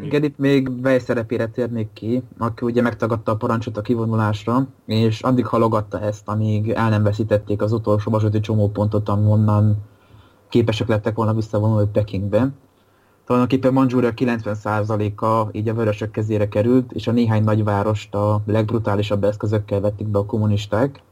Igen, 0.00 0.22
itt 0.22 0.38
még 0.38 0.82
Vej 0.82 0.98
szerepére 0.98 1.46
térnék 1.46 1.92
ki, 1.92 2.22
aki 2.38 2.64
ugye 2.64 2.82
megtagadta 2.82 3.32
a 3.32 3.36
parancsot 3.36 3.76
a 3.76 3.80
kivonulásra, 3.80 4.66
és 4.86 5.20
addig 5.20 5.46
halogatta 5.46 6.00
ezt, 6.00 6.28
amíg 6.28 6.70
el 6.70 6.88
nem 6.88 7.02
veszítették 7.02 7.62
az 7.62 7.72
utolsó 7.72 8.10
vasúti 8.10 8.40
csomópontot, 8.40 9.08
amonnan 9.08 9.76
képesek 10.48 10.88
lettek 10.88 11.14
volna 11.14 11.34
visszavonulni 11.34 11.88
Pekingbe. 11.92 12.48
Tulajdonképpen 13.24 13.72
Manzsúria 13.72 14.10
90%-a 14.14 15.48
így 15.52 15.68
a 15.68 15.74
vörösök 15.74 16.10
kezére 16.10 16.48
került, 16.48 16.92
és 16.92 17.06
a 17.06 17.12
néhány 17.12 17.44
nagyvárost 17.44 18.14
a 18.14 18.42
legbrutálisabb 18.46 19.24
eszközökkel 19.24 19.80
vették 19.80 20.06
be 20.06 20.18
a 20.18 20.26
kommunisták, 20.26 21.02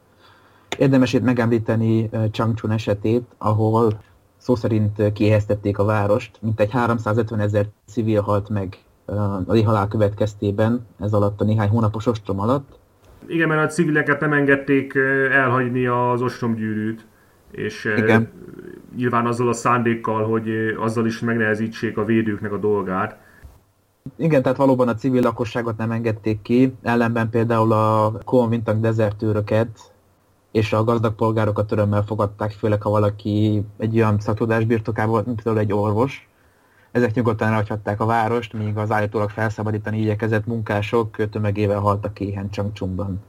Érdemes 0.79 1.13
itt 1.13 1.23
megemlíteni 1.23 2.11
Changchun 2.31 2.71
esetét, 2.71 3.25
ahol 3.39 4.01
szó 4.37 4.55
szerint 4.55 5.13
kieheztették 5.13 5.79
a 5.79 5.85
várost, 5.85 6.39
mint 6.41 6.61
egy 6.61 6.71
350 6.71 7.41
ezer 7.41 7.67
civil 7.87 8.21
halt 8.21 8.49
meg 8.49 8.77
a 9.47 9.63
halál 9.65 9.89
következtében, 9.89 10.87
ez 11.01 11.13
alatt 11.13 11.41
a 11.41 11.45
néhány 11.45 11.69
hónapos 11.69 12.07
ostrom 12.07 12.41
alatt. 12.41 12.79
Igen, 13.27 13.49
mert 13.49 13.71
a 13.71 13.73
civileket 13.73 14.21
nem 14.21 14.33
engedték 14.33 14.95
elhagyni 15.33 15.87
az 15.87 16.23
ostromgyűrűt, 16.23 17.07
és 17.51 17.85
Igen. 17.97 18.29
nyilván 18.97 19.27
azzal 19.27 19.49
a 19.49 19.53
szándékkal, 19.53 20.25
hogy 20.25 20.49
azzal 20.79 21.07
is 21.07 21.21
megnehezítsék 21.21 21.99
a 21.99 22.05
védőknek 22.05 22.53
a 22.53 22.59
dolgát. 22.59 23.19
Igen, 24.17 24.43
tehát 24.43 24.59
valóban 24.59 24.89
a 24.89 24.95
civil 24.95 25.23
lakosságot 25.23 25.77
nem 25.77 25.91
engedték 25.91 26.43
ki, 26.43 26.75
ellenben 26.83 27.31
például 27.31 27.73
a 27.73 28.19
Kuomintang 28.25 28.81
dezertőröket, 28.81 29.69
és 30.57 30.73
a 30.73 30.85
gazdag 30.85 31.15
polgárokat 31.15 31.73
örömmel 31.73 32.03
fogadták, 32.03 32.51
főleg 32.51 32.83
ha 32.83 32.91
valaki 32.91 33.65
egy 33.79 33.97
olyan 33.97 34.21
szaktudás 34.21 34.65
birtokában 34.65 35.23
mint 35.27 35.43
például 35.43 35.65
egy 35.65 35.73
orvos. 35.73 36.29
Ezek 36.93 37.15
nyugodtan 37.15 37.49
elhagyhatták 37.49 38.01
a 38.01 38.07
várost, 38.07 38.53
míg 38.53 38.77
az 38.77 38.91
állítólag 38.91 39.31
felszabadítani 39.31 40.01
igyekezett 40.01 40.47
munkások 40.47 41.29
tömegével 41.31 41.79
haltak 41.79 42.21
éhen 42.21 42.51
Csangcsumban. 42.51 43.23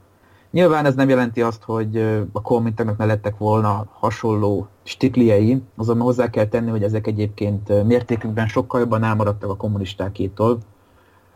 Nyilván 0.50 0.84
ez 0.84 0.94
nem 0.94 1.08
jelenti 1.08 1.42
azt, 1.42 1.62
hogy 1.62 1.96
a 2.32 2.42
kommenteknek 2.42 2.96
ne 2.96 3.04
lettek 3.04 3.38
volna 3.38 3.86
hasonló 3.92 4.68
stikliei, 4.82 5.62
azonban 5.76 6.06
hozzá 6.06 6.30
kell 6.30 6.46
tenni, 6.46 6.70
hogy 6.70 6.82
ezek 6.82 7.06
egyébként 7.06 7.84
mértékükben 7.84 8.46
sokkal 8.46 8.80
jobban 8.80 9.04
elmaradtak 9.04 9.50
a 9.50 9.56
kommunistákétól, 9.56 10.58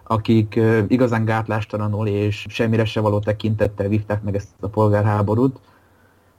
akik 0.04 0.60
igazán 0.88 1.24
gátlástalanul 1.24 2.06
és 2.06 2.46
semmire 2.48 2.84
se 2.84 3.00
való 3.00 3.18
tekintettel 3.18 3.88
vívták 3.88 4.22
meg 4.22 4.34
ezt 4.34 4.48
a 4.60 4.68
polgárháborút, 4.68 5.60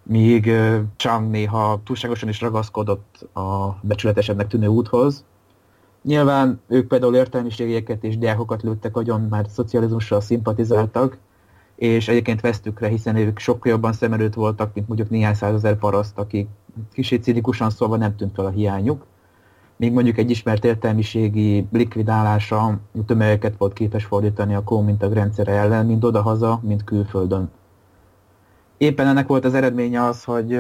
míg 0.03 0.51
Chang 0.95 1.29
néha 1.29 1.81
túlságosan 1.83 2.29
is 2.29 2.41
ragaszkodott 2.41 3.27
a 3.33 3.77
becsületesebbnek 3.81 4.47
tűnő 4.47 4.67
úthoz. 4.67 5.25
Nyilván 6.01 6.61
ők 6.67 6.87
például 6.87 7.15
értelmiségieket 7.15 8.03
és 8.03 8.17
diákokat 8.17 8.63
lőttek 8.63 8.95
agyon, 8.95 9.21
már 9.21 9.45
szocializmussal 9.49 10.21
szimpatizáltak, 10.21 11.17
és 11.75 12.07
egyébként 12.07 12.41
vesztükre, 12.41 12.87
hiszen 12.87 13.15
ők 13.15 13.39
sokkal 13.39 13.71
jobban 13.71 13.93
szem 13.93 14.13
előtt 14.13 14.33
voltak, 14.33 14.73
mint 14.73 14.87
mondjuk 14.87 15.09
néhány 15.09 15.33
százezer 15.33 15.75
paraszt, 15.77 16.17
akik 16.17 16.47
kicsit 16.91 17.23
cinikusan 17.23 17.69
szólva 17.69 17.97
nem 17.97 18.15
tűnt 18.15 18.33
fel 18.35 18.45
a 18.45 18.49
hiányuk. 18.49 19.05
Még 19.77 19.93
mondjuk 19.93 20.17
egy 20.17 20.29
ismert 20.29 20.65
értelmiségi 20.65 21.67
likvidálása 21.71 22.79
tömegeket 23.05 23.57
volt 23.57 23.73
képes 23.73 24.05
fordítani 24.05 24.53
a 24.55 24.63
Komintag 24.63 25.13
rendszere 25.13 25.51
ellen, 25.51 25.85
mind 25.85 26.03
odahaza, 26.03 26.59
mind 26.63 26.83
külföldön. 26.83 27.51
Éppen 28.83 29.07
ennek 29.07 29.27
volt 29.27 29.45
az 29.45 29.53
eredménye 29.53 30.03
az, 30.03 30.23
hogy 30.23 30.53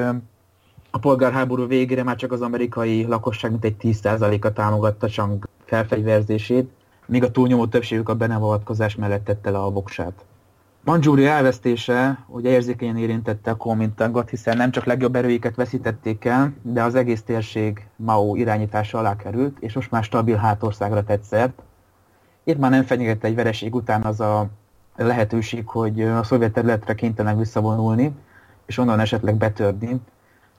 a 0.91 0.97
polgárháború 0.99 1.67
végére 1.67 2.03
már 2.03 2.15
csak 2.15 2.31
az 2.31 2.41
amerikai 2.41 3.05
lakosság 3.05 3.51
mint 3.51 3.63
egy 3.63 3.75
10%-a 3.81 4.53
támogatta 4.53 5.07
Chang 5.07 5.47
felfegyverzését, 5.65 6.69
míg 7.05 7.23
a 7.23 7.31
túlnyomó 7.31 7.65
többségük 7.65 8.09
a 8.09 8.15
benevavatkozás 8.15 8.95
mellett 8.95 9.23
tette 9.23 9.49
le 9.49 9.57
a 9.57 9.69
voksát. 9.69 10.25
Manzsúria 10.83 11.29
elvesztése 11.29 12.25
ugye 12.27 12.49
érzékenyen 12.49 12.97
érintette 12.97 13.51
a 13.51 13.55
Kuomintangot, 13.55 14.29
hiszen 14.29 14.57
nem 14.57 14.71
csak 14.71 14.85
legjobb 14.85 15.15
erőiket 15.15 15.55
veszítették 15.55 16.25
el, 16.25 16.53
de 16.61 16.83
az 16.83 16.95
egész 16.95 17.21
térség 17.21 17.87
Mao 17.95 18.35
irányítása 18.35 18.97
alá 18.97 19.15
került, 19.15 19.57
és 19.59 19.73
most 19.73 19.91
már 19.91 20.03
stabil 20.03 20.35
hátországra 20.35 21.03
tett 21.03 21.23
szert. 21.23 21.61
Itt 22.43 22.57
már 22.57 22.71
nem 22.71 22.83
fenyegette 22.83 23.27
egy 23.27 23.35
vereség 23.35 23.75
után 23.75 24.03
az 24.03 24.19
a 24.19 24.47
lehetőség, 24.95 25.67
hogy 25.67 26.01
a 26.01 26.23
szovjet 26.23 26.53
területre 26.53 26.95
kénytelenek 26.95 27.37
visszavonulni, 27.37 28.11
és 28.65 28.77
onnan 28.77 28.99
esetleg 28.99 29.35
betörni. 29.35 30.01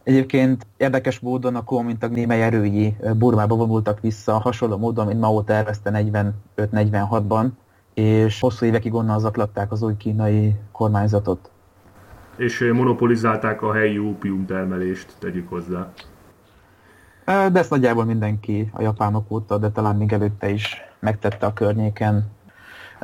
Egyébként 0.03 0.67
érdekes 0.77 1.21
módon 1.21 1.57
a 1.57 1.65
Kuomintang 1.65 2.13
némely 2.13 2.43
erői 2.43 2.97
Burmába 3.17 3.57
vonultak 3.57 4.01
vissza, 4.01 4.39
hasonló 4.39 4.77
módon, 4.77 5.07
mint 5.07 5.21
Mao 5.21 5.43
tervezte 5.43 6.13
45-46-ban, 6.57 7.47
és 7.95 8.41
hosszú 8.41 8.67
évekig 8.67 8.95
onnan 8.95 9.19
zaklatták 9.19 9.73
az 9.73 9.83
új 9.83 9.97
kínai 9.97 10.55
kormányzatot. 10.73 11.51
És 12.37 12.71
monopolizálták 12.73 13.63
a 13.63 13.73
helyi 13.73 13.99
ópium 13.99 14.47
termelést, 14.47 15.07
tegyük 15.19 15.49
hozzá. 15.49 15.93
De 17.25 17.59
ezt 17.59 17.71
nagyjából 17.71 18.05
mindenki 18.05 18.71
a 18.73 18.83
japánok 18.83 19.31
óta, 19.31 19.59
de 19.59 19.71
talán 19.71 19.97
még 19.97 20.13
előtte 20.13 20.49
is 20.49 20.77
megtette 21.01 21.47
a 21.47 21.53
környéken. 21.53 22.33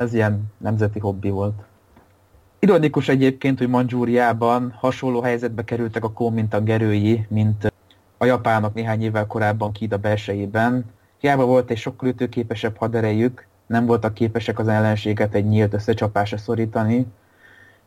Ez 0.01 0.13
ilyen 0.13 0.43
nemzeti 0.57 0.99
hobbi 0.99 1.29
volt. 1.29 1.61
Ironikus 2.59 3.09
egyébként, 3.09 3.57
hogy 3.57 3.69
Mandzsúriában 3.69 4.73
hasonló 4.77 5.21
helyzetbe 5.21 5.63
kerültek 5.63 6.03
a 6.03 6.11
Kuomintang 6.11 6.69
erői, 6.69 7.25
mint 7.29 7.73
a 8.17 8.25
japánok 8.25 8.73
néhány 8.73 9.01
évvel 9.03 9.27
korábban 9.27 9.71
Kída 9.71 9.97
belsejében. 9.97 10.85
Hiába 11.17 11.45
volt 11.45 11.69
egy 11.69 11.77
sokkal 11.77 12.09
ütőképesebb 12.09 12.77
haderejük, 12.77 13.47
nem 13.65 13.85
voltak 13.85 14.13
képesek 14.13 14.59
az 14.59 14.67
ellenséget 14.67 15.33
egy 15.33 15.45
nyílt 15.45 15.73
összecsapásra 15.73 16.37
szorítani, 16.37 17.07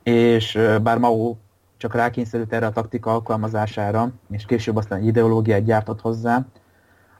és 0.03 0.59
bár 0.83 0.99
Mao 0.99 1.37
csak 1.77 1.95
rákényszerült 1.95 2.53
erre 2.53 2.67
a 2.67 2.73
taktika 2.73 3.13
alkalmazására, 3.13 4.11
és 4.31 4.45
később 4.45 4.77
aztán 4.77 5.03
ideológiát 5.03 5.65
gyártott 5.65 6.01
hozzá, 6.01 6.47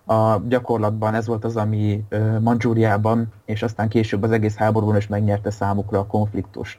a 0.07 0.37
gyakorlatban 0.49 1.15
ez 1.15 1.27
volt 1.27 1.45
az, 1.45 1.57
ami 1.57 2.05
Mandzsúriában, 2.41 3.33
és 3.45 3.63
aztán 3.63 3.89
később 3.89 4.23
az 4.23 4.31
egész 4.31 4.57
háborúban 4.57 4.97
is 4.97 5.07
megnyerte 5.07 5.51
számukra 5.51 5.99
a 5.99 6.07
konfliktust. 6.07 6.79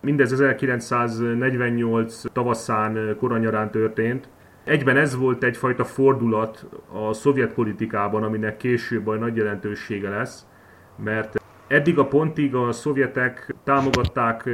Mindez 0.00 0.32
1948 0.32 2.22
tavaszán, 2.32 3.16
koranyarán 3.18 3.70
történt, 3.70 4.28
Egyben 4.64 4.96
ez 4.96 5.16
volt 5.16 5.44
egyfajta 5.44 5.84
fordulat 5.84 6.66
a 6.92 7.12
szovjet 7.12 7.52
politikában, 7.52 8.22
aminek 8.22 8.56
később 8.56 9.06
a 9.06 9.14
nagy 9.14 9.36
jelentősége 9.36 10.08
lesz, 10.08 10.46
mert 10.96 11.42
eddig 11.66 11.98
a 11.98 12.06
pontig 12.06 12.54
a 12.54 12.72
szovjetek 12.72 13.54
támogatták 13.64 14.48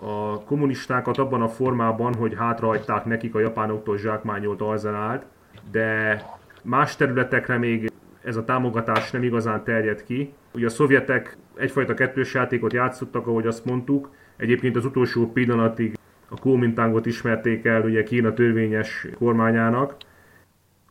a 0.00 0.44
kommunistákat 0.44 1.18
abban 1.18 1.42
a 1.42 1.48
formában, 1.48 2.14
hogy 2.14 2.34
hátrahagyták 2.38 3.04
nekik 3.04 3.34
a 3.34 3.40
japánoktól 3.40 3.96
zsákmányolt 3.96 4.60
arzenált, 4.60 5.26
de 5.70 6.22
más 6.62 6.96
területekre 6.96 7.58
még 7.58 7.92
ez 8.22 8.36
a 8.36 8.44
támogatás 8.44 9.10
nem 9.10 9.22
igazán 9.22 9.64
terjed 9.64 10.04
ki. 10.04 10.32
Ugye 10.54 10.66
a 10.66 10.70
szovjetek 10.70 11.36
egyfajta 11.56 11.94
kettős 11.94 12.34
játékot 12.34 12.72
játszottak, 12.72 13.26
ahogy 13.26 13.46
azt 13.46 13.64
mondtuk, 13.64 14.10
egyébként 14.36 14.76
az 14.76 14.84
utolsó 14.84 15.32
pillanatig 15.32 15.96
a 16.28 16.38
Kuomintangot 16.40 17.06
ismerték 17.06 17.64
el 17.64 17.82
ugye 17.82 18.02
Kína 18.02 18.34
törvényes 18.34 19.06
kormányának, 19.18 19.96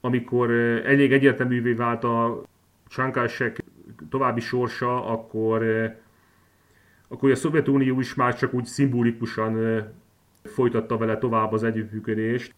amikor 0.01 0.51
elég 0.85 1.13
egyértelművé 1.13 1.71
vált 1.71 2.03
a 2.03 2.41
Csánkásek 2.87 3.63
további 4.09 4.39
sorsa, 4.39 5.05
akkor, 5.05 5.65
akkor 7.07 7.31
a 7.31 7.35
Szovjetunió 7.35 7.99
is 7.99 8.15
már 8.15 8.35
csak 8.35 8.53
úgy 8.53 8.65
szimbolikusan 8.65 9.83
folytatta 10.43 10.97
vele 10.97 11.17
tovább 11.17 11.51
az 11.51 11.63
együttműködést. 11.63 12.53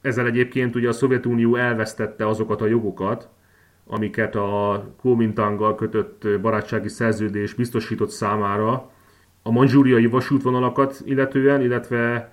Ezzel 0.00 0.26
egyébként 0.26 0.74
ugye 0.74 0.88
a 0.88 0.92
Szovjetunió 0.92 1.56
elvesztette 1.56 2.28
azokat 2.28 2.60
a 2.60 2.66
jogokat, 2.66 3.28
amiket 3.86 4.34
a 4.34 4.84
Kuomintanggal 5.00 5.74
kötött 5.74 6.40
barátsági 6.40 6.88
szerződés 6.88 7.54
biztosított 7.54 8.10
számára, 8.10 8.90
a 9.42 9.50
manzsúriai 9.50 10.06
vasútvonalakat 10.06 11.02
illetően, 11.04 11.60
illetve, 11.60 12.32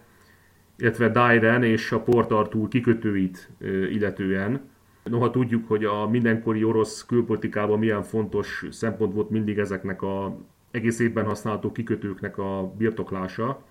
illetve 0.78 1.10
Dairen 1.10 1.64
és 1.64 1.92
a 1.92 2.00
Port 2.00 2.32
Arthur 2.32 2.68
kikötőit 2.68 3.50
illetően. 3.90 4.62
Noha 5.04 5.30
tudjuk, 5.30 5.68
hogy 5.68 5.86
a 5.86 6.08
mindenkori 6.08 6.64
orosz 6.64 7.06
külpolitikában 7.06 7.80
milyen 7.80 8.04
fontos 8.04 8.66
szempont 8.70 9.14
volt 9.14 9.30
mindig 9.30 9.58
ezeknek 9.58 10.02
a 10.02 10.38
egész 10.72 11.00
évben 11.00 11.26
használható 11.26 11.72
kikötőknek 11.72 12.38
a 12.38 12.74
birtoklása. 12.78 13.64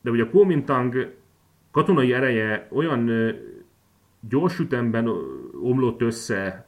De 0.00 0.10
ugye 0.10 0.22
a 0.22 0.30
Kuomintang 0.30 1.14
katonai 1.78 2.12
ereje 2.12 2.68
olyan 2.70 3.10
gyors 4.28 4.58
ütemben 4.58 5.10
omlott 5.62 6.00
össze 6.00 6.66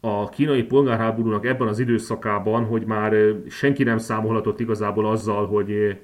a 0.00 0.28
kínai 0.28 0.62
polgárháborúnak 0.62 1.46
ebben 1.46 1.68
az 1.68 1.78
időszakában, 1.78 2.64
hogy 2.64 2.84
már 2.84 3.14
senki 3.48 3.82
nem 3.82 3.98
számolhatott 3.98 4.60
igazából 4.60 5.06
azzal, 5.06 5.46
hogy 5.46 5.98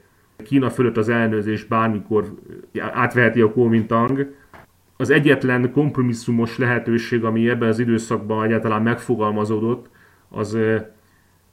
Kína 0.44 0.70
fölött 0.70 0.96
az 0.96 1.08
elnőzés 1.08 1.64
bármikor 1.64 2.34
átveheti 2.78 3.40
a 3.40 3.52
Kuomintang. 3.52 4.34
Az 4.96 5.10
egyetlen 5.10 5.72
kompromisszumos 5.72 6.58
lehetőség, 6.58 7.24
ami 7.24 7.48
ebben 7.48 7.68
az 7.68 7.78
időszakban 7.78 8.44
egyáltalán 8.44 8.82
megfogalmazódott, 8.82 9.90
az 10.28 10.58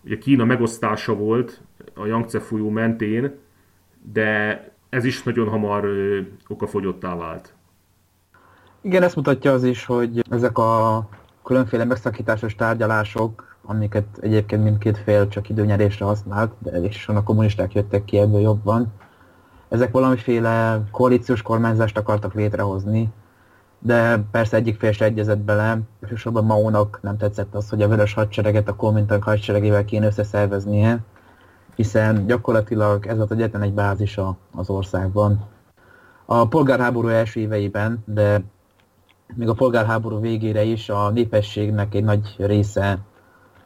ugye 0.04 0.18
Kína 0.18 0.46
megosztása 0.46 1.16
volt 1.16 1.62
a 1.94 2.06
Yangtze 2.06 2.40
folyó 2.40 2.70
mentén, 2.70 3.32
de 4.14 4.75
ez 4.96 5.06
is 5.06 5.24
nagyon 5.24 5.50
hamar 5.50 5.88
okafogyottá 6.48 7.16
vált. 7.16 7.54
Igen, 8.82 9.04
ezt 9.04 9.16
mutatja 9.16 9.52
az 9.52 9.64
is, 9.64 9.86
hogy 9.86 10.24
ezek 10.30 10.58
a 10.58 11.08
különféle 11.44 11.86
megszakításos 11.86 12.56
tárgyalások, 12.56 13.58
amiket 13.66 14.06
egyébként 14.22 14.64
mindkét 14.64 14.98
fél 14.98 15.28
csak 15.28 15.50
időnyerésre 15.50 16.06
használt, 16.06 16.52
de 16.60 16.80
is 16.80 17.08
a 17.08 17.24
kommunisták 17.24 17.74
jöttek 17.74 18.06
ki 18.06 18.18
ebből 18.18 18.40
jobban. 18.40 18.94
Ezek 19.70 19.92
valamiféle 19.92 20.84
koalíciós 20.92 21.42
kormányzást 21.42 21.98
akartak 21.98 22.34
létrehozni, 22.34 23.10
de 23.80 24.24
persze 24.32 24.58
egyik 24.58 24.80
fél 24.80 24.92
se 24.92 25.06
egyezett 25.06 25.40
bele, 25.40 25.80
elsősorban 26.02 26.46
Maónak 26.46 27.00
nem 27.02 27.18
tetszett 27.18 27.56
az, 27.56 27.70
hogy 27.70 27.82
a 27.82 27.88
vörös 27.88 28.14
hadsereget 28.14 28.70
a 28.70 28.76
Kuomintang 28.76 29.24
hadseregével 29.24 29.86
kéne 29.86 30.06
összeszerveznie, 30.06 31.00
hiszen 31.76 32.26
gyakorlatilag 32.26 33.06
ez 33.06 33.18
volt 33.18 33.32
egyetlen 33.32 33.62
egy 33.62 33.74
bázisa 33.74 34.38
az 34.56 34.70
országban. 34.70 35.46
A 36.26 36.48
polgárháború 36.48 37.08
első 37.08 37.40
éveiben, 37.40 38.04
de 38.06 38.42
még 39.34 39.50
a 39.50 39.54
polgárháború 39.54 40.20
végére 40.20 40.64
is 40.64 40.90
a 40.90 41.10
népességnek 41.10 41.96
egy 41.96 42.04
nagy 42.04 42.36
része 42.38 43.00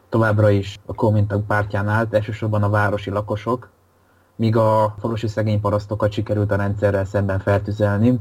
továbbra 0.10 0.50
is 0.50 0.80
a 0.86 0.94
Komintag 0.94 1.46
pártján 1.46 1.88
állt, 1.88 2.14
elsősorban 2.14 2.64
a 2.64 2.70
városi 2.70 3.10
lakosok, 3.10 3.70
míg 4.36 4.56
a 4.56 4.96
falusi 5.00 5.28
szegény 5.28 5.60
parasztokat 5.60 6.12
sikerült 6.12 6.52
a 6.52 6.56
rendszerrel 6.56 7.06
szemben 7.06 7.40
feltüzelni, 7.40 8.20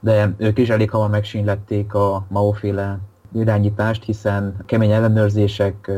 de 0.00 0.34
ők 0.36 0.58
is 0.58 0.68
elég 0.68 0.90
hamar 0.90 1.10
megsínlették 1.10 1.94
a 1.94 2.24
Mao-féle 2.28 2.98
irányítást, 3.32 4.04
hiszen 4.04 4.56
kemény 4.66 4.90
ellenőrzések, 4.90 5.90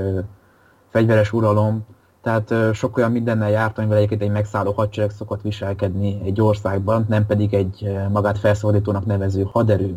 fegyveres 0.89 1.33
uralom 1.33 1.87
Tehát 2.23 2.75
sok 2.75 2.97
olyan 2.97 3.12
mindennel 3.12 3.51
járt, 3.51 3.79
amivel 3.79 3.97
egyébként 3.97 4.23
egy 4.23 4.31
megszálló 4.31 4.73
hadsereg 4.73 5.11
szokott 5.11 5.43
viselkedni 5.43 6.21
egy 6.25 6.41
országban, 6.41 7.05
nem 7.09 7.27
pedig 7.27 7.55
egy 7.55 7.91
magát 8.12 8.39
felszabadítónak 8.39 9.07
nevező 9.07 9.43
haderő. 9.53 9.95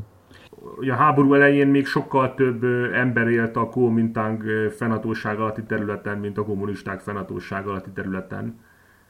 A 0.89 0.93
háború 0.93 1.33
elején 1.33 1.67
még 1.67 1.85
sokkal 1.85 2.33
több 2.33 2.63
ember 2.93 3.27
élt 3.27 3.55
a 3.55 3.69
Kuomintang 3.69 4.43
fennhatóság 4.75 5.39
alatti 5.39 5.63
területen, 5.63 6.17
mint 6.17 6.37
a 6.37 6.43
kommunisták 6.43 6.99
fennhatóság 6.99 7.67
alatti 7.67 7.89
területen. 7.89 8.59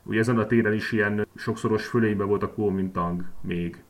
Ugye 0.04 0.20
ezen 0.20 0.38
a 0.38 0.46
téren 0.46 0.74
is 0.74 0.92
ilyen 0.92 1.28
sokszoros 1.36 1.86
fölényben 1.86 2.28
volt 2.28 2.44
a 2.44 2.54
Kuomintang 2.54 3.24
még. 3.42 3.84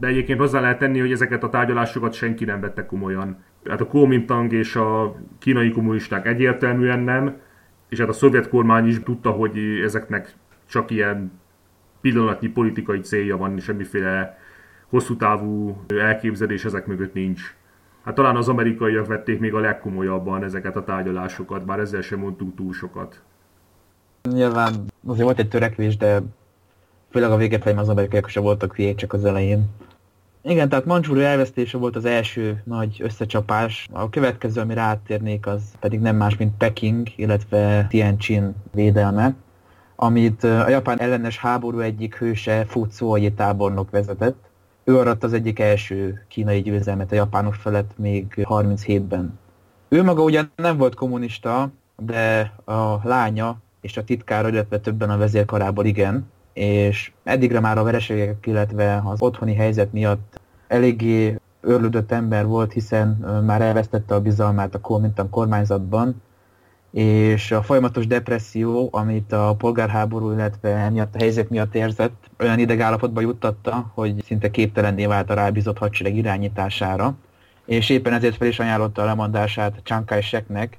De 0.00 0.06
egyébként 0.06 0.38
hozzá 0.38 0.60
lehet 0.60 0.78
tenni, 0.78 1.00
hogy 1.00 1.12
ezeket 1.12 1.42
a 1.42 1.48
tárgyalásokat 1.48 2.12
senki 2.12 2.44
nem 2.44 2.60
vette 2.60 2.86
komolyan. 2.86 3.36
Hát 3.68 3.80
a 3.80 3.86
Kuomintang 3.86 4.52
és 4.52 4.76
a 4.76 5.16
kínai 5.38 5.70
kommunisták 5.70 6.26
egyértelműen 6.26 6.98
nem, 6.98 7.36
és 7.88 7.98
hát 7.98 8.08
a 8.08 8.12
szovjet 8.12 8.48
kormány 8.48 8.86
is 8.86 9.02
tudta, 9.02 9.30
hogy 9.30 9.58
ezeknek 9.84 10.34
csak 10.66 10.90
ilyen 10.90 11.40
pillanatnyi 12.00 12.48
politikai 12.48 13.00
célja 13.00 13.36
van, 13.36 13.58
semmiféle 13.58 14.38
hosszú 14.88 15.16
távú 15.16 15.76
elképzelés 15.86 16.64
ezek 16.64 16.86
mögött 16.86 17.14
nincs. 17.14 17.54
Hát 18.04 18.14
talán 18.14 18.36
az 18.36 18.48
amerikaiak 18.48 19.06
vették 19.06 19.40
még 19.40 19.54
a 19.54 19.60
legkomolyabban 19.60 20.42
ezeket 20.42 20.76
a 20.76 20.84
tárgyalásokat, 20.84 21.64
bár 21.64 21.78
ezzel 21.78 22.00
sem 22.00 22.18
mondtunk 22.18 22.56
túl 22.56 22.72
sokat. 22.72 23.22
Nyilván 24.22 24.74
azért 25.06 25.24
volt 25.24 25.38
egy 25.38 25.48
törekvés, 25.48 25.96
de 25.96 26.22
főleg 27.10 27.30
a 27.30 27.36
vége 27.36 27.58
felé 27.58 27.76
az 27.76 27.88
amerikaiak 27.88 28.28
sem 28.28 28.42
voltak 28.42 28.74
hülyék 28.74 28.96
csak 28.96 29.12
az 29.12 29.24
elején. 29.24 29.64
Igen, 30.42 30.68
tehát 30.68 30.84
Manchúria 30.84 31.26
elvesztése 31.26 31.78
volt 31.78 31.96
az 31.96 32.04
első 32.04 32.62
nagy 32.64 33.00
összecsapás. 33.02 33.88
A 33.92 34.08
következő, 34.08 34.60
amire 34.60 34.80
áttérnék, 34.80 35.46
az 35.46 35.62
pedig 35.80 36.00
nem 36.00 36.16
más, 36.16 36.36
mint 36.36 36.56
Peking, 36.56 37.08
illetve 37.16 37.86
Tianjin 37.88 38.54
védelme, 38.74 39.34
amit 39.96 40.44
a 40.44 40.68
japán 40.68 41.00
ellenes 41.00 41.38
háború 41.38 41.78
egyik 41.78 42.16
hőse 42.16 42.64
Fu 42.64 42.86
Zuoyi 42.90 43.32
tábornok 43.32 43.90
vezetett. 43.90 44.46
Ő 44.84 44.98
aratta 44.98 45.26
az 45.26 45.32
egyik 45.32 45.58
első 45.58 46.24
kínai 46.28 46.62
győzelmet 46.62 47.12
a 47.12 47.14
japánok 47.14 47.54
felett 47.54 47.90
még 47.96 48.34
37-ben. 48.36 49.38
Ő 49.88 50.02
maga 50.02 50.22
ugyan 50.22 50.50
nem 50.56 50.76
volt 50.76 50.94
kommunista, 50.94 51.70
de 51.96 52.52
a 52.64 53.08
lánya 53.08 53.58
és 53.80 53.96
a 53.96 54.04
titkára, 54.04 54.48
illetve 54.48 54.78
többen 54.78 55.10
a 55.10 55.16
vezérkarából 55.16 55.84
igen, 55.84 56.30
és 56.58 57.12
eddigre 57.24 57.60
már 57.60 57.78
a 57.78 57.82
vereségek, 57.82 58.46
illetve 58.46 59.02
az 59.04 59.22
otthoni 59.22 59.54
helyzet 59.54 59.92
miatt 59.92 60.40
eléggé 60.68 61.38
örlődött 61.60 62.12
ember 62.12 62.46
volt, 62.46 62.72
hiszen 62.72 63.08
már 63.46 63.60
elvesztette 63.60 64.14
a 64.14 64.20
bizalmát 64.20 64.74
a 64.74 64.80
Kuomintang 64.80 65.30
kormányzatban, 65.30 66.22
és 66.90 67.50
a 67.50 67.62
folyamatos 67.62 68.06
depresszió, 68.06 68.88
amit 68.92 69.32
a 69.32 69.54
polgárháború, 69.58 70.32
illetve 70.32 70.68
emiatt 70.68 71.14
a 71.14 71.18
helyzet 71.18 71.50
miatt 71.50 71.74
érzett, 71.74 72.30
olyan 72.38 72.58
idegállapotba 72.58 73.20
juttatta, 73.20 73.90
hogy 73.94 74.22
szinte 74.24 74.50
képtelenné 74.50 75.06
vált 75.06 75.30
a 75.30 75.34
rábízott 75.34 75.78
hadsereg 75.78 76.16
irányítására, 76.16 77.14
és 77.64 77.88
éppen 77.88 78.12
ezért 78.12 78.36
fel 78.36 78.48
is 78.48 78.58
ajánlotta 78.58 79.02
a 79.02 79.04
lemondását 79.04 79.80
Chiang 79.82 80.04
Kai-sheknek, 80.04 80.78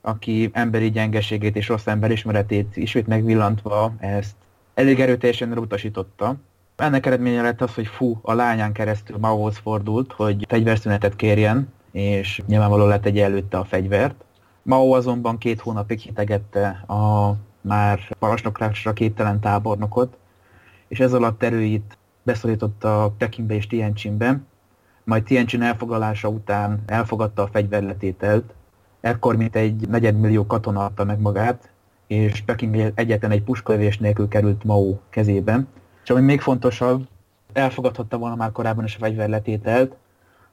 aki 0.00 0.50
emberi 0.52 0.90
gyengeségét 0.90 1.56
és 1.56 1.68
rossz 1.68 1.86
emberismeretét 1.86 2.76
ismét 2.76 3.06
megvillantva 3.06 3.92
ezt 3.98 4.34
elég 4.78 5.00
erőteljesen 5.00 5.52
elutasította. 5.52 6.36
Ennek 6.76 7.06
eredménye 7.06 7.42
lett 7.42 7.60
az, 7.60 7.74
hogy 7.74 7.86
Fu 7.86 8.16
a 8.22 8.32
lányán 8.32 8.72
keresztül 8.72 9.16
Maohoz 9.20 9.56
fordult, 9.56 10.12
hogy 10.12 10.44
fegyverszünetet 10.48 11.16
kérjen, 11.16 11.72
és 11.92 12.42
nyilvánvalóan 12.46 12.88
lett 12.88 13.04
egy 13.04 13.18
előtte 13.18 13.58
a 13.58 13.64
fegyvert. 13.64 14.24
Mao 14.62 14.92
azonban 14.92 15.38
két 15.38 15.60
hónapig 15.60 15.98
hitegette 15.98 16.68
a 16.68 17.34
már 17.60 18.00
parancsnoklásra 18.18 18.92
képtelen 18.92 19.40
tábornokot, 19.40 20.16
és 20.88 21.00
ez 21.00 21.12
alatt 21.12 21.42
erőit 21.42 21.98
beszorította 22.22 23.14
Pekingbe 23.18 23.54
és 23.54 23.66
Tianjinbe, 23.66 24.40
majd 25.04 25.22
Tianjin 25.22 25.62
elfoglalása 25.62 26.28
után 26.28 26.82
elfogadta 26.86 27.42
a 27.42 27.48
fegyverletételt, 27.52 28.54
ekkor 29.00 29.36
mint 29.36 29.56
egy 29.56 29.88
negyedmillió 29.88 30.46
katona 30.46 30.84
adta 30.84 31.04
meg 31.04 31.20
magát, 31.20 31.70
és 32.08 32.42
Peking 32.42 32.92
egyetlen 32.94 33.30
egy 33.30 33.42
puskölövés 33.42 33.98
nélkül 33.98 34.28
került 34.28 34.64
Mao 34.64 34.96
kezébe. 35.10 35.64
És 36.02 36.10
ami 36.10 36.20
még 36.20 36.40
fontosabb, 36.40 37.06
elfogadhatta 37.52 38.18
volna 38.18 38.34
már 38.34 38.52
korábban 38.52 38.84
is 38.84 38.94
a 38.94 38.98
fegyverletételt, 38.98 39.96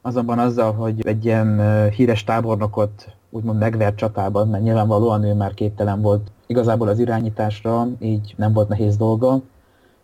azonban 0.02 0.38
azzal, 0.38 0.72
hogy 0.72 1.06
egy 1.06 1.24
ilyen 1.24 1.60
híres 1.90 2.24
tábornokot 2.24 3.14
úgymond 3.30 3.58
megvert 3.58 3.96
csatában, 3.96 4.48
mert 4.48 4.62
nyilvánvalóan 4.62 5.24
ő 5.24 5.34
már 5.34 5.54
képtelen 5.54 6.00
volt 6.00 6.32
igazából 6.46 6.88
az 6.88 6.98
irányításra, 6.98 7.86
így 7.98 8.34
nem 8.36 8.52
volt 8.52 8.68
nehéz 8.68 8.96
dolga, 8.96 9.40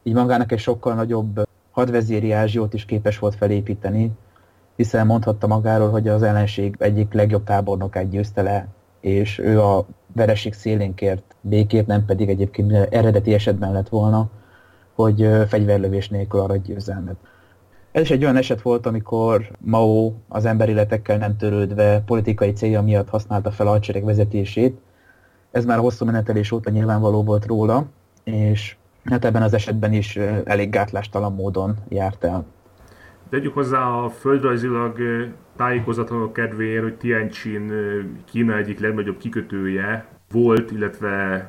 így 0.02 0.14
magának 0.14 0.52
egy 0.52 0.58
sokkal 0.58 0.94
nagyobb 0.94 1.42
hadvezéri 1.70 2.32
ázsiót 2.32 2.74
is 2.74 2.84
képes 2.84 3.18
volt 3.18 3.34
felépíteni, 3.34 4.10
hiszen 4.76 5.06
mondhatta 5.06 5.46
magáról, 5.46 5.90
hogy 5.90 6.08
az 6.08 6.22
ellenség 6.22 6.76
egyik 6.78 7.12
legjobb 7.12 7.44
tábornokát 7.44 8.08
győzte 8.08 8.42
le, 8.42 8.68
és 9.02 9.38
ő 9.38 9.60
a 9.60 9.86
vereség 10.14 10.52
szélén 10.52 10.94
kért 10.94 11.34
békét, 11.40 11.86
nem 11.86 12.04
pedig 12.04 12.28
egyébként 12.28 12.72
eredeti 12.72 13.34
esetben 13.34 13.72
lett 13.72 13.88
volna, 13.88 14.30
hogy 14.94 15.28
fegyverlövés 15.48 16.08
nélkül 16.08 16.40
arra 16.40 16.56
győzelmet. 16.56 17.16
Ez 17.92 18.02
is 18.02 18.10
egy 18.10 18.22
olyan 18.22 18.36
eset 18.36 18.62
volt, 18.62 18.86
amikor 18.86 19.50
Mao 19.58 20.12
az 20.28 20.44
emberéletekkel 20.44 21.16
nem 21.16 21.36
törődve 21.36 22.02
politikai 22.06 22.52
célja 22.52 22.82
miatt 22.82 23.08
használta 23.08 23.50
fel 23.50 23.66
a 23.66 23.70
hadsereg 23.70 24.04
vezetését. 24.04 24.80
Ez 25.50 25.64
már 25.64 25.78
a 25.78 25.80
hosszú 25.80 26.04
menetelés 26.04 26.52
óta 26.52 26.70
nyilvánvaló 26.70 27.22
volt 27.22 27.46
róla, 27.46 27.86
és 28.24 28.76
hát 29.04 29.24
ebben 29.24 29.42
az 29.42 29.54
esetben 29.54 29.92
is 29.92 30.16
elég 30.44 30.70
gátlástalan 30.70 31.34
módon 31.34 31.76
járt 31.88 32.24
el. 32.24 32.44
Tegyük 33.32 33.54
hozzá 33.54 33.86
a 33.86 34.08
földrajzilag 34.08 34.98
tájékozatlanok 35.56 36.32
kedvéért, 36.32 36.82
hogy 36.82 36.94
Tianjin 36.94 37.72
Kína 38.24 38.56
egyik 38.56 38.80
legnagyobb 38.80 39.16
kikötője 39.18 40.06
volt, 40.30 40.70
illetve 40.70 41.48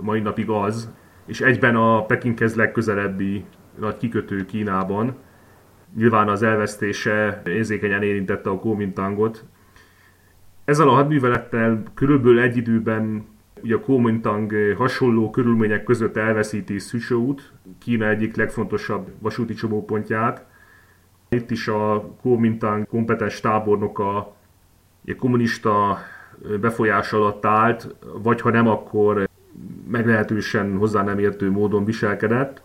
mai 0.00 0.20
napig 0.20 0.48
az, 0.48 0.92
és 1.26 1.40
egyben 1.40 1.76
a 1.76 2.04
Pekinghez 2.04 2.54
legközelebbi 2.54 3.44
nagy 3.78 3.96
kikötő 3.96 4.44
Kínában. 4.44 5.14
Nyilván 5.96 6.28
az 6.28 6.42
elvesztése 6.42 7.42
érzékenyen 7.46 8.02
érintette 8.02 8.50
a 8.50 8.58
Kuomintangot. 8.58 9.44
Ezzel 10.64 10.88
a 10.88 10.94
hadművelettel 10.94 11.82
körülbelül 11.94 12.40
egy 12.40 12.56
időben 12.56 13.26
ugye 13.62 13.74
a 13.74 13.80
Kuomintang 13.80 14.52
hasonló 14.76 15.30
körülmények 15.30 15.84
között 15.84 16.16
elveszíti 16.16 16.78
Szüsót, 16.78 17.52
Kína 17.78 18.08
egyik 18.08 18.36
legfontosabb 18.36 19.08
vasúti 19.18 19.54
csomópontját, 19.54 20.52
itt 21.34 21.50
is 21.50 21.68
a 21.68 22.10
Kuomintang 22.22 22.86
kompetens 22.86 23.40
tábornoka 23.40 24.36
kommunista 25.18 25.98
befolyás 26.60 27.12
alatt 27.12 27.44
állt, 27.44 27.94
vagy 28.22 28.40
ha 28.40 28.50
nem, 28.50 28.68
akkor 28.68 29.28
meglehetősen 29.88 30.76
hozzá 30.76 31.02
nem 31.02 31.18
értő 31.18 31.50
módon 31.50 31.84
viselkedett. 31.84 32.62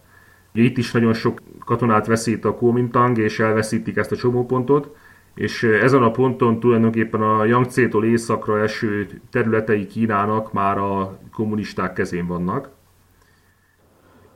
Itt 0.52 0.78
is 0.78 0.92
nagyon 0.92 1.14
sok 1.14 1.42
katonát 1.66 2.08
veszít 2.08 2.46
a 2.46 2.56
Kuomintang, 2.56 3.18
és 3.18 3.40
elveszítik 3.40 3.98
ezt 3.98 4.12
a 4.12 4.16
csomópontot, 4.16 4.96
és 5.36 5.64
ezen 5.64 6.04
a 6.04 6.12
ponton 6.12 6.60
tulajdonképpen 6.60 7.22
a 7.22 7.46
Yangtze-tól 7.46 8.06
északra 8.06 8.62
eső 8.62 9.22
területei 9.32 9.88
Kínának 9.88 10.54
már 10.54 10.78
a 10.78 11.18
kommunisták 11.34 11.94
kezén 11.94 12.28
vannak. 12.28 12.70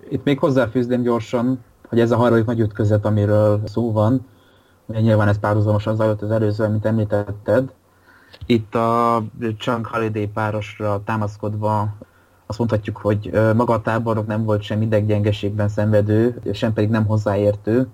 Itt 0.10 0.24
még 0.24 0.40
hozzáfűzném 0.40 1.02
gyorsan, 1.02 1.64
hogy 1.94 2.02
ez 2.02 2.12
a 2.12 2.16
harmadik 2.16 2.46
nagy 2.46 2.60
ütközet, 2.60 3.06
amiről 3.06 3.62
szó 3.66 3.92
van, 3.92 4.26
ugye 4.86 5.00
nyilván 5.00 5.28
ez 5.28 5.40
párhuzamosan 5.40 5.96
zajlott 5.96 6.22
az 6.22 6.32
előző, 6.32 6.68
mint 6.68 6.86
említetted. 6.86 7.72
Itt 8.46 8.76
a 8.76 9.24
Chang 9.58 9.86
Holiday 9.86 10.28
párosra 10.28 11.02
támaszkodva 11.06 11.96
azt 12.46 12.58
mondhatjuk, 12.58 12.98
hogy 12.98 13.32
maga 13.56 13.74
a 13.74 13.82
tábornok 13.82 14.28
nem 14.28 14.44
volt 14.44 14.62
sem 14.62 14.90
gyengeségben 14.90 15.68
szenvedő, 15.68 16.42
sem 16.54 16.74
pedig 16.74 16.90
nem 16.90 17.06
hozzáértő, 17.06 17.88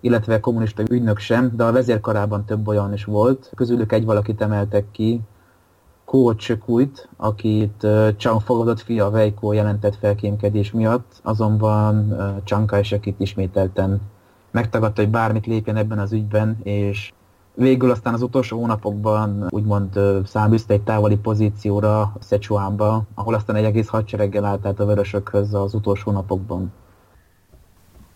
illetve 0.00 0.40
kommunista 0.40 0.82
ügynök 0.90 1.18
sem, 1.18 1.52
de 1.56 1.64
a 1.64 1.72
vezérkarában 1.72 2.44
több 2.44 2.68
olyan 2.68 2.92
is 2.92 3.04
volt. 3.04 3.52
Közülük 3.54 3.92
egy 3.92 4.04
valakit 4.04 4.40
emeltek 4.40 4.90
ki, 4.90 5.20
Ko 6.08 6.34
Csökújt, 6.34 7.08
akit 7.16 7.86
Chang 8.16 8.40
fogadott 8.40 8.80
fia 8.80 9.10
Veiko 9.10 9.52
jelentett 9.52 9.96
felkémkedés 9.96 10.72
miatt, 10.72 11.20
azonban 11.22 12.16
Chang 12.44 12.68
kai 12.68 12.82
itt 13.02 13.20
ismételten 13.20 14.00
megtagadta, 14.50 15.02
hogy 15.02 15.10
bármit 15.10 15.46
lépjen 15.46 15.76
ebben 15.76 15.98
az 15.98 16.12
ügyben, 16.12 16.58
és 16.62 17.12
végül 17.54 17.90
aztán 17.90 18.14
az 18.14 18.22
utolsó 18.22 18.58
hónapokban 18.58 19.46
úgymond 19.50 20.00
száműzte 20.24 20.74
egy 20.74 20.82
távoli 20.82 21.16
pozícióra 21.16 22.12
Szecsuánba, 22.20 23.02
ahol 23.14 23.34
aztán 23.34 23.56
egy 23.56 23.64
egész 23.64 23.88
hadsereggel 23.88 24.44
állt 24.44 24.66
át 24.66 24.80
a 24.80 24.86
vörösökhöz 24.86 25.54
az 25.54 25.74
utolsó 25.74 26.10
napokban. 26.10 26.72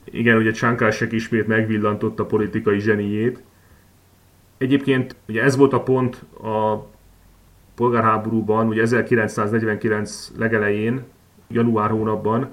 Igen, 0.04 0.36
ugye 0.36 0.50
Csánkásek 0.50 1.12
ismét 1.12 1.46
megvillantotta 1.46 2.26
politikai 2.26 2.80
zseniét. 2.80 3.42
Egyébként 4.58 5.16
ugye 5.28 5.42
ez 5.42 5.56
volt 5.56 5.72
a 5.72 5.82
pont 5.82 6.24
a 6.42 6.90
polgárháborúban, 7.74 8.66
ugye 8.66 8.82
1949 8.82 10.32
legelején, 10.36 11.02
január 11.48 11.90
hónapban, 11.90 12.48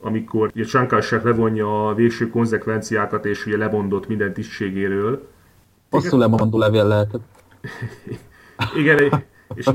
amikor 0.00 0.50
ugye 0.54 0.64
Csankásek 0.64 1.22
levonja 1.22 1.88
a 1.88 1.94
végső 1.94 2.28
konzekvenciákat, 2.28 3.24
és 3.24 3.46
ugye 3.46 3.56
lemondott 3.56 4.08
minden 4.08 4.32
tisztségéről. 4.32 5.28
Hosszú 5.90 6.18
lemondó 6.18 6.58
levél 6.58 6.86
lehetett. 6.86 7.22
Igen, 8.80 9.24
és, 9.54 9.66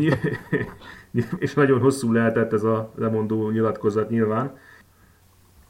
és 1.38 1.54
nagyon 1.54 1.80
hosszú 1.80 2.12
lehetett 2.12 2.54
ez 2.54 2.64
a 2.64 2.92
lemondó 2.96 3.50
nyilatkozat 3.50 4.10
nyilván. 4.10 4.58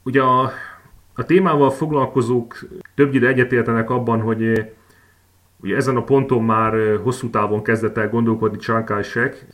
Ugye 0.02 0.22
a, 0.22 0.50
a 1.14 1.24
témával 1.24 1.70
foglalkozók 1.70 2.58
többnyire 2.94 3.28
egyetértenek 3.28 3.90
abban, 3.90 4.20
hogy 4.20 4.72
ugye 5.60 5.76
ezen 5.76 5.96
a 5.96 6.04
ponton 6.04 6.42
már 6.42 6.98
hosszú 7.02 7.30
távon 7.30 7.62
kezdett 7.62 7.96
el 7.96 8.08
gondolkodni 8.08 8.58
Csankásek, 8.58 9.46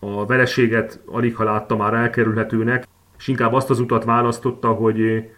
a 0.00 0.26
vereséget 0.26 1.00
alig 1.06 1.36
ha 1.36 1.44
látta 1.44 1.76
már 1.76 1.94
elkerülhetőnek, 1.94 2.86
és 3.18 3.28
inkább 3.28 3.52
azt 3.52 3.70
az 3.70 3.80
utat 3.80 4.04
választotta, 4.04 4.68
hogy 4.68 5.28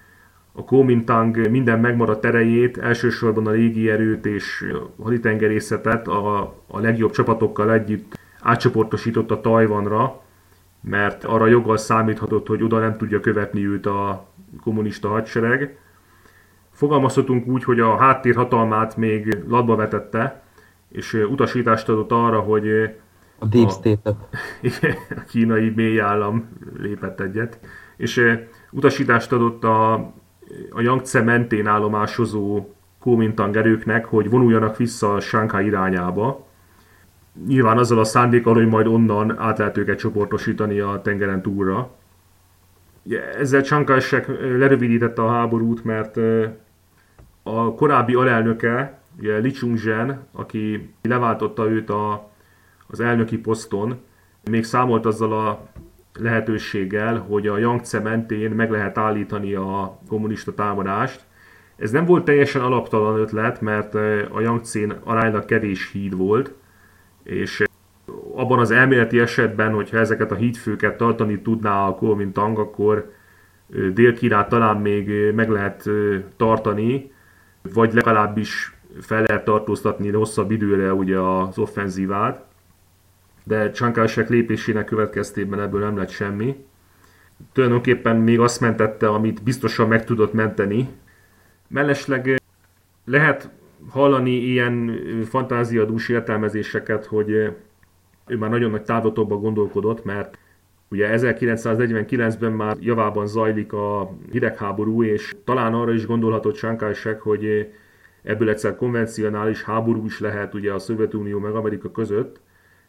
a 0.53 0.65
Kuomintang 0.65 1.51
minden 1.51 1.81
megmaradt 1.81 2.25
erejét, 2.25 2.79
elsősorban 2.79 3.47
a 3.47 3.51
légierőt 3.51 4.27
és 4.27 4.67
a 4.73 5.03
haditengerészetet 5.03 6.09
a, 6.09 6.41
a 6.67 6.81
legjobb 6.81 7.11
csapatokkal 7.11 7.73
együtt 7.73 8.19
átcsoportosította 8.41 9.41
Tajvanra, 9.41 10.23
mert 10.81 11.25
arra 11.25 11.47
joggal 11.47 11.77
számíthatott, 11.77 12.47
hogy 12.47 12.63
oda 12.63 12.79
nem 12.79 12.97
tudja 12.97 13.21
követni 13.21 13.67
őt 13.67 13.87
a 13.87 14.27
kommunista 14.63 15.09
hadsereg. 15.09 15.79
Fogalmazhatunk 16.81 17.47
úgy, 17.47 17.65
hogy 17.65 17.81
a 17.81 17.97
háttérhatalmát 17.97 18.97
még 18.97 19.39
latba 19.49 19.77
vetette, 19.77 20.43
és 20.89 21.13
utasítást 21.31 21.89
adott 21.89 22.11
arra, 22.11 22.41
hogy 22.41 22.69
a 23.39 23.47
Deep 23.47 23.71
State-et. 23.71 24.17
Igen, 24.71 24.97
a 25.11 25.23
kínai 25.29 25.73
mély 25.77 26.01
állam 26.01 26.49
lépett 26.79 27.21
egyet. 27.21 27.59
És 27.97 28.39
utasítást 28.71 29.33
adott 29.33 29.65
a, 29.65 29.93
a 30.71 30.81
Yangtze 30.81 31.23
mentén 31.23 31.67
állomásozó 31.67 32.75
Kuomintang 33.01 33.57
erőknek, 33.57 34.05
hogy 34.05 34.31
vonuljanak 34.31 34.77
vissza 34.77 35.15
a 35.15 35.21
Shanghai 35.21 35.67
irányába. 35.67 36.47
Nyilván 37.47 37.79
azzal 37.79 37.99
a 37.99 38.05
szándékkal, 38.05 38.55
hogy 38.55 38.69
majd 38.69 38.87
onnan 38.87 39.39
át 39.39 39.59
lehet 39.59 39.77
őket 39.77 39.99
csoportosítani 39.99 40.79
a 40.81 41.01
tengeren 41.03 41.43
túlra. 41.43 41.91
Ezzel 43.39 43.63
Chiang 43.63 43.89
lerövidítette 44.59 45.23
a 45.23 45.31
háborút, 45.31 45.85
mert 45.85 46.19
a 47.59 47.75
korábbi 47.75 48.15
alelnöke, 48.15 49.01
ugye 49.19 49.37
Li 49.37 49.51
Chungzhen, 49.51 50.27
aki 50.33 50.95
leváltotta 51.03 51.71
őt 51.71 51.91
a 51.91 52.31
az 52.93 53.01
elnöki 53.01 53.39
poszton, 53.39 53.99
még 54.51 54.65
számolt 54.65 55.07
azzal 55.07 55.33
a 55.33 55.69
lehetőséggel, 56.19 57.19
hogy 57.19 57.47
a 57.47 57.59
Yangtze 57.59 58.01
mentén 58.01 58.51
meg 58.51 58.71
lehet 58.71 58.99
állítani 58.99 59.55
a 59.55 59.99
kommunista 60.09 60.55
támadást. 60.55 61.25
Ez 61.77 61.91
nem 61.91 62.05
volt 62.05 62.25
teljesen 62.25 62.63
alaptalan 62.63 63.21
ötlet, 63.21 63.61
mert 63.61 63.95
a 64.31 64.41
Yangtze-n 64.41 64.91
aránylag 65.05 65.45
kevés 65.45 65.91
híd 65.93 66.17
volt, 66.17 66.55
és 67.23 67.65
abban 68.35 68.59
az 68.59 68.71
elméleti 68.71 69.19
esetben, 69.19 69.73
hogyha 69.73 69.99
ezeket 69.99 70.31
a 70.31 70.35
hídfőket 70.35 70.97
tartani 70.97 71.41
tudná 71.43 71.87
a 71.87 71.95
Kuomintang, 71.95 72.59
akkor 72.59 73.13
dél 73.93 74.15
talán 74.49 74.77
még 74.77 75.33
meg 75.35 75.51
lehet 75.51 75.89
tartani, 76.37 77.13
vagy 77.63 77.93
legalábbis 77.93 78.75
fel 79.01 79.23
lehet 79.23 79.45
tartóztatni 79.45 80.11
hosszabb 80.11 80.51
időre 80.51 80.93
ugye 80.95 81.19
az 81.19 81.59
offenzívát 81.59 82.49
de 83.45 83.71
Csankásek 83.71 84.29
lépésének 84.29 84.85
következtében 84.85 85.61
ebből 85.61 85.81
nem 85.81 85.97
lett 85.97 86.11
semmi. 86.11 86.65
Tulajdonképpen 87.53 88.17
még 88.17 88.41
azt 88.41 88.61
mentette, 88.61 89.09
amit 89.09 89.43
biztosan 89.43 89.89
meg 89.89 90.05
tudott 90.05 90.33
menteni. 90.33 90.89
Mellesleg 91.69 92.29
eh, 92.29 92.37
lehet 93.05 93.51
hallani 93.89 94.31
ilyen 94.31 94.91
eh, 94.91 95.25
fantáziadús 95.25 96.09
értelmezéseket, 96.09 97.07
hogy 97.07 97.33
eh, 97.33 97.53
ő 98.27 98.37
már 98.37 98.51
nagyon 98.51 98.71
nagy 98.71 98.83
távlatokba 98.83 99.37
gondolkodott, 99.37 100.05
mert 100.05 100.39
ugye 100.91 101.09
1949-ben 101.17 102.53
már 102.53 102.77
javában 102.81 103.27
zajlik 103.27 103.73
a 103.73 104.17
hidegháború, 104.31 105.03
és 105.03 105.35
talán 105.45 105.75
arra 105.75 105.93
is 105.93 106.07
gondolhatott 106.07 106.57
Sánkásek, 106.57 107.21
hogy 107.21 107.73
ebből 108.23 108.49
egyszer 108.49 108.77
konvencionális 108.77 109.63
háború 109.63 110.05
is 110.05 110.21
lehet 110.21 110.55
ugye 110.55 110.73
a 110.73 110.79
Szovjetunió 110.79 111.39
meg 111.39 111.55
Amerika 111.55 111.91
között, 111.91 112.41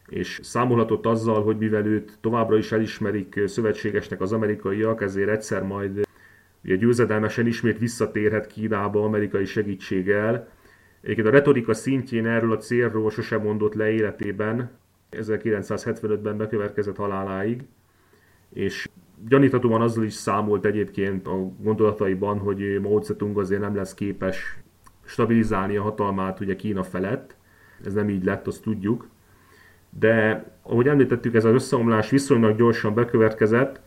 és 0.07 0.39
számolhatott 0.43 1.05
azzal, 1.05 1.43
hogy 1.43 1.57
mivel 1.57 1.85
őt 1.85 2.17
továbbra 2.21 2.57
is 2.57 2.71
elismerik 2.71 3.39
szövetségesnek 3.45 4.21
az 4.21 4.31
amerikaiak, 4.31 5.01
ezért 5.01 5.29
egyszer 5.29 5.63
majd 5.63 6.07
ugye 6.63 6.75
győzedelmesen 6.75 7.47
ismét 7.47 7.79
visszatérhet 7.79 8.47
Kínába 8.47 9.03
amerikai 9.03 9.45
segítséggel. 9.45 10.49
Egyébként 11.01 11.27
a 11.27 11.31
retorika 11.31 11.73
szintjén 11.73 12.27
erről 12.27 12.51
a 12.51 12.57
célról 12.57 13.09
sosem 13.09 13.41
mondott 13.41 13.73
le 13.73 13.89
életében, 13.89 14.71
1975-ben 15.11 16.37
bekövetkezett 16.37 16.95
haláláig, 16.95 17.63
és 18.53 18.89
gyaníthatóan 19.27 19.81
azzal 19.81 20.03
is 20.03 20.13
számolt 20.13 20.65
egyébként 20.65 21.27
a 21.27 21.51
gondolataiban, 21.59 22.37
hogy 22.39 22.79
Mao 22.81 23.01
Zedong 23.01 23.39
azért 23.39 23.61
nem 23.61 23.75
lesz 23.75 23.93
képes 23.93 24.57
stabilizálni 25.05 25.77
a 25.77 25.81
hatalmát 25.81 26.39
ugye 26.39 26.55
Kína 26.55 26.83
felett. 26.83 27.35
Ez 27.85 27.93
nem 27.93 28.09
így 28.09 28.23
lett, 28.23 28.47
azt 28.47 28.61
tudjuk 28.61 29.07
de 29.99 30.45
ahogy 30.61 30.87
említettük, 30.87 31.35
ez 31.35 31.45
az 31.45 31.53
összeomlás 31.53 32.09
viszonylag 32.09 32.57
gyorsan 32.57 32.93
bekövetkezett. 32.93 33.81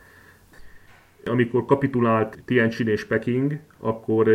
Amikor 1.25 1.65
kapitulált 1.65 2.43
Tianjin 2.45 2.89
és 2.89 3.05
Peking, 3.05 3.59
akkor 3.79 4.29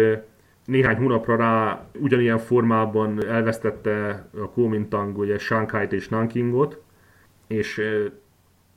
néhány 0.66 0.96
hónapra 0.96 1.36
rá 1.36 1.86
ugyanilyen 2.00 2.38
formában 2.38 3.26
elvesztette 3.26 4.28
a 4.42 4.50
Kuomintang 4.50 5.18
ugye 5.18 5.38
shanghai 5.38 5.88
és 5.90 6.10
Nankingot, 6.10 6.82
és 7.48 7.82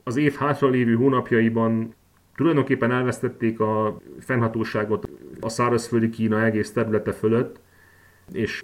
az 0.04 0.16
év 0.16 0.34
hátralévő 0.34 0.94
hónapjaiban 0.94 1.94
tulajdonképpen 2.34 2.90
elvesztették 2.90 3.60
a 3.60 4.00
fennhatóságot 4.20 5.08
a 5.40 5.48
szárazföldi 5.48 6.08
Kína 6.08 6.44
egész 6.44 6.72
területe 6.72 7.12
fölött, 7.12 7.60
és 8.32 8.62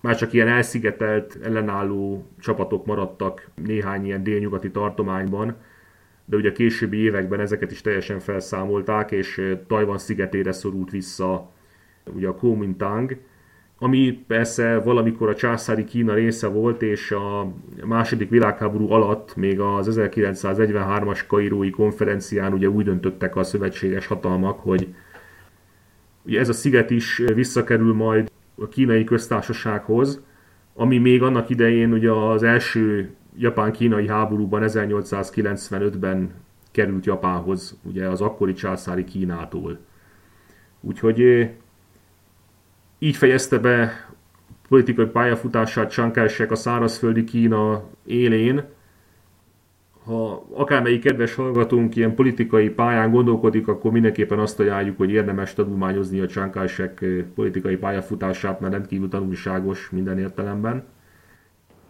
már 0.00 0.16
csak 0.16 0.32
ilyen 0.32 0.48
elszigetelt, 0.48 1.38
ellenálló 1.42 2.26
csapatok 2.38 2.86
maradtak 2.86 3.50
néhány 3.54 4.04
ilyen 4.04 4.22
délnyugati 4.22 4.70
tartományban, 4.70 5.56
de 6.24 6.36
ugye 6.36 6.48
a 6.48 6.52
későbbi 6.52 6.96
években 6.96 7.40
ezeket 7.40 7.70
is 7.70 7.80
teljesen 7.80 8.18
felszámolták, 8.18 9.10
és 9.10 9.56
Tajvan 9.66 9.98
szigetére 9.98 10.52
szorult 10.52 10.90
vissza 10.90 11.50
ugye 12.14 12.28
a 12.28 12.34
Kuomintang, 12.34 13.16
ami 13.82 14.24
persze 14.26 14.78
valamikor 14.78 15.28
a 15.28 15.34
császári 15.34 15.84
Kína 15.84 16.14
része 16.14 16.46
volt, 16.46 16.82
és 16.82 17.10
a 17.10 17.52
második 17.84 18.30
világháború 18.30 18.90
alatt 18.90 19.36
még 19.36 19.60
az 19.60 19.98
1943-as 20.00 21.20
Kairói 21.26 21.70
konferencián 21.70 22.52
ugye 22.52 22.68
úgy 22.68 22.84
döntöttek 22.84 23.36
a 23.36 23.42
szövetséges 23.42 24.06
hatalmak, 24.06 24.60
hogy 24.60 24.94
ugye 26.22 26.38
ez 26.38 26.48
a 26.48 26.52
sziget 26.52 26.90
is 26.90 27.22
visszakerül 27.34 27.94
majd 27.94 28.30
a 28.54 28.68
kínai 28.68 29.04
köztársasághoz, 29.04 30.22
ami 30.74 30.98
még 30.98 31.22
annak 31.22 31.50
idején 31.50 31.92
ugye 31.92 32.10
az 32.10 32.42
első 32.42 33.10
japán-kínai 33.36 34.08
háborúban 34.08 34.62
1895-ben 34.66 36.34
került 36.70 37.06
Japánhoz, 37.06 37.78
ugye 37.82 38.08
az 38.08 38.20
akkori 38.20 38.52
császári 38.52 39.04
Kínától. 39.04 39.78
Úgyhogy 40.80 41.50
így 43.02 43.16
fejezte 43.16 43.58
be 43.58 44.08
politikai 44.68 45.06
pályafutását 45.06 45.90
Chiang 45.90 46.16
a 46.48 46.54
szárazföldi 46.54 47.24
Kína 47.24 47.82
élén, 48.04 48.64
ha 50.04 50.46
akármelyik 50.54 51.02
kedves 51.02 51.34
hallgatónk 51.34 51.96
ilyen 51.96 52.14
politikai 52.14 52.68
pályán 52.68 53.10
gondolkodik, 53.10 53.68
akkor 53.68 53.92
mindenképpen 53.92 54.38
azt 54.38 54.60
ajánljuk, 54.60 54.96
hogy 54.96 55.10
érdemes 55.10 55.54
tanulmányozni 55.54 56.20
a 56.20 56.26
Csánkásek 56.26 57.02
eh, 57.02 57.24
politikai 57.34 57.76
pályafutását, 57.76 58.60
mert 58.60 58.72
rendkívül 58.72 59.08
tanulságos 59.08 59.90
minden 59.90 60.18
értelemben. 60.18 60.84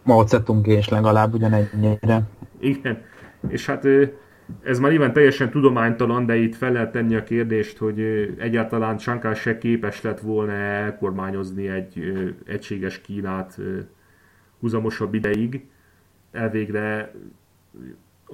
Mao 0.03 0.27
Zedong 0.27 0.67
és 0.67 0.89
legalább 0.89 1.33
ugyanennyire. 1.33 2.21
Igen, 2.59 3.01
és 3.47 3.65
hát 3.65 3.87
ez 4.63 4.79
már 4.79 4.91
nyilván 4.91 5.13
teljesen 5.13 5.49
tudománytalan, 5.49 6.25
de 6.25 6.35
itt 6.35 6.55
fel 6.55 6.71
lehet 6.71 6.91
tenni 6.91 7.15
a 7.15 7.23
kérdést, 7.23 7.77
hogy 7.77 7.99
egyáltalán 8.37 8.97
Csánkásek 8.97 9.57
képes 9.57 10.01
lett 10.01 10.19
volna 10.19 10.51
elkormányozni 10.51 11.67
egy 11.67 12.13
egységes 12.45 13.01
Kínát 13.01 13.57
húzamosabb 14.59 15.13
ideig. 15.13 15.65
Elvégre 16.31 17.13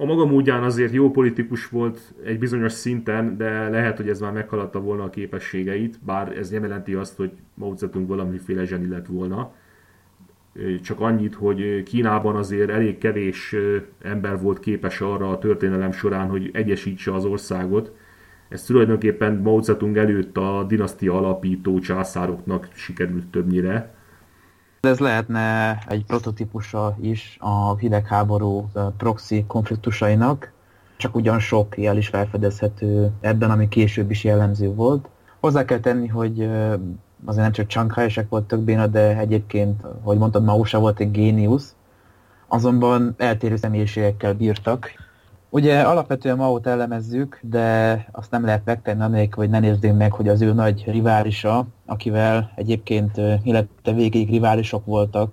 a 0.00 0.04
maga 0.04 0.26
módján 0.26 0.62
azért 0.62 0.92
jó 0.92 1.10
politikus 1.10 1.68
volt 1.68 2.14
egy 2.24 2.38
bizonyos 2.38 2.72
szinten, 2.72 3.36
de 3.36 3.68
lehet, 3.68 3.96
hogy 3.96 4.08
ez 4.08 4.20
már 4.20 4.32
meghaladta 4.32 4.80
volna 4.80 5.02
a 5.02 5.10
képességeit, 5.10 5.98
bár 6.04 6.36
ez 6.36 6.50
nem 6.50 6.62
jelenti 6.62 6.94
azt, 6.94 7.16
hogy 7.16 7.30
Mao 7.54 7.76
Zedong 7.76 8.06
valamiféle 8.06 8.64
zseni 8.64 8.88
lett 8.88 9.06
volna. 9.06 9.52
Csak 10.82 11.00
annyit, 11.00 11.34
hogy 11.34 11.82
Kínában 11.82 12.36
azért 12.36 12.70
elég 12.70 12.98
kevés 12.98 13.54
ember 14.02 14.40
volt 14.40 14.60
képes 14.60 15.00
arra 15.00 15.30
a 15.30 15.38
történelem 15.38 15.92
során, 15.92 16.28
hogy 16.28 16.50
egyesítse 16.52 17.14
az 17.14 17.24
országot. 17.24 17.92
Ez 18.48 18.62
tulajdonképpen 18.62 19.34
Mao 19.34 19.60
Zedong 19.60 19.96
előtt 19.96 20.36
a 20.36 20.64
dinasztia 20.68 21.16
alapító 21.16 21.78
császároknak 21.78 22.68
sikerült 22.74 23.26
többnyire. 23.26 23.94
Ez 24.80 24.98
lehetne 24.98 25.78
egy 25.88 26.04
prototípusa 26.04 26.96
is 27.00 27.36
a 27.40 27.76
hidegháború 27.76 28.70
proxy 28.96 29.44
konfliktusainak, 29.46 30.52
csak 30.96 31.14
ugyan 31.14 31.38
sok 31.38 31.78
jel 31.78 31.96
is 31.96 32.08
felfedezhető 32.08 33.10
ebben, 33.20 33.50
ami 33.50 33.68
később 33.68 34.10
is 34.10 34.24
jellemző 34.24 34.74
volt. 34.74 35.08
Hozzá 35.40 35.64
kell 35.64 35.80
tenni, 35.80 36.06
hogy 36.06 36.48
azért 37.24 37.42
nem 37.42 37.52
csak 37.52 37.66
Chiang 37.66 37.92
Kai-shek 37.92 38.28
volt 38.28 38.44
tök 38.44 38.60
béna, 38.60 38.86
de 38.86 39.16
egyébként, 39.16 39.82
hogy 40.02 40.18
mondtad, 40.18 40.44
Mao 40.44 40.62
volt 40.72 41.00
egy 41.00 41.10
géniusz, 41.10 41.74
azonban 42.48 43.14
eltérő 43.18 43.56
személyiségekkel 43.56 44.34
bírtak. 44.34 44.90
Ugye 45.50 45.80
alapvetően 45.80 46.36
Mao-t 46.36 46.66
elemezzük, 46.66 47.38
de 47.42 48.06
azt 48.12 48.30
nem 48.30 48.44
lehet 48.44 48.64
megtenni 48.64 49.02
anélkül, 49.02 49.42
hogy 49.42 49.52
ne 49.52 49.58
nézzünk 49.58 49.98
meg, 49.98 50.12
hogy 50.12 50.28
az 50.28 50.40
ő 50.40 50.52
nagy 50.52 50.84
riválisa, 50.86 51.66
akivel 51.86 52.52
egyébként 52.54 53.16
élete 53.42 53.92
végéig 53.92 54.30
riválisok 54.30 54.84
voltak, 54.84 55.32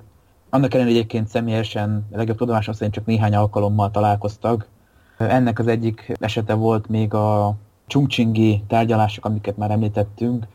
annak 0.49 0.73
ellenére 0.73 0.95
egyébként 0.95 1.27
személyesen, 1.27 2.07
a 2.11 2.17
legjobb 2.17 2.37
tudomásom 2.37 2.73
szerint 2.73 2.93
csak 2.93 3.05
néhány 3.05 3.35
alkalommal 3.35 3.91
találkoztak. 3.91 4.67
Ennek 5.17 5.59
az 5.59 5.67
egyik 5.67 6.13
esete 6.19 6.53
volt 6.53 6.87
még 6.87 7.13
a 7.13 7.55
Chungchingi 7.87 8.63
tárgyalások, 8.67 9.25
amiket 9.25 9.57
már 9.57 9.71
említettünk, 9.71 10.45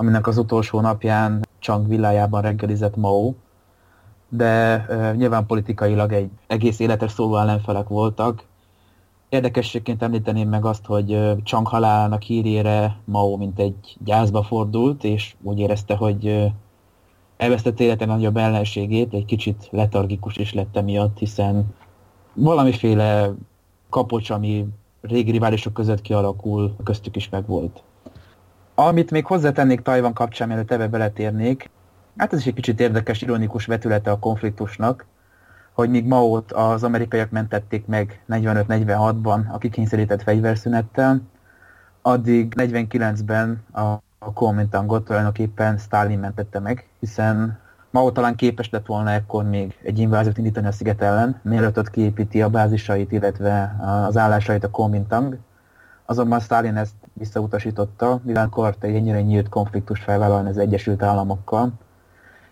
aminek 0.00 0.26
az 0.26 0.38
utolsó 0.38 0.80
napján 0.80 1.46
Chang 1.58 1.88
villájában 1.88 2.42
reggelizett 2.42 2.96
Mao, 2.96 3.34
de 4.28 4.84
uh, 4.88 5.14
nyilván 5.14 5.46
politikailag 5.46 6.12
egy 6.12 6.30
egész 6.46 6.78
életes 6.78 7.12
szóló 7.12 7.36
ellenfelek 7.36 7.88
voltak. 7.88 8.44
Érdekességként 9.28 10.02
említeném 10.02 10.48
meg 10.48 10.64
azt, 10.64 10.86
hogy 10.86 11.36
Chang 11.44 11.66
halálának 11.66 12.22
hírére 12.22 12.96
Mao 13.04 13.36
mint 13.36 13.58
egy 13.58 13.96
gyászba 14.04 14.42
fordult, 14.42 15.04
és 15.04 15.34
úgy 15.42 15.58
érezte, 15.58 15.96
hogy 15.96 16.26
uh, 16.26 16.44
elvesztett 17.36 17.80
élete 17.80 18.04
nagyobb 18.04 18.36
ellenségét, 18.36 19.14
egy 19.14 19.24
kicsit 19.24 19.68
letargikus 19.70 20.36
is 20.36 20.54
lett 20.54 20.76
emiatt, 20.76 21.18
hiszen 21.18 21.74
valamiféle 22.34 23.32
kapocs, 23.88 24.30
ami 24.30 24.66
régi 25.00 25.30
riválisok 25.30 25.72
között 25.72 26.00
kialakul, 26.00 26.76
köztük 26.84 27.16
is 27.16 27.28
megvolt. 27.28 27.82
Amit 28.86 29.10
még 29.10 29.26
hozzátennék 29.26 29.80
Tajvan 29.80 30.12
kapcsán, 30.12 30.48
mielőtt 30.48 30.70
ebbe 30.70 30.88
beletérnék, 30.88 31.70
hát 32.16 32.32
ez 32.32 32.38
is 32.38 32.46
egy 32.46 32.54
kicsit 32.54 32.80
érdekes, 32.80 33.22
ironikus 33.22 33.66
vetülete 33.66 34.10
a 34.10 34.18
konfliktusnak, 34.18 35.06
hogy 35.72 35.90
míg 35.90 36.06
Mao-t 36.06 36.52
az 36.52 36.84
amerikaiak 36.84 37.30
mentették 37.30 37.86
meg 37.86 38.22
45-46-ban 38.28 39.50
a 39.52 39.58
kikényszerített 39.58 40.22
fegyverszünettel, 40.22 41.20
addig 42.02 42.54
49-ben 42.56 43.64
a, 43.72 43.80
a 44.18 44.32
Kuomintangot 44.34 45.04
tulajdonképpen 45.04 45.78
Stalin 45.78 46.18
mentette 46.18 46.58
meg, 46.58 46.88
hiszen 47.00 47.58
Mao 47.90 48.12
talán 48.12 48.36
képes 48.36 48.70
lett 48.70 48.86
volna 48.86 49.10
ekkor 49.10 49.44
még 49.44 49.78
egy 49.82 49.98
inváziót 49.98 50.38
indítani 50.38 50.66
a 50.66 50.72
sziget 50.72 51.02
ellen, 51.02 51.40
mielőtt 51.42 51.78
ott 51.78 51.90
kiépíti 51.90 52.42
a 52.42 52.48
bázisait, 52.48 53.12
illetve 53.12 53.76
az 54.06 54.16
állásait 54.16 54.64
a 54.64 54.70
Kuomintang, 54.70 55.38
Azonban 56.10 56.40
Stalin 56.40 56.76
ezt 56.76 56.94
visszautasította, 57.12 58.20
mivel 58.24 58.44
akart 58.44 58.84
egy 58.84 58.94
ennyire 58.94 59.20
nyílt 59.20 59.48
konfliktust 59.48 60.02
felvállalni 60.02 60.48
az 60.48 60.58
Egyesült 60.58 61.02
Államokkal, 61.02 61.72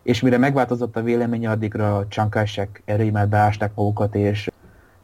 és 0.03 0.21
mire 0.21 0.39
megváltozott 0.39 0.97
a 0.97 1.03
véleménye, 1.03 1.51
addigra 1.51 2.07
csankásek 2.09 2.83
erőimmel 2.85 3.27
beásták 3.27 3.75
magukat, 3.75 4.15
és 4.15 4.51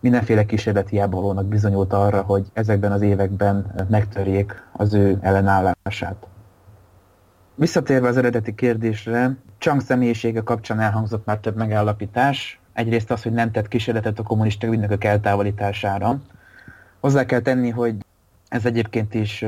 mindenféle 0.01 0.45
kísérlet 0.45 0.89
hiába 0.89 1.43
bizonyult 1.43 1.93
arra, 1.93 2.23
hogy 2.23 2.47
ezekben 2.53 2.93
az 2.93 3.03
években 3.03 3.87
megtörjék 3.89 4.63
az 4.73 4.95
ő 4.95 5.19
ellenállását. 5.21 6.27
Visszatérve 7.55 8.09
az 8.09 8.17
eredeti 8.17 8.55
kérdésre, 8.55 9.37
Chang 9.59 9.81
személyisége 9.81 10.41
kapcsán 10.41 10.81
elhangzott 10.81 11.27
már 11.27 11.39
több 11.39 11.57
megállapítás. 11.57 12.61
Egyrészt 12.73 13.11
az, 13.11 13.23
hogy 13.23 13.33
nem 13.33 13.51
tett 13.51 13.69
kísérletet 13.69 14.19
a 14.19 14.23
kommunista 14.23 14.67
ügynökök 14.67 15.05
eltávolítására. 15.05 16.21
Hozzá 17.01 17.25
kell 17.25 17.41
tenni, 17.41 17.71
hogy 17.71 18.04
ez 18.49 18.67
egyébként 18.67 19.15
is 19.15 19.45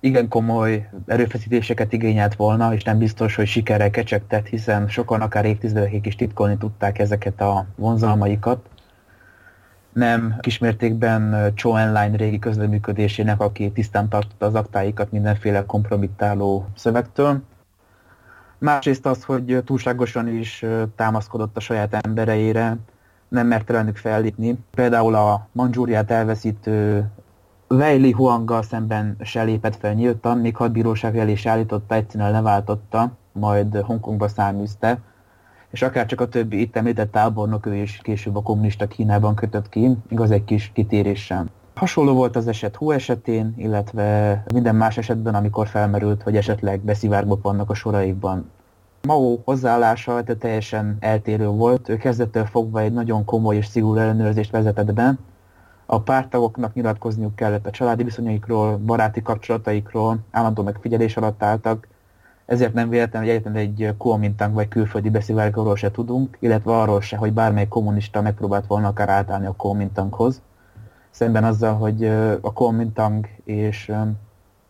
igen 0.00 0.28
komoly 0.28 0.88
erőfeszítéseket 1.06 1.92
igényelt 1.92 2.34
volna, 2.34 2.74
és 2.74 2.82
nem 2.82 2.98
biztos, 2.98 3.34
hogy 3.34 3.46
sikerrel 3.46 3.90
kecsegtett, 3.90 4.46
hiszen 4.46 4.88
sokan 4.88 5.20
akár 5.20 5.44
évtizedekig 5.44 6.06
is 6.06 6.16
titkolni 6.16 6.56
tudták 6.56 6.98
ezeket 6.98 7.40
a 7.40 7.66
vonzalmaikat. 7.76 8.68
Nem 9.92 10.36
kismértékben 10.40 11.52
Cho 11.54 11.76
Enline 11.76 12.16
régi 12.16 12.38
közleműködésének, 12.38 13.40
aki 13.40 13.72
tisztán 13.72 14.08
tartotta 14.08 14.46
az 14.46 14.54
aktáikat 14.54 15.12
mindenféle 15.12 15.64
kompromittáló 15.66 16.66
szövegtől. 16.76 17.42
Másrészt 18.58 19.06
az, 19.06 19.24
hogy 19.24 19.62
túlságosan 19.64 20.28
is 20.28 20.64
támaszkodott 20.96 21.56
a 21.56 21.60
saját 21.60 22.06
embereire, 22.06 22.76
nem 23.28 23.46
mert 23.46 23.70
ellenük 23.70 23.96
fellépni. 23.96 24.58
Például 24.74 25.14
a 25.14 25.48
Manzsúriát 25.52 26.10
elveszítő 26.10 27.10
Weili 27.74 28.10
Huanggal 28.10 28.62
szemben 28.62 29.16
se 29.20 29.42
lépett 29.42 29.76
fel 29.76 29.92
nyíltan, 29.92 30.38
még 30.38 30.56
hadbíróság 30.56 31.18
elé 31.18 31.32
is 31.32 31.46
állította, 31.46 31.94
egyszerűen 31.94 32.30
leváltotta, 32.30 33.10
majd 33.32 33.76
Hongkongba 33.76 34.28
száműzte, 34.28 34.98
és 35.70 35.82
akár 35.82 36.06
csak 36.06 36.20
a 36.20 36.28
többi 36.28 36.60
itt 36.60 36.76
említett 36.76 37.12
tábornok, 37.12 37.66
ő 37.66 37.74
is 37.74 38.00
később 38.02 38.36
a 38.36 38.42
kommunista 38.42 38.86
Kínában 38.86 39.34
kötött 39.34 39.68
ki, 39.68 39.96
igaz 40.08 40.30
egy 40.30 40.44
kis 40.44 40.70
kitéréssel. 40.74 41.46
Hasonló 41.74 42.14
volt 42.14 42.36
az 42.36 42.46
eset 42.46 42.76
Hu 42.76 42.90
esetén, 42.90 43.54
illetve 43.56 44.42
minden 44.52 44.74
más 44.74 44.96
esetben, 44.96 45.34
amikor 45.34 45.66
felmerült, 45.66 46.22
hogy 46.22 46.36
esetleg 46.36 46.80
beszivárgok 46.80 47.42
vannak 47.42 47.70
a 47.70 47.74
soraikban. 47.74 48.50
Mao 49.06 49.38
hozzáállása 49.44 50.22
teljesen 50.38 50.96
eltérő 51.00 51.46
volt, 51.46 51.88
ő 51.88 51.96
kezdettől 51.96 52.44
fogva 52.44 52.80
egy 52.80 52.92
nagyon 52.92 53.24
komoly 53.24 53.56
és 53.56 53.66
szigorú 53.66 53.98
ellenőrzést 53.98 54.50
vezetett 54.50 54.92
be, 54.92 55.14
a 55.86 56.00
pártagoknak 56.00 56.74
nyilatkozniuk 56.74 57.34
kellett 57.34 57.66
a 57.66 57.70
családi 57.70 58.02
viszonyaikról, 58.02 58.76
baráti 58.76 59.22
kapcsolataikról, 59.22 60.18
állandó 60.30 60.62
megfigyelés 60.62 61.16
alatt 61.16 61.42
álltak, 61.42 61.88
ezért 62.46 62.74
nem 62.74 62.88
véletlen, 62.88 63.22
hogy 63.22 63.30
egyetlen 63.30 63.54
egy 63.54 63.94
Kuomintang 63.98 64.54
vagy 64.54 64.68
külföldi 64.68 65.10
beszivárgóról 65.10 65.76
se 65.76 65.90
tudunk, 65.90 66.36
illetve 66.40 66.72
arról 66.80 67.00
se, 67.00 67.16
hogy 67.16 67.32
bármely 67.32 67.68
kommunista 67.68 68.22
megpróbált 68.22 68.66
volna 68.66 68.88
akár 68.88 69.08
átállni 69.08 69.46
a 69.46 69.52
Kuomintanghoz. 69.56 70.40
Szemben 71.10 71.44
azzal, 71.44 71.74
hogy 71.74 72.04
a 72.40 72.52
Kuomintang 72.52 73.28
és 73.44 73.92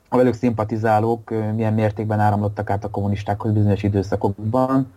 a 0.09 0.17
velük 0.17 0.35
szimpatizálók 0.35 1.31
milyen 1.55 1.75
mértékben 1.75 2.21
áramlottak 2.21 2.71
át 2.71 2.85
a 2.85 2.91
kommunistákhoz 2.91 3.53
bizonyos 3.53 3.83
időszakokban, 3.83 4.93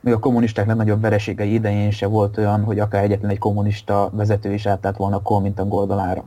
még 0.00 0.14
a 0.14 0.18
kommunisták 0.18 0.66
legnagyobb 0.66 1.00
vereségei 1.00 1.52
idején 1.52 1.90
se 1.90 2.06
volt 2.06 2.38
olyan, 2.38 2.64
hogy 2.64 2.78
akár 2.78 3.02
egyetlen 3.02 3.30
egy 3.30 3.38
kommunista 3.38 4.10
vezető 4.12 4.52
is 4.52 4.66
átállt 4.66 4.96
volna 4.96 5.16
a 5.16 5.22
Kuomintang 5.22 5.72
oldalára. 5.72 6.24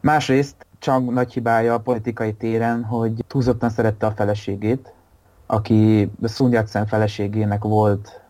Másrészt 0.00 0.66
Chang 0.78 1.12
nagy 1.12 1.32
hibája 1.32 1.74
a 1.74 1.80
politikai 1.80 2.32
téren, 2.32 2.84
hogy 2.84 3.24
túlzottan 3.26 3.70
szerette 3.70 4.06
a 4.06 4.10
feleségét, 4.10 4.92
aki 5.46 6.10
Sun 6.26 6.52
Yat-sen 6.52 6.86
feleségének 6.86 7.62
volt 7.62 8.20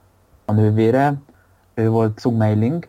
a 0.45 0.53
nővére, 0.53 1.15
ő 1.75 1.89
volt 1.89 2.15
Tsung 2.15 2.37
Mei-ling, 2.37 2.89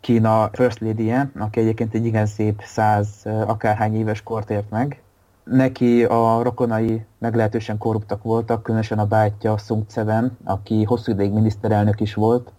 Kína 0.00 0.48
First 0.52 0.80
lady 0.80 1.12
aki 1.38 1.60
egyébként 1.60 1.94
egy 1.94 2.06
igen 2.06 2.26
szép 2.26 2.62
száz 2.64 3.08
akárhány 3.46 3.96
éves 3.96 4.22
kort 4.22 4.50
ért 4.50 4.70
meg, 4.70 5.02
Neki 5.44 6.04
a 6.04 6.42
rokonai 6.42 7.04
meglehetősen 7.18 7.78
korruptak 7.78 8.22
voltak, 8.22 8.62
különösen 8.62 8.98
a 8.98 9.06
bátyja 9.06 9.56
Sung 9.56 9.86
Tseven, 9.86 10.38
aki 10.44 10.84
hosszú 10.84 11.12
ideig 11.12 11.32
miniszterelnök 11.32 12.00
is 12.00 12.14
volt, 12.14 12.52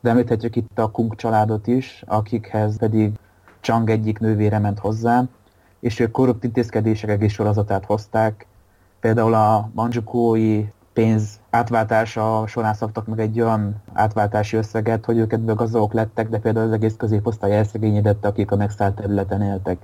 de 0.00 0.10
említhetjük 0.10 0.56
itt 0.56 0.78
a 0.78 0.90
Kung 0.90 1.14
családot 1.14 1.66
is, 1.66 2.04
akikhez 2.06 2.76
pedig 2.76 3.12
Chang 3.60 3.90
egyik 3.90 4.18
nővére 4.18 4.58
ment 4.58 4.78
hozzá, 4.78 5.24
és 5.80 6.00
ők 6.00 6.10
korrupt 6.10 6.44
intézkedések 6.44 7.10
egész 7.10 7.32
sorozatát 7.32 7.84
hozták. 7.84 8.46
Például 9.00 9.34
a 9.34 9.70
manzsukói 9.72 10.64
pénz 10.92 11.40
átváltása 11.50 12.46
során 12.46 12.74
szabtak 12.74 13.06
meg 13.06 13.20
egy 13.20 13.40
olyan 13.40 13.82
átváltási 13.92 14.56
összeget, 14.56 15.04
hogy 15.04 15.18
őket 15.18 15.54
gazdagok 15.54 15.92
lettek, 15.92 16.28
de 16.28 16.38
például 16.38 16.66
az 16.66 16.72
egész 16.72 16.94
középosztály 16.96 17.56
elszegényedett, 17.56 18.24
akik 18.24 18.50
a 18.50 18.56
megszállt 18.56 18.94
területen 18.94 19.42
éltek. 19.42 19.78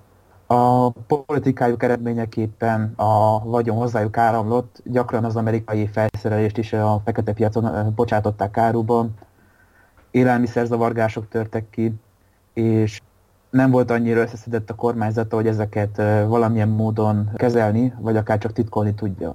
A 0.52 0.90
politikájuk 0.90 1.82
eredményeképpen 1.82 2.92
a 2.96 3.44
vagyon 3.44 3.76
hozzájuk 3.76 4.16
áramlott, 4.16 4.82
gyakran 4.84 5.24
az 5.24 5.36
amerikai 5.36 5.86
felszerelést 5.86 6.58
is 6.58 6.72
a 6.72 7.00
fekete 7.04 7.32
piacon 7.32 7.94
bocsátották 7.94 8.56
áruba, 8.56 9.06
élelmiszerzavargások 10.10 11.28
törtek 11.28 11.70
ki, 11.70 11.94
és 12.52 13.00
nem 13.50 13.70
volt 13.70 13.90
annyira 13.90 14.20
összeszedett 14.20 14.70
a 14.70 14.74
kormányzata, 14.74 15.36
hogy 15.36 15.46
ezeket 15.46 15.96
valamilyen 16.26 16.68
módon 16.68 17.30
kezelni, 17.34 17.94
vagy 17.98 18.16
akár 18.16 18.38
csak 18.38 18.52
titkolni 18.52 18.94
tudja. 18.94 19.34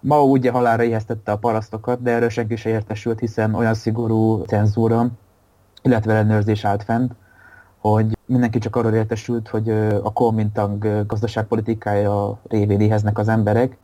Mao 0.00 0.24
ugye 0.24 0.50
halára 0.50 0.82
éheztette 0.82 1.32
a 1.32 1.38
parasztokat, 1.38 2.02
de 2.02 2.10
erről 2.10 2.28
senki 2.28 2.56
se 2.56 2.68
értesült, 2.68 3.20
hiszen 3.20 3.54
olyan 3.54 3.74
szigorú 3.74 4.42
cenzúra, 4.42 5.06
illetve 5.82 6.12
ellenőrzés 6.12 6.64
állt 6.64 6.82
fent, 6.82 7.12
hogy 7.78 8.16
mindenki 8.32 8.58
csak 8.58 8.76
arról 8.76 8.92
értesült, 8.92 9.48
hogy 9.48 9.70
a 10.02 10.12
Kuomintang 10.12 11.06
gazdaságpolitikája 11.06 12.38
révén 12.48 12.80
éheznek 12.80 13.18
az 13.18 13.28
emberek, 13.28 13.76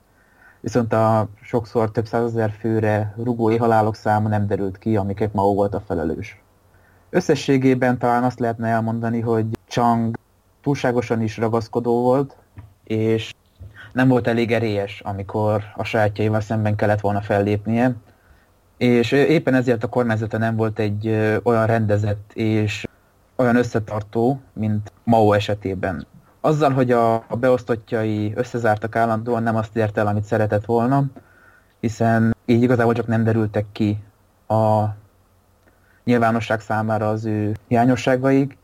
viszont 0.61 0.93
a 0.93 1.29
sokszor 1.43 1.91
több 1.91 2.07
százezer 2.07 2.51
főre 2.59 3.15
rugói 3.17 3.57
halálok 3.57 3.95
száma 3.95 4.29
nem 4.29 4.47
derült 4.47 4.79
ki, 4.79 4.97
amiket 4.97 5.35
Mao 5.35 5.55
volt 5.55 5.75
a 5.75 5.83
felelős. 5.87 6.43
Összességében 7.11 7.99
talán 7.99 8.25
azt 8.25 8.39
lehetne 8.39 8.69
elmondani, 8.69 9.21
hogy 9.21 9.47
Chang 9.67 10.19
túlságosan 10.63 11.23
is 11.23 11.37
ragaszkodó 11.37 12.03
volt, 12.03 12.37
és 12.85 13.35
nem 13.93 14.09
volt 14.09 14.27
elég 14.27 14.53
erélyes, 14.53 15.01
amikor 15.01 15.63
a 15.77 15.85
sajátjaival 15.85 16.41
szemben 16.41 16.77
kellett 16.77 17.01
volna 17.01 17.21
fellépnie, 17.21 17.95
és 18.77 19.13
éppen 19.13 19.55
ezért 19.55 19.85
a 19.85 19.89
kormányzata 19.89 20.39
nem 20.39 20.57
volt 20.57 20.79
egy 20.79 21.09
olyan 21.43 21.67
rendezett 21.67 22.31
és 22.35 22.88
olyan 23.39 23.57
összetartó, 23.57 24.41
mint 24.53 24.93
Mao 25.05 25.33
esetében. 25.33 26.07
Azzal, 26.41 26.71
hogy 26.71 26.93
a, 26.93 27.25
beosztottjai 27.41 28.33
összezártak 28.35 28.97
állandóan, 28.97 29.43
nem 29.43 29.57
azt 29.57 29.77
ért 29.77 29.99
el, 29.99 30.07
amit 30.07 30.25
szeretett 30.25 30.65
volna, 30.65 31.05
hiszen 31.81 32.37
így 32.47 32.63
igazából 32.63 32.95
csak 32.95 33.07
nem 33.07 33.25
derültek 33.25 33.67
ki 33.73 34.03
a 34.49 34.85
nyilvánosság 36.05 36.61
számára 36.61 37.09
az 37.09 37.25
ő 37.25 37.57
hiányosságaik, 37.69 38.57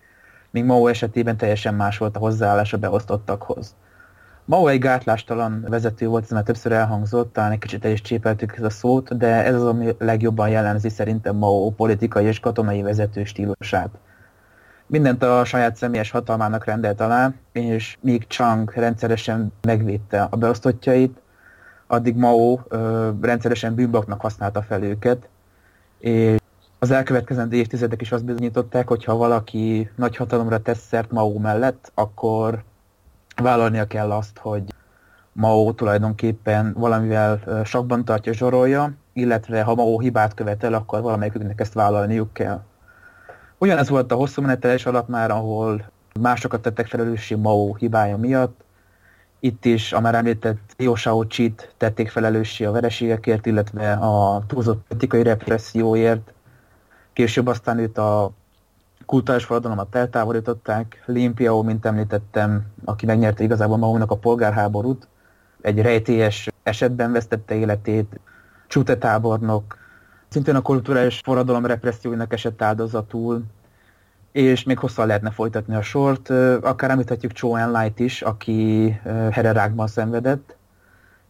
míg 0.51 0.64
Mao 0.64 0.87
esetében 0.87 1.37
teljesen 1.37 1.75
más 1.75 1.99
volt 1.99 2.16
a 2.16 2.18
hozzáállás 2.18 2.72
a 2.72 2.79
beosztottakhoz. 2.79 3.75
Mao 4.45 4.66
egy 4.66 4.79
gátlástalan 4.79 5.64
vezető 5.68 6.07
volt, 6.07 6.25
ez 6.25 6.31
már 6.31 6.43
többször 6.43 6.72
elhangzott, 6.72 7.33
talán 7.33 7.51
egy 7.51 7.59
kicsit 7.59 7.85
el 7.85 7.91
is 7.91 8.01
csépeltük 8.01 8.53
ezt 8.53 8.64
a 8.64 8.70
szót, 8.70 9.16
de 9.16 9.45
ez 9.45 9.55
az, 9.55 9.64
ami 9.64 9.95
legjobban 9.99 10.49
jellemzi 10.49 10.89
szerintem 10.89 11.37
Mao 11.37 11.70
politikai 11.70 12.25
és 12.25 12.41
katonai 12.41 12.83
vezető 12.83 13.25
stílusát. 13.25 13.91
Mindent 14.87 15.22
a 15.22 15.45
saját 15.45 15.76
személyes 15.76 16.11
hatalmának 16.11 16.64
rendelt 16.64 17.01
alá, 17.01 17.32
és 17.53 17.97
míg 18.01 18.26
Chang 18.28 18.72
rendszeresen 18.74 19.53
megvédte 19.62 20.26
a 20.30 20.37
beosztottjait, 20.37 21.18
addig 21.87 22.16
Mao 22.16 22.59
ö, 22.68 23.11
rendszeresen 23.20 23.74
bűnbaknak 23.74 24.20
használta 24.20 24.62
fel 24.62 24.82
őket, 24.82 25.28
és 25.99 26.39
az 26.78 26.91
elkövetkezendő 26.91 27.57
évtizedek 27.57 28.01
is 28.01 28.12
azt 28.12 28.24
bizonyították, 28.24 28.89
hogy 28.89 29.05
ha 29.05 29.16
valaki 29.16 29.91
nagy 29.97 30.16
hatalomra 30.16 30.59
tesz 30.62 30.87
szert 30.87 31.11
Mao 31.11 31.39
mellett, 31.39 31.93
akkor 31.95 32.62
vállalnia 33.43 33.87
kell 33.87 34.11
azt, 34.11 34.39
hogy 34.39 34.62
Mao 35.32 35.72
tulajdonképpen 35.72 36.72
valamivel 36.76 37.62
sakban 37.64 38.05
tartja, 38.05 38.32
zsorolja, 38.32 38.93
illetve 39.12 39.62
ha 39.62 39.74
Mao 39.74 39.99
hibát 40.01 40.35
követel, 40.35 40.74
akkor 40.74 41.01
valamelyiküknek 41.03 41.61
ezt 41.61 41.72
vállalniuk 41.72 42.32
kell. 42.32 42.62
Ugyanez 43.59 43.89
volt 43.89 44.13
a 44.13 44.15
hosszú 44.15 44.43
menetelés 44.43 44.87
alatt 44.87 45.09
már, 45.09 45.31
ahol 45.31 45.91
másokat 46.21 46.63
tettek 46.63 46.87
felelőssé 46.87 47.35
Mao 47.35 47.75
hibája 47.75 48.17
miatt. 48.17 48.61
Itt 49.41 49.65
is 49.65 49.93
a 49.93 50.01
már 50.01 50.15
említett 50.15 50.75
Liu 50.77 50.95
Shaoqi-t 50.95 51.75
tették 51.77 52.11
felelőssé 52.11 52.65
a 52.65 52.71
vereségekért, 52.71 53.47
illetve 53.47 53.93
a 53.93 54.43
túlzott 54.47 54.87
politikai 54.89 55.23
represszióért. 55.23 56.33
Később 57.13 57.47
aztán 57.47 57.79
őt 57.79 57.99
a 57.99 58.31
kultúrás 59.07 59.45
forradalomat 59.45 59.95
eltávolították. 59.95 61.03
Lin 61.07 61.35
Piao, 61.35 61.63
mint 61.63 61.87
említettem, 61.87 62.67
aki 62.85 63.07
megnyerte 63.07 63.43
igazából 63.43 63.77
magunknak 63.77 64.11
a 64.11 64.17
polgárháborút, 64.17 65.09
egy 65.61 65.81
rejtélyes 65.81 66.49
esetben 66.63 67.13
vesztette 67.13 67.55
életét, 67.55 68.21
Csute 68.67 68.97
tábornok, 68.97 69.79
szintén 70.35 70.55
a 70.55 70.61
kulturális 70.62 71.20
forradalom 71.24 71.66
represszióinak 71.66 72.32
esett 72.32 72.62
áldozatul, 72.62 73.43
és 74.32 74.64
még 74.64 74.78
hosszan 74.78 75.07
lehetne 75.07 75.30
folytatni 75.30 75.74
a 75.74 75.82
sort. 75.82 76.30
Akár 76.61 76.91
említhetjük 76.91 77.32
Cho 77.32 77.57
Light 77.57 77.99
is, 77.99 78.22
aki 78.22 78.91
hererákban 79.30 79.87
szenvedett, 79.87 80.57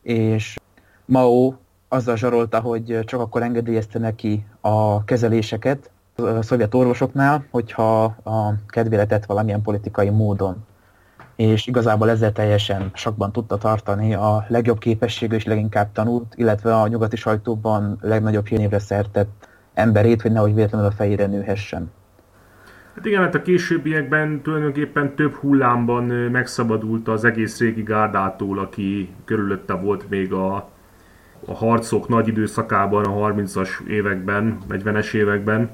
és 0.03 0.59
Mao 1.05 1.55
azzal 1.89 2.17
zsarolta, 2.17 2.61
hogy 2.61 2.99
csak 3.05 3.21
akkor 3.21 3.43
engedélyezte 3.43 3.99
neki 3.99 4.47
a 4.61 5.05
kezeléseket, 5.05 5.91
a 6.17 6.43
szovjet 6.43 6.75
orvosoknál, 6.75 7.45
hogyha 7.51 8.05
a 8.05 8.55
kedvére 8.67 9.07
tett 9.07 9.25
valamilyen 9.25 9.63
politikai 9.63 10.09
módon. 10.09 10.65
És 11.37 11.67
igazából 11.67 12.11
ezzel 12.11 12.33
teljesen 12.33 12.91
sakban 12.95 13.33
tudta 13.33 13.59
tartani 13.59 14.15
a 14.15 14.45
legjobb 14.49 14.79
képességű 14.79 15.37
és 15.37 15.45
leginkább 15.45 15.93
tanult, 15.93 16.35
illetve 16.37 16.77
a 16.77 16.89
nyugati 16.89 17.17
sajtóban 17.17 17.99
legnagyobb 18.01 18.47
hírnévre 18.47 18.79
szertett 18.79 19.49
emberét, 19.75 20.23
hogy 20.23 20.33
nehogy 20.33 20.55
véletlenül 20.55 20.87
a 20.87 20.91
fejére 20.91 21.27
nőhessen. 21.27 21.91
Hát 22.95 23.07
igen, 23.07 23.23
hát 23.23 23.35
a 23.35 23.43
későbbiekben 23.43 24.43
tulajdonképpen 24.43 25.15
több 25.15 25.35
hullámban 25.35 26.05
megszabadult 26.05 27.09
az 27.09 27.25
egész 27.25 27.59
régi 27.59 27.83
gárdától, 27.83 28.59
aki 28.59 29.15
körülötte 29.25 29.73
volt 29.73 30.09
még 30.09 30.33
a, 30.33 30.55
a 31.47 31.55
harcok 31.55 32.09
nagy 32.09 32.29
időszakában, 32.29 33.05
a 33.05 33.33
30-as 33.33 33.69
években, 33.89 34.59
40-es 34.69 35.15
években 35.15 35.71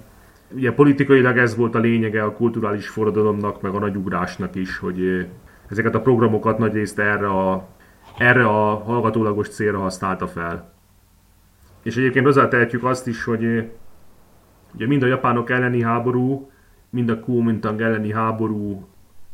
ugye 0.55 0.73
politikailag 0.73 1.39
ez 1.39 1.57
volt 1.57 1.75
a 1.75 1.79
lényege 1.79 2.23
a 2.23 2.33
kulturális 2.33 2.89
forradalomnak, 2.89 3.61
meg 3.61 3.75
a 3.75 3.79
nagyugrásnak 3.79 4.55
is, 4.55 4.79
hogy 4.79 5.27
ezeket 5.71 5.95
a 5.95 6.01
programokat 6.01 6.59
nagyrészt 6.59 6.99
erre 6.99 7.29
a, 7.29 7.69
erre 8.19 8.47
a 8.47 8.75
hallgatólagos 8.75 9.49
célra 9.49 9.79
használta 9.79 10.27
fel. 10.27 10.73
És 11.83 11.97
egyébként 11.97 12.25
hozzátehetjük 12.25 12.85
azt 12.85 13.07
is, 13.07 13.25
hogy 13.25 13.71
ugye 14.75 14.87
mind 14.87 15.03
a 15.03 15.07
japánok 15.07 15.51
elleni 15.51 15.83
háború, 15.83 16.51
mind 16.91 17.09
a 17.09 17.21
Kuomintang 17.21 17.81
elleni 17.81 18.13
háború 18.13 18.89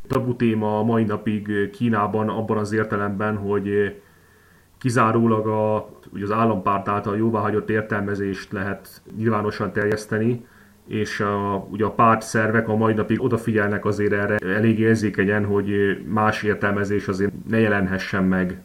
tabu 0.07 0.37
téma 0.37 0.79
a 0.79 0.83
mai 0.83 1.05
napig 1.05 1.71
Kínában 1.71 2.29
abban 2.29 2.59
az 2.59 2.73
értelemben, 2.73 3.37
hogy 3.37 3.97
kizárólag 4.79 5.47
a, 5.47 5.89
ugye 6.13 6.25
az 6.25 6.33
állampárt 6.33 6.89
által 6.89 7.17
jóváhagyott 7.17 7.71
értelmezést 7.71 8.53
lehet 8.53 9.03
nyilvánosan 9.17 9.73
terjeszteni, 9.73 10.47
és 10.87 11.21
a, 11.21 11.67
ugye 11.71 11.85
a 11.85 11.91
párt 11.91 12.23
szervek 12.23 12.69
a 12.69 12.77
mai 12.77 12.93
napig 12.93 13.23
odafigyelnek 13.23 13.85
azért 13.85 14.13
erre 14.13 14.37
elég 14.37 14.79
érzékenyen, 14.79 15.45
hogy 15.45 15.99
más 16.09 16.43
értelmezés 16.43 17.09
azért 17.09 17.33
ne 17.49 17.59
jelenhessen 17.59 18.25
meg 18.25 18.63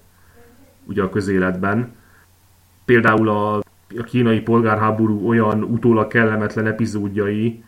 ugye 0.85 1.03
a 1.03 1.09
közéletben. 1.09 1.95
Például 2.85 3.29
a, 3.29 3.55
a 3.97 4.03
kínai 4.05 4.41
polgárháború 4.41 5.27
olyan 5.27 5.63
utólag 5.63 6.07
kellemetlen 6.07 6.67
epizódjai, 6.67 7.63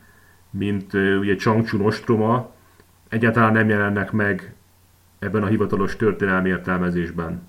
mint 0.50 0.94
ugye 0.94 1.36
Changchun 1.36 1.80
ostroma, 1.80 2.50
egyáltalán 3.08 3.52
nem 3.52 3.68
jelennek 3.68 4.12
meg 4.12 4.54
ebben 5.18 5.42
a 5.42 5.46
hivatalos 5.46 5.96
történelmi 5.96 6.48
értelmezésben. 6.48 7.42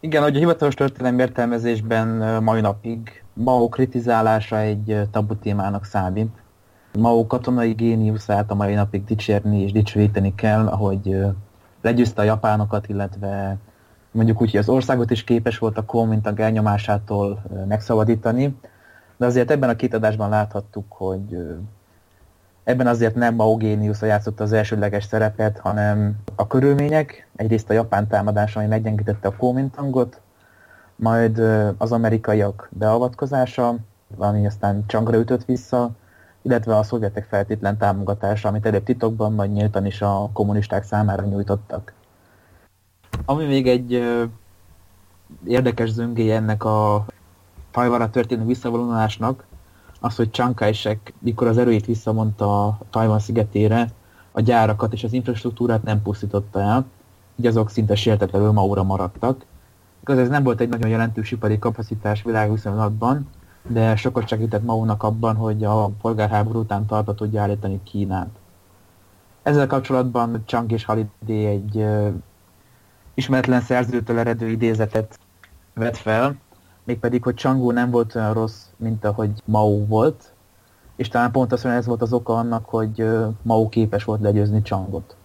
Igen, 0.00 0.22
hogy 0.22 0.36
a 0.36 0.38
hivatalos 0.38 0.74
történelmi 0.74 1.20
értelmezésben 1.20 2.42
mai 2.42 2.60
napig 2.60 3.22
Mao 3.40 3.68
kritizálása 3.68 4.58
egy 4.58 5.08
tabu 5.10 5.36
témának 5.36 5.84
számít. 5.84 6.36
Mao 6.98 7.26
katonai 7.26 7.72
géniuszát 7.72 8.50
a 8.50 8.54
mai 8.54 8.74
napig 8.74 9.04
dicsérni 9.04 9.62
és 9.62 9.72
dicsőíteni 9.72 10.34
kell, 10.34 10.66
ahogy 10.66 11.16
legyőzte 11.82 12.20
a 12.20 12.24
japánokat, 12.24 12.88
illetve 12.88 13.56
mondjuk 14.10 14.40
úgy, 14.40 14.50
hogy 14.50 14.60
az 14.60 14.68
országot 14.68 15.10
is 15.10 15.24
képes 15.24 15.58
volt 15.58 15.78
a 15.78 15.84
Kuomintang 15.84 16.40
elnyomásától 16.40 17.42
megszabadítani, 17.68 18.58
de 19.16 19.26
azért 19.26 19.50
ebben 19.50 19.68
a 19.68 19.76
két 19.76 19.94
adásban 19.94 20.28
láthattuk, 20.28 20.92
hogy 20.92 21.36
ebben 22.64 22.86
azért 22.86 23.14
nem 23.14 23.34
Mao 23.34 23.56
géniusza 23.56 24.06
játszott 24.06 24.40
az 24.40 24.52
elsődleges 24.52 25.04
szerepet, 25.04 25.58
hanem 25.58 26.16
a 26.34 26.46
körülmények, 26.46 27.28
egyrészt 27.36 27.70
a 27.70 27.72
japán 27.72 28.06
támadás, 28.06 28.56
ami 28.56 28.66
meggyengítette 28.66 29.28
a 29.28 29.36
Kuomintangot, 29.36 30.20
majd 30.98 31.38
az 31.78 31.92
amerikaiak 31.92 32.68
beavatkozása, 32.72 33.76
ami 34.16 34.46
aztán 34.46 34.84
Csangra 34.86 35.18
ütött 35.18 35.44
vissza, 35.44 35.90
illetve 36.42 36.76
a 36.76 36.82
szovjetek 36.82 37.24
feltétlen 37.24 37.76
támogatása, 37.76 38.48
amit 38.48 38.66
előbb 38.66 38.84
titokban, 38.84 39.32
majd 39.32 39.52
nyíltan 39.52 39.86
is 39.86 40.02
a 40.02 40.30
kommunisták 40.32 40.84
számára 40.84 41.24
nyújtottak. 41.24 41.92
Ami 43.24 43.44
még 43.44 43.68
egy 43.68 44.02
érdekes 45.46 45.90
zöngéje 45.90 46.36
ennek 46.36 46.64
a 46.64 47.04
Tajvara 47.70 48.10
történő 48.10 48.44
visszavonulásnak, 48.44 49.46
az, 50.00 50.16
hogy 50.16 50.30
Chiang 50.30 50.64
mikor 51.18 51.46
az 51.46 51.58
erőit 51.58 51.86
visszamondta 51.86 52.66
a 52.66 52.78
Tajvan 52.90 53.18
szigetére, 53.18 53.88
a 54.32 54.40
gyárakat 54.40 54.92
és 54.92 55.04
az 55.04 55.12
infrastruktúrát 55.12 55.82
nem 55.82 56.02
pusztította 56.02 56.60
el, 56.60 56.86
így 57.36 57.46
azok 57.46 57.70
szinte 57.70 57.94
sértetlenül 57.94 58.52
Maura 58.52 58.82
maradtak, 58.82 59.44
Igaz, 60.08 60.20
ez 60.20 60.28
nem 60.28 60.42
volt 60.42 60.60
egy 60.60 60.68
nagyon 60.68 60.90
jelentős 60.90 61.32
ipari 61.32 61.58
kapacitás 61.58 62.22
világviszonylatban, 62.22 63.28
de 63.66 63.96
sokat 63.96 64.28
segített 64.28 64.64
Mao-nak 64.64 65.02
abban, 65.02 65.36
hogy 65.36 65.64
a 65.64 65.88
polgárháború 65.88 66.58
után 66.58 66.86
tartva 66.86 67.14
tudja 67.14 67.42
állítani 67.42 67.80
Kínát. 67.82 68.28
Ezzel 69.42 69.66
kapcsolatban 69.66 70.42
Chang 70.46 70.72
és 70.72 70.84
Halidé 70.84 71.46
egy 71.46 71.76
uh, 71.76 72.12
ismeretlen 73.14 73.60
szerzőtől 73.60 74.18
eredő 74.18 74.48
idézetet 74.48 75.18
vet 75.74 75.96
fel, 75.96 76.36
mégpedig, 76.84 77.22
hogy 77.22 77.40
Chang'u 77.42 77.72
nem 77.72 77.90
volt 77.90 78.14
olyan 78.14 78.32
rossz, 78.34 78.64
mint 78.76 79.04
ahogy 79.04 79.30
Mao 79.44 79.86
volt, 79.86 80.32
és 80.96 81.08
talán 81.08 81.30
pontosan 81.30 81.70
ez 81.70 81.86
volt 81.86 82.02
az 82.02 82.12
oka 82.12 82.34
annak, 82.34 82.68
hogy 82.68 83.08
Mao 83.42 83.68
képes 83.68 84.04
volt 84.04 84.20
legyőzni 84.20 84.62
Changot. 84.62 85.16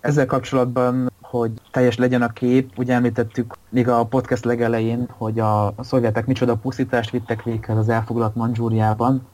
Ezzel 0.00 0.26
kapcsolatban, 0.26 1.10
hogy 1.30 1.52
teljes 1.70 1.96
legyen 1.96 2.22
a 2.22 2.32
kép, 2.32 2.78
ugye 2.78 2.94
említettük 2.94 3.56
még 3.68 3.88
a 3.88 4.04
podcast 4.04 4.44
legelején, 4.44 5.08
hogy 5.16 5.40
a 5.40 5.74
szovjetek 5.80 6.26
micsoda 6.26 6.56
pusztítást 6.56 7.10
vittek 7.10 7.42
véghez 7.42 7.76
az 7.76 7.88
elfoglalt 7.88 8.34
Manzsúriában, 8.34 9.26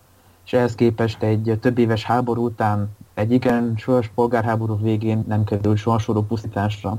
és 0.44 0.52
ehhez 0.52 0.74
képest 0.74 1.22
egy 1.22 1.58
több 1.60 1.78
éves 1.78 2.04
háború 2.04 2.44
után 2.44 2.96
egy 3.14 3.32
igen 3.32 3.74
súlyos 3.76 4.08
polgárháború 4.14 4.78
végén 4.82 5.24
nem 5.28 5.44
került 5.44 5.76
sorsoló 5.76 6.22
pusztításra. 6.22 6.96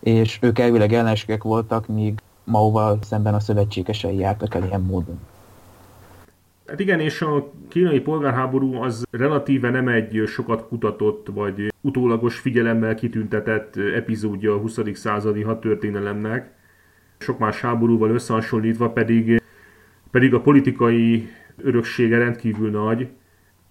És 0.00 0.38
ők 0.42 0.58
elvileg 0.58 0.92
ellenségek 0.92 1.42
voltak, 1.42 1.86
míg 1.86 2.22
Mauval 2.44 2.98
szemben 3.02 3.34
a 3.34 3.40
szövetségesei 3.40 4.16
jártak 4.16 4.54
el 4.54 4.64
ilyen 4.64 4.80
módon. 4.80 5.18
Hát 6.70 6.80
igen, 6.80 7.00
és 7.00 7.22
a 7.22 7.52
kínai 7.68 8.00
polgárháború 8.00 8.74
az 8.74 9.06
relatíve 9.10 9.70
nem 9.70 9.88
egy 9.88 10.22
sokat 10.26 10.68
kutatott, 10.68 11.26
vagy 11.32 11.72
utólagos 11.80 12.38
figyelemmel 12.38 12.94
kitüntetett 12.94 13.76
epizódja 13.76 14.54
a 14.54 14.58
20. 14.58 14.78
századi 14.92 15.42
hadtörténelemnek. 15.42 16.52
Sok 17.18 17.38
más 17.38 17.60
háborúval 17.60 18.10
összehasonlítva 18.10 18.90
pedig, 18.90 19.42
pedig 20.10 20.34
a 20.34 20.40
politikai 20.40 21.28
öröksége 21.56 22.18
rendkívül 22.18 22.70
nagy. 22.70 23.08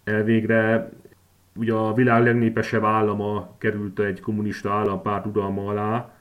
Elvégre 0.03 0.89
ugye 1.55 1.73
a 1.73 1.93
világ 1.93 2.23
legnépesebb 2.23 2.83
állama 2.83 3.55
került 3.57 3.99
egy 3.99 4.21
kommunista 4.21 4.71
állampárt 4.71 5.25
uralma 5.25 5.69
alá, 5.69 6.13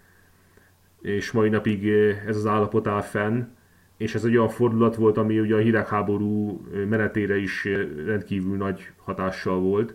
és 1.00 1.32
mai 1.32 1.48
napig 1.48 1.88
ez 2.26 2.36
az 2.36 2.46
állapot 2.46 2.86
áll 2.86 3.02
fenn, 3.02 3.42
és 3.98 4.14
ez 4.14 4.24
egy 4.24 4.36
olyan 4.36 4.48
fordulat 4.48 4.96
volt, 4.96 5.16
ami 5.16 5.40
ugye 5.40 5.54
a 5.54 5.58
hidegháború 5.58 6.60
menetére 6.88 7.36
is 7.36 7.68
rendkívül 8.06 8.56
nagy 8.56 8.90
hatással 9.04 9.60
volt. 9.60 9.94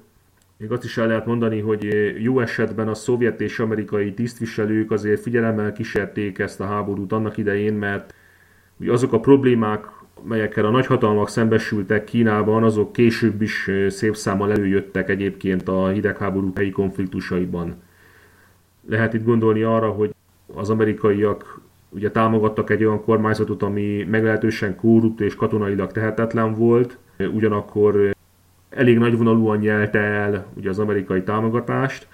Még 0.57 0.71
azt 0.71 0.83
is 0.83 0.97
el 0.97 1.07
lehet 1.07 1.25
mondani, 1.25 1.59
hogy 1.59 2.13
jó 2.23 2.39
esetben 2.39 2.87
a 2.87 2.93
szovjet 2.93 3.41
és 3.41 3.59
amerikai 3.59 4.13
tisztviselők 4.13 4.91
azért 4.91 5.21
figyelemmel 5.21 5.71
kísérték 5.71 6.39
ezt 6.39 6.59
a 6.59 6.65
háborút 6.65 7.11
annak 7.11 7.37
idején, 7.37 7.73
mert 7.73 8.13
azok 8.87 9.13
a 9.13 9.19
problémák, 9.19 9.85
melyekkel 10.23 10.65
a 10.65 10.69
nagyhatalmak 10.69 11.29
szembesültek 11.29 12.03
Kínában, 12.03 12.63
azok 12.63 12.93
később 12.93 13.41
is 13.41 13.69
szép 13.87 14.15
számmal 14.15 14.51
előjöttek 14.51 15.09
egyébként 15.09 15.67
a 15.67 15.87
hidegháború 15.87 16.51
helyi 16.55 16.71
konfliktusaiban. 16.71 17.75
Lehet 18.87 19.13
itt 19.13 19.23
gondolni 19.23 19.63
arra, 19.63 19.89
hogy 19.89 20.13
az 20.53 20.69
amerikaiak 20.69 21.61
ugye 21.93 22.11
támogattak 22.11 22.69
egy 22.69 22.83
olyan 22.83 23.03
kormányzatot, 23.03 23.63
ami 23.63 24.03
meglehetősen 24.09 24.75
korrupt 24.75 25.21
és 25.21 25.35
katonailag 25.35 25.91
tehetetlen 25.91 26.53
volt, 26.53 26.97
ugyanakkor 27.33 28.15
elég 28.69 28.97
nagyvonalúan 28.97 29.57
nyelte 29.57 29.99
el 29.99 30.45
ugye 30.55 30.69
az 30.69 30.79
amerikai 30.79 31.23
támogatást, 31.23 32.07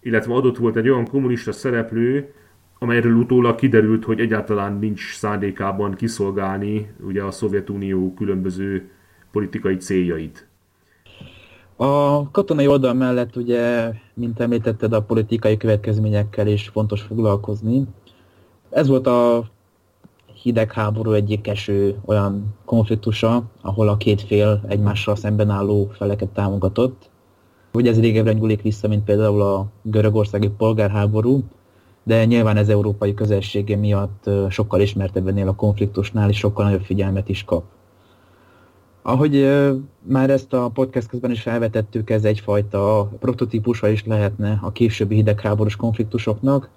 illetve 0.00 0.34
adott 0.34 0.56
volt 0.56 0.76
egy 0.76 0.88
olyan 0.88 1.08
kommunista 1.08 1.52
szereplő, 1.52 2.32
amelyről 2.78 3.14
utólag 3.14 3.54
kiderült, 3.54 4.04
hogy 4.04 4.20
egyáltalán 4.20 4.78
nincs 4.78 5.14
szándékában 5.14 5.94
kiszolgálni 5.94 6.90
ugye 7.06 7.22
a 7.22 7.30
Szovjetunió 7.30 8.14
különböző 8.14 8.90
politikai 9.30 9.76
céljait. 9.76 10.48
A 11.76 12.30
katonai 12.30 12.66
oldal 12.66 12.94
mellett 12.94 13.36
ugye, 13.36 13.90
mint 14.14 14.40
említetted, 14.40 14.92
a 14.92 15.02
politikai 15.02 15.56
következményekkel 15.56 16.46
is 16.46 16.68
fontos 16.68 17.02
foglalkozni. 17.02 17.86
Ez 18.70 18.88
volt 18.88 19.06
a 19.06 19.48
hidegháború 20.42 21.12
egyik 21.12 21.48
eső 21.48 22.00
olyan 22.04 22.54
konfliktusa, 22.64 23.42
ahol 23.60 23.88
a 23.88 23.96
két 23.96 24.22
fél 24.22 24.60
egymással 24.68 25.16
szemben 25.16 25.50
álló 25.50 25.90
feleket 25.92 26.28
támogatott. 26.28 27.10
Ugye 27.72 27.90
ez 27.90 28.00
régebbre 28.00 28.32
nyúlik 28.32 28.62
vissza, 28.62 28.88
mint 28.88 29.04
például 29.04 29.42
a 29.42 29.66
görögországi 29.82 30.48
polgárháború, 30.48 31.42
de 32.02 32.24
nyilván 32.24 32.56
ez 32.56 32.68
európai 32.68 33.14
közelsége 33.14 33.76
miatt 33.76 34.30
sokkal 34.48 34.80
ismertebb 34.80 35.28
ennél 35.28 35.48
a 35.48 35.54
konfliktusnál, 35.54 36.28
és 36.28 36.36
sokkal 36.36 36.64
nagyobb 36.64 36.82
figyelmet 36.82 37.28
is 37.28 37.44
kap. 37.44 37.64
Ahogy 39.02 39.48
már 40.02 40.30
ezt 40.30 40.52
a 40.52 40.70
podcast 40.74 41.08
közben 41.08 41.30
is 41.30 41.42
felvetettük, 41.42 42.10
ez 42.10 42.24
egyfajta 42.24 43.10
prototípusa 43.20 43.88
is 43.88 44.04
lehetne 44.04 44.58
a 44.62 44.72
későbbi 44.72 45.14
hidegháborús 45.14 45.76
konfliktusoknak. 45.76 46.68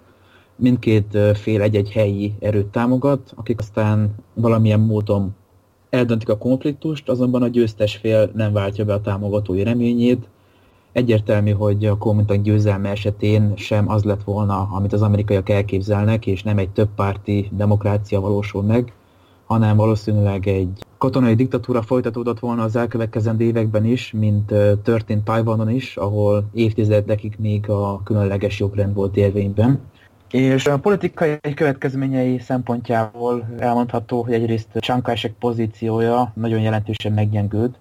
Mindkét 0.55 1.17
fél 1.33 1.61
egy-egy 1.61 1.91
helyi 1.91 2.33
erőt 2.39 2.65
támogat, 2.65 3.33
akik 3.35 3.59
aztán 3.59 4.15
valamilyen 4.33 4.79
módon 4.79 5.35
eldöntik 5.89 6.29
a 6.29 6.37
konfliktust, 6.37 7.09
azonban 7.09 7.41
a 7.41 7.47
győztes 7.47 7.95
fél 7.95 8.31
nem 8.33 8.53
váltja 8.53 8.85
be 8.85 8.93
a 8.93 9.01
támogatói 9.01 9.63
reményét. 9.63 10.27
Egyértelmű, 10.91 11.51
hogy 11.51 11.85
a 11.85 11.97
Kuomintang 11.97 12.43
győzelme 12.43 12.89
esetén 12.89 13.53
sem 13.55 13.89
az 13.89 14.03
lett 14.03 14.23
volna, 14.23 14.69
amit 14.71 14.93
az 14.93 15.01
amerikaiak 15.01 15.49
elképzelnek, 15.49 16.27
és 16.27 16.43
nem 16.43 16.57
egy 16.57 16.69
többpárti 16.69 17.49
demokrácia 17.51 18.19
valósul 18.19 18.63
meg, 18.63 18.93
hanem 19.45 19.77
valószínűleg 19.77 20.47
egy 20.47 20.85
katonai 20.97 21.35
diktatúra 21.35 21.81
folytatódott 21.81 22.39
volna 22.39 22.63
az 22.63 22.75
elkövetkezendő 22.75 23.45
években 23.45 23.85
is, 23.85 24.11
mint 24.11 24.53
történt 24.83 25.23
Tajvanon 25.23 25.69
is, 25.69 25.97
ahol 25.97 26.43
évtizedekig 26.53 27.35
még 27.39 27.69
a 27.69 28.01
különleges 28.03 28.59
jogrend 28.59 28.93
volt 28.93 29.17
érvényben. 29.17 29.79
És 30.33 30.65
a 30.65 30.79
politikai 30.79 31.39
következményei 31.55 32.39
szempontjából 32.39 33.47
elmondható, 33.59 34.23
hogy 34.23 34.33
egyrészt 34.33 34.67
Chiang 34.79 35.13
pozíciója 35.39 36.31
nagyon 36.35 36.59
jelentősen 36.59 37.11
meggyengült, 37.11 37.79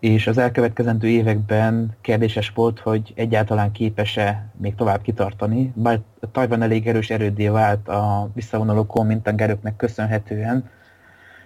és 0.00 0.26
az 0.26 0.38
elkövetkezendő 0.38 1.08
években 1.08 1.96
kérdéses 2.00 2.52
volt, 2.54 2.78
hogy 2.78 3.12
egyáltalán 3.16 3.72
képes-e 3.72 4.50
még 4.60 4.74
tovább 4.74 5.02
kitartani, 5.02 5.72
bár 5.74 6.00
Tajvan 6.32 6.62
elég 6.62 6.86
erős 6.88 7.10
erődé 7.10 7.48
vált 7.48 7.88
a 7.88 8.30
visszavonuló 8.34 8.84
Kuomintang 8.84 9.40
erőknek 9.40 9.76
köszönhetően, 9.76 10.70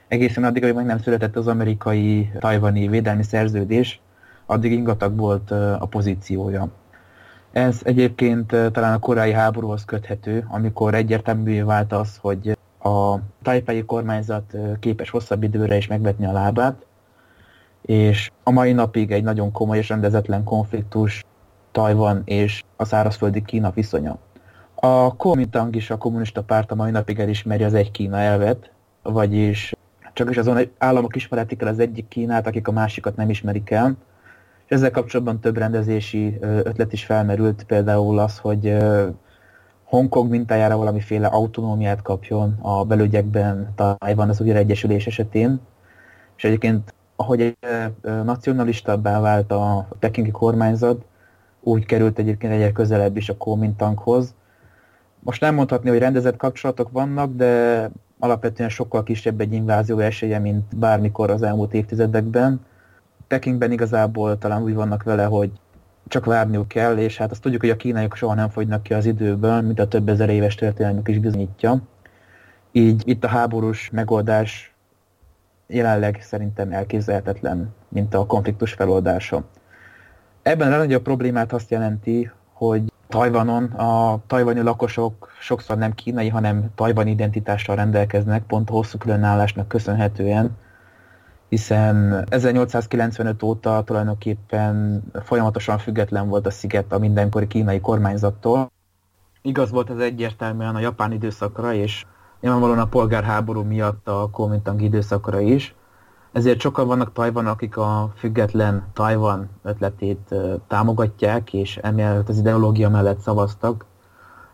egészen 0.09 0.44
addig, 0.44 0.62
hogy 0.64 0.74
meg 0.74 0.86
nem 0.86 0.99
született 0.99 1.36
az 1.36 1.47
amerikai 1.47 2.30
tajvani 2.38 2.88
védelmi 2.88 3.22
szerződés, 3.22 4.01
addig 4.47 4.72
ingatag 4.72 5.16
volt 5.16 5.51
a 5.51 5.86
pozíciója. 5.90 6.68
Ez 7.57 7.80
egyébként 7.84 8.46
talán 8.46 8.92
a 8.92 8.98
korai 8.98 9.32
háborúhoz 9.32 9.84
köthető, 9.84 10.46
amikor 10.48 10.94
egyértelművé 10.94 11.61
vált 11.61 11.92
az, 11.92 12.16
hogy 12.20 12.59
a 12.82 13.18
tajpai 13.42 13.84
kormányzat 13.84 14.57
képes 14.80 15.11
hosszabb 15.11 15.42
időre 15.42 15.76
is 15.76 15.86
megvetni 15.86 16.26
a 16.26 16.32
lábát, 16.32 16.86
és 17.82 18.30
a 18.42 18.50
mai 18.50 18.72
napig 18.72 19.12
egy 19.12 19.22
nagyon 19.22 19.52
komoly 19.52 19.78
és 19.78 19.88
rendezetlen 19.88 20.44
konfliktus 20.44 21.24
Tajvan 21.72 22.22
és 22.24 22.62
a 22.76 22.84
szárazföldi 22.84 23.42
Kína 23.42 23.70
viszonya. 23.70 24.18
A 24.74 25.16
Kuomintang 25.16 25.76
is 25.76 25.90
a 25.90 25.98
kommunista 25.98 26.42
párt 26.42 26.70
a 26.70 26.74
mai 26.74 26.90
napig 26.90 27.18
elismeri 27.18 27.64
az 27.64 27.74
egy 27.74 27.90
Kína 27.90 28.18
elvet, 28.18 28.70
vagyis 29.02 29.74
csak 30.12 30.30
is 30.30 30.36
azon 30.36 30.70
államok 30.78 31.16
ismeretik 31.16 31.62
el 31.62 31.68
az 31.68 31.78
egyik 31.78 32.09
Kínát, 32.09 32.46
akik 32.46 32.68
a 32.68 32.72
másikat 32.72 33.16
nem 33.16 33.30
ismerik 33.30 33.70
el. 33.70 33.96
És 34.67 34.73
ezzel 34.77 34.91
kapcsolatban 34.91 35.41
több 35.41 35.57
rendezési 35.57 36.39
ötlet 36.41 36.93
is 36.93 37.05
felmerült, 37.05 37.64
például 37.64 38.19
az, 38.19 38.39
hogy 38.39 38.77
Hongkong 39.85 40.31
mintájára 40.31 40.77
valamiféle 40.77 41.27
autonómiát 41.27 42.03
kapjon 42.03 42.59
a 42.61 42.85
belügyekben 42.85 43.75
Tajvan 43.75 44.29
az 44.29 44.41
újra 44.41 44.59
egyesülés 44.59 45.07
esetén. 45.07 45.61
És 46.37 46.45
egyébként, 46.45 46.95
ahogy 47.17 47.57
nacionalistabbá 48.03 49.21
vált 49.21 49.53
a 49.53 49.88
pekingi 49.99 50.30
kormányzat, 50.30 51.05
úgy 51.61 51.87
került 51.87 52.18
egyébként 52.18 52.53
egyre 52.53 52.72
közelebb 52.72 53.17
is 53.17 53.29
a 53.29 53.37
Kuomintanghoz. 53.37 54.34
Most 55.21 55.41
nem 55.41 55.55
mondhatni, 55.55 55.88
hogy 55.88 55.99
rendezett 55.99 56.37
kapcsolatok 56.37 56.91
vannak, 56.91 57.34
de 57.34 57.91
alapvetően 58.18 58.68
sokkal 58.68 59.03
kisebb 59.03 59.41
egy 59.41 59.53
invázió 59.53 59.99
esélye, 59.99 60.38
mint 60.38 60.76
bármikor 60.76 61.30
az 61.30 61.43
elmúlt 61.43 61.75
évtizedekben. 61.75 62.61
Pekingben 63.28 63.72
igazából 63.72 64.38
talán 64.38 64.62
úgy 64.62 64.74
vannak 64.74 65.03
vele, 65.03 65.24
hogy 65.24 65.50
csak 66.08 66.24
várniuk 66.24 66.68
kell, 66.68 66.96
és 66.98 67.16
hát 67.16 67.30
azt 67.30 67.42
tudjuk, 67.42 67.61
hogy 67.61 67.70
a 67.70 67.76
kínaiak 67.76 68.16
soha 68.16 68.34
nem 68.34 68.48
fogynak 68.48 68.82
ki 68.82 68.94
az 68.94 69.07
időből, 69.07 69.61
mint 69.61 69.80
a 69.80 69.88
több 69.88 70.08
ezer 70.08 70.28
éves 70.28 70.54
történelmük 70.54 71.08
is 71.08 71.18
bizonyítja. 71.18 71.82
Így 72.72 73.03
itt 73.08 73.24
a 73.24 73.28
háborús 73.28 73.90
megoldás 73.92 74.74
jelenleg 75.66 76.18
szerintem 76.22 76.72
elképzelhetetlen, 76.72 77.74
mint 77.88 78.14
a 78.14 78.26
konfliktus 78.26 78.72
feloldása. 78.72 79.44
Ebben 80.42 80.66
a 80.66 80.70
legnagyobb 80.70 81.03
problémát 81.03 81.53
azt 81.53 81.70
jelenti, 81.70 82.30
hogy 82.53 82.82
Tajvanon 83.08 83.64
a 83.64 84.20
tajvani 84.26 84.61
lakosok 84.61 85.30
sokszor 85.40 85.78
nem 85.78 85.94
kínai, 85.94 86.28
hanem 86.28 86.70
tajvani 86.74 87.11
identitással 87.11 87.76
rendelkeznek, 87.76 88.42
pont 88.42 88.68
hosszú 88.68 88.98
különállásnak 88.98 89.68
köszönhetően, 89.68 90.57
hiszen 91.49 92.27
1895 92.29 93.43
óta 93.43 93.83
tulajdonképpen 93.85 95.03
folyamatosan 95.23 95.79
független 95.79 96.29
volt 96.29 96.47
a 96.47 96.51
sziget 96.51 96.93
a 96.93 96.99
mindenkori 96.99 97.47
kínai 97.47 97.81
kormányzattól. 97.81 98.71
Igaz 99.43 99.71
volt 99.71 99.91
ez 99.91 99.99
egyértelműen 99.99 100.75
a 100.75 100.81
japán 100.81 101.13
időszakra, 101.13 101.73
és 101.73 102.05
nyilvánvalóan 102.41 102.79
a 102.79 102.87
polgárháború 102.87 103.63
miatt 103.63 104.09
a 104.09 104.29
Kuomintang 104.33 104.83
időszakra 104.83 105.41
is. 105.41 105.75
Ezért 106.33 106.61
sokan 106.61 106.87
vannak 106.87 107.13
Tajvan, 107.13 107.47
akik 107.47 107.77
a 107.77 108.13
független 108.17 108.87
Tajvan 108.93 109.49
ötletét 109.63 110.35
támogatják, 110.67 111.53
és 111.53 111.77
emellett 111.77 112.29
az 112.29 112.39
ideológia 112.39 112.89
mellett 112.89 113.18
szavaztak. 113.18 113.85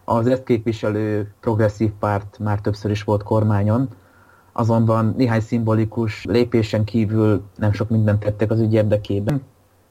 Az 0.05 0.27
ezt 0.27 0.45
képviselő 0.45 1.35
progresszív 1.41 1.91
párt 1.99 2.39
már 2.39 2.61
többször 2.61 2.91
is 2.91 3.03
volt 3.03 3.23
kormányon, 3.23 3.89
azonban 4.53 5.15
néhány 5.17 5.41
szimbolikus 5.41 6.25
lépésen 6.25 6.85
kívül 6.85 7.43
nem 7.57 7.73
sok 7.73 7.89
mindent 7.89 8.21
tettek 8.21 8.51
az 8.51 8.61
ügy 8.61 8.73
érdekében. 8.73 9.43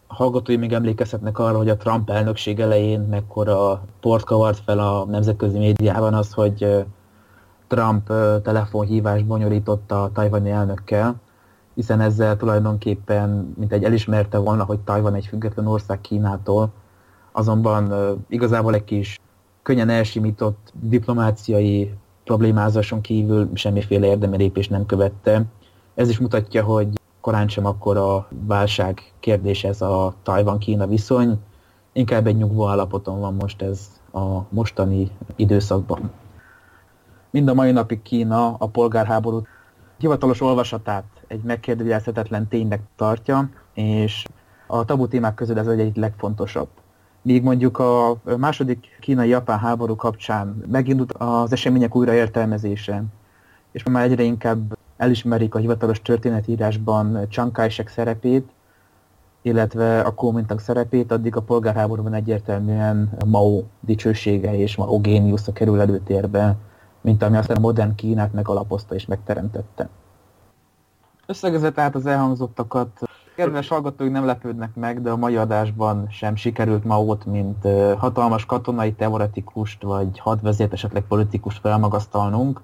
A 0.07 0.13
hallgatói 0.13 0.57
még 0.57 0.73
emlékezhetnek 0.73 1.39
arra, 1.39 1.57
hogy 1.57 1.69
a 1.69 1.77
Trump 1.77 2.09
elnökség 2.09 2.59
elején 2.59 2.99
mekkora 2.99 3.83
port 3.99 4.23
kavart 4.23 4.59
fel 4.65 4.79
a 4.79 5.05
nemzetközi 5.05 5.57
médiában 5.57 6.13
az, 6.13 6.33
hogy 6.33 6.85
Trump 7.67 8.07
telefonhívást 8.43 9.25
bonyolította 9.25 10.03
a 10.03 10.11
tajvani 10.11 10.49
elnökkel, 10.49 11.15
hiszen 11.75 12.01
ezzel 12.01 12.37
tulajdonképpen 12.37 13.53
mint 13.57 13.73
egy 13.73 13.83
elismerte 13.83 14.37
volna, 14.37 14.63
hogy 14.63 14.79
Tajvan 14.79 15.13
egy 15.15 15.25
független 15.25 15.67
ország 15.67 16.01
Kínától, 16.01 16.69
azonban 17.31 17.93
igazából 18.27 18.73
egy 18.73 18.83
kis 18.83 19.19
könnyen 19.61 19.89
elsimított 19.89 20.73
diplomáciai 20.81 21.93
problémázáson 22.31 23.01
kívül 23.01 23.49
semmiféle 23.53 24.05
érdemi 24.05 24.37
lépés 24.37 24.67
nem 24.67 24.85
követte. 24.85 25.43
Ez 25.95 26.09
is 26.09 26.19
mutatja, 26.19 26.63
hogy 26.63 26.87
korán 27.21 27.47
sem 27.47 27.65
akkor 27.65 27.97
a 27.97 28.27
válság 28.29 29.13
kérdés 29.19 29.63
ez 29.63 29.81
a 29.81 30.13
Tajvan-Kína 30.23 30.87
viszony, 30.87 31.39
inkább 31.93 32.27
egy 32.27 32.37
nyugvó 32.37 32.67
állapoton 32.67 33.19
van 33.19 33.33
most 33.33 33.61
ez 33.61 33.99
a 34.13 34.39
mostani 34.49 35.11
időszakban. 35.35 36.11
Mind 37.29 37.47
a 37.47 37.53
mai 37.53 37.71
napig 37.71 38.01
Kína 38.01 38.55
a 38.57 38.67
polgárháború 38.67 39.41
hivatalos 39.97 40.41
olvasatát 40.41 41.05
egy 41.27 41.41
megkérdőjelezhetetlen 41.41 42.47
ténynek 42.47 42.81
tartja, 42.95 43.49
és 43.73 44.25
a 44.67 44.85
tabu 44.85 45.07
témák 45.07 45.33
közül 45.33 45.59
ez 45.59 45.67
egy, 45.67 45.97
legfontosabb. 45.97 46.69
Míg 47.21 47.43
mondjuk 47.43 47.79
a 47.79 48.17
második 48.37 48.97
kínai-japán 48.99 49.59
háború 49.59 49.95
kapcsán 49.95 50.63
megindult 50.71 51.13
az 51.13 51.51
események 51.51 51.95
újraértelmezése, 51.95 53.03
és 53.71 53.83
már 53.83 54.03
egyre 54.03 54.23
inkább 54.23 54.77
elismerik 54.97 55.55
a 55.55 55.59
hivatalos 55.59 56.01
történetírásban 56.01 57.27
Chiang 57.29 57.51
Kai-shek 57.51 57.87
szerepét, 57.87 58.49
illetve 59.41 59.99
a 59.99 60.13
Kuomintang 60.13 60.59
szerepét, 60.59 61.11
addig 61.11 61.35
a 61.35 61.41
polgárháborúban 61.41 62.13
egyértelműen 62.13 63.17
Mao 63.25 63.63
dicsősége 63.79 64.57
és 64.57 64.75
Mao 64.75 64.99
géniusza 64.99 65.51
kerül 65.51 65.79
előtérbe, 65.79 66.55
mint 67.01 67.23
ami 67.23 67.37
aztán 67.37 67.57
a 67.57 67.59
modern 67.59 67.95
Kínát 67.95 68.33
megalapozta 68.33 68.95
és 68.95 69.05
megteremtette. 69.05 69.89
Összegezett 71.25 71.79
át 71.79 71.95
az 71.95 72.05
elhangzottakat. 72.05 73.01
Kedves 73.41 73.67
hallgatók 73.67 74.11
nem 74.11 74.25
lepődnek 74.25 74.75
meg, 74.75 75.01
de 75.01 75.09
a 75.09 75.17
mai 75.17 75.35
adásban 75.35 76.07
sem 76.09 76.35
sikerült 76.35 76.83
ma 76.83 77.03
ott, 77.03 77.25
mint 77.25 77.67
hatalmas 77.97 78.45
katonai 78.45 78.93
teoretikust 78.93 79.83
vagy 79.83 80.19
hadvezért, 80.19 80.73
esetleg 80.73 81.03
politikust 81.03 81.59
felmagasztalnunk. 81.59 82.61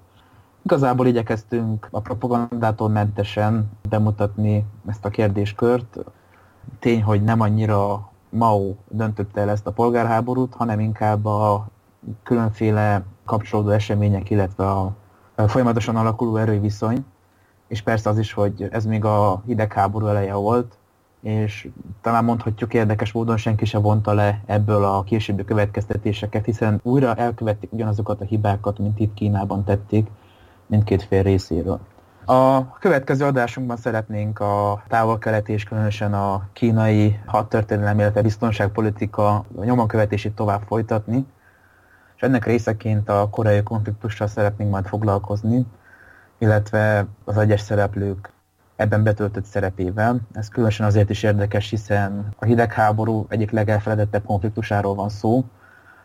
Igazából 0.62 1.06
igyekeztünk 1.06 1.88
a 1.90 2.00
propagandától 2.00 2.88
mentesen 2.88 3.70
bemutatni 3.88 4.64
ezt 4.86 5.04
a 5.04 5.08
kérdéskört. 5.08 5.98
Tény, 6.78 7.02
hogy 7.02 7.22
nem 7.22 7.40
annyira 7.40 8.10
Mao 8.28 8.74
döntötte 8.88 9.40
el 9.40 9.50
ezt 9.50 9.66
a 9.66 9.72
polgárháborút, 9.72 10.54
hanem 10.54 10.80
inkább 10.80 11.24
a 11.24 11.66
különféle 12.22 13.02
kapcsolódó 13.24 13.70
események, 13.70 14.30
illetve 14.30 14.70
a 14.70 14.92
folyamatosan 15.46 15.96
alakuló 15.96 16.36
erőviszony 16.36 17.04
és 17.68 17.82
persze 17.82 18.10
az 18.10 18.18
is, 18.18 18.32
hogy 18.32 18.68
ez 18.70 18.84
még 18.84 19.04
a 19.04 19.42
hidegháború 19.46 20.06
eleje 20.06 20.34
volt, 20.34 20.78
és 21.20 21.68
talán 22.00 22.24
mondhatjuk 22.24 22.74
érdekes 22.74 23.12
módon 23.12 23.36
senki 23.36 23.64
se 23.64 23.78
vonta 23.78 24.12
le 24.12 24.42
ebből 24.46 24.84
a 24.84 25.02
későbbi 25.02 25.44
következtetéseket, 25.44 26.44
hiszen 26.44 26.80
újra 26.82 27.14
elkövették 27.14 27.72
ugyanazokat 27.72 28.20
a 28.20 28.24
hibákat, 28.24 28.78
mint 28.78 28.98
itt 28.98 29.14
Kínában 29.14 29.64
tették 29.64 30.06
mindkét 30.66 31.02
fél 31.02 31.22
részéről. 31.22 31.80
A 32.24 32.72
következő 32.78 33.24
adásunkban 33.24 33.76
szeretnénk 33.76 34.40
a 34.40 34.82
távol-keleti 34.88 35.52
és 35.52 35.64
különösen 35.64 36.14
a 36.14 36.48
kínai 36.52 37.20
hadtörténelem, 37.26 37.98
illetve 37.98 38.22
biztonságpolitika 38.22 39.44
nyomonkövetését 39.60 40.34
tovább 40.34 40.62
folytatni, 40.66 41.26
és 42.16 42.22
ennek 42.22 42.44
részeként 42.44 43.08
a 43.08 43.28
koreai 43.30 43.62
konfliktussal 43.62 44.26
szeretnénk 44.26 44.70
majd 44.70 44.86
foglalkozni, 44.86 45.66
illetve 46.38 47.06
az 47.24 47.36
egyes 47.36 47.60
szereplők 47.60 48.32
ebben 48.76 49.02
betöltött 49.02 49.44
szerepével. 49.44 50.20
Ez 50.32 50.48
különösen 50.48 50.86
azért 50.86 51.10
is 51.10 51.22
érdekes, 51.22 51.70
hiszen 51.70 52.26
a 52.38 52.44
hidegháború 52.44 53.26
egyik 53.28 53.50
legelfeledettebb 53.50 54.24
konfliktusáról 54.24 54.94
van 54.94 55.08
szó, 55.08 55.44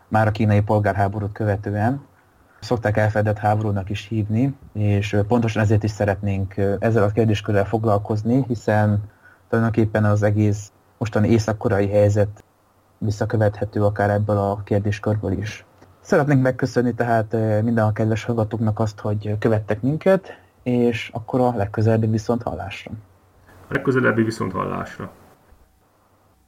már 0.08 0.26
a 0.26 0.30
kínai 0.30 0.60
polgárháborút 0.60 1.32
követően. 1.32 2.06
Szokták 2.60 2.96
elfeledett 2.96 3.38
háborúnak 3.38 3.90
is 3.90 4.06
hívni, 4.06 4.56
és 4.72 5.16
pontosan 5.28 5.62
ezért 5.62 5.82
is 5.82 5.90
szeretnénk 5.90 6.56
ezzel 6.78 7.02
a 7.02 7.10
kérdéskörrel 7.10 7.64
foglalkozni, 7.64 8.44
hiszen 8.46 9.02
tulajdonképpen 9.48 10.04
az 10.04 10.22
egész 10.22 10.72
mostani 10.98 11.28
észak-korai 11.28 11.88
helyzet 11.88 12.44
visszakövethető 12.98 13.84
akár 13.84 14.10
ebből 14.10 14.38
a 14.38 14.62
kérdéskörből 14.64 15.32
is. 15.32 15.64
Szeretnénk 16.04 16.42
megköszönni 16.42 16.94
tehát 16.94 17.34
eh, 17.34 17.62
minden 17.62 17.84
a 17.84 17.92
kedves 17.92 18.24
hallgatóknak 18.24 18.78
azt, 18.78 19.00
hogy 19.00 19.36
követtek 19.38 19.82
minket, 19.82 20.38
és 20.62 21.10
akkor 21.12 21.40
a 21.40 21.54
legközelebbi 21.56 22.06
viszont 22.06 22.42
hallásra. 22.42 22.90
A 23.46 23.72
legközelebbi 23.72 24.22
viszont 24.22 24.52
hallásra. 24.52 25.10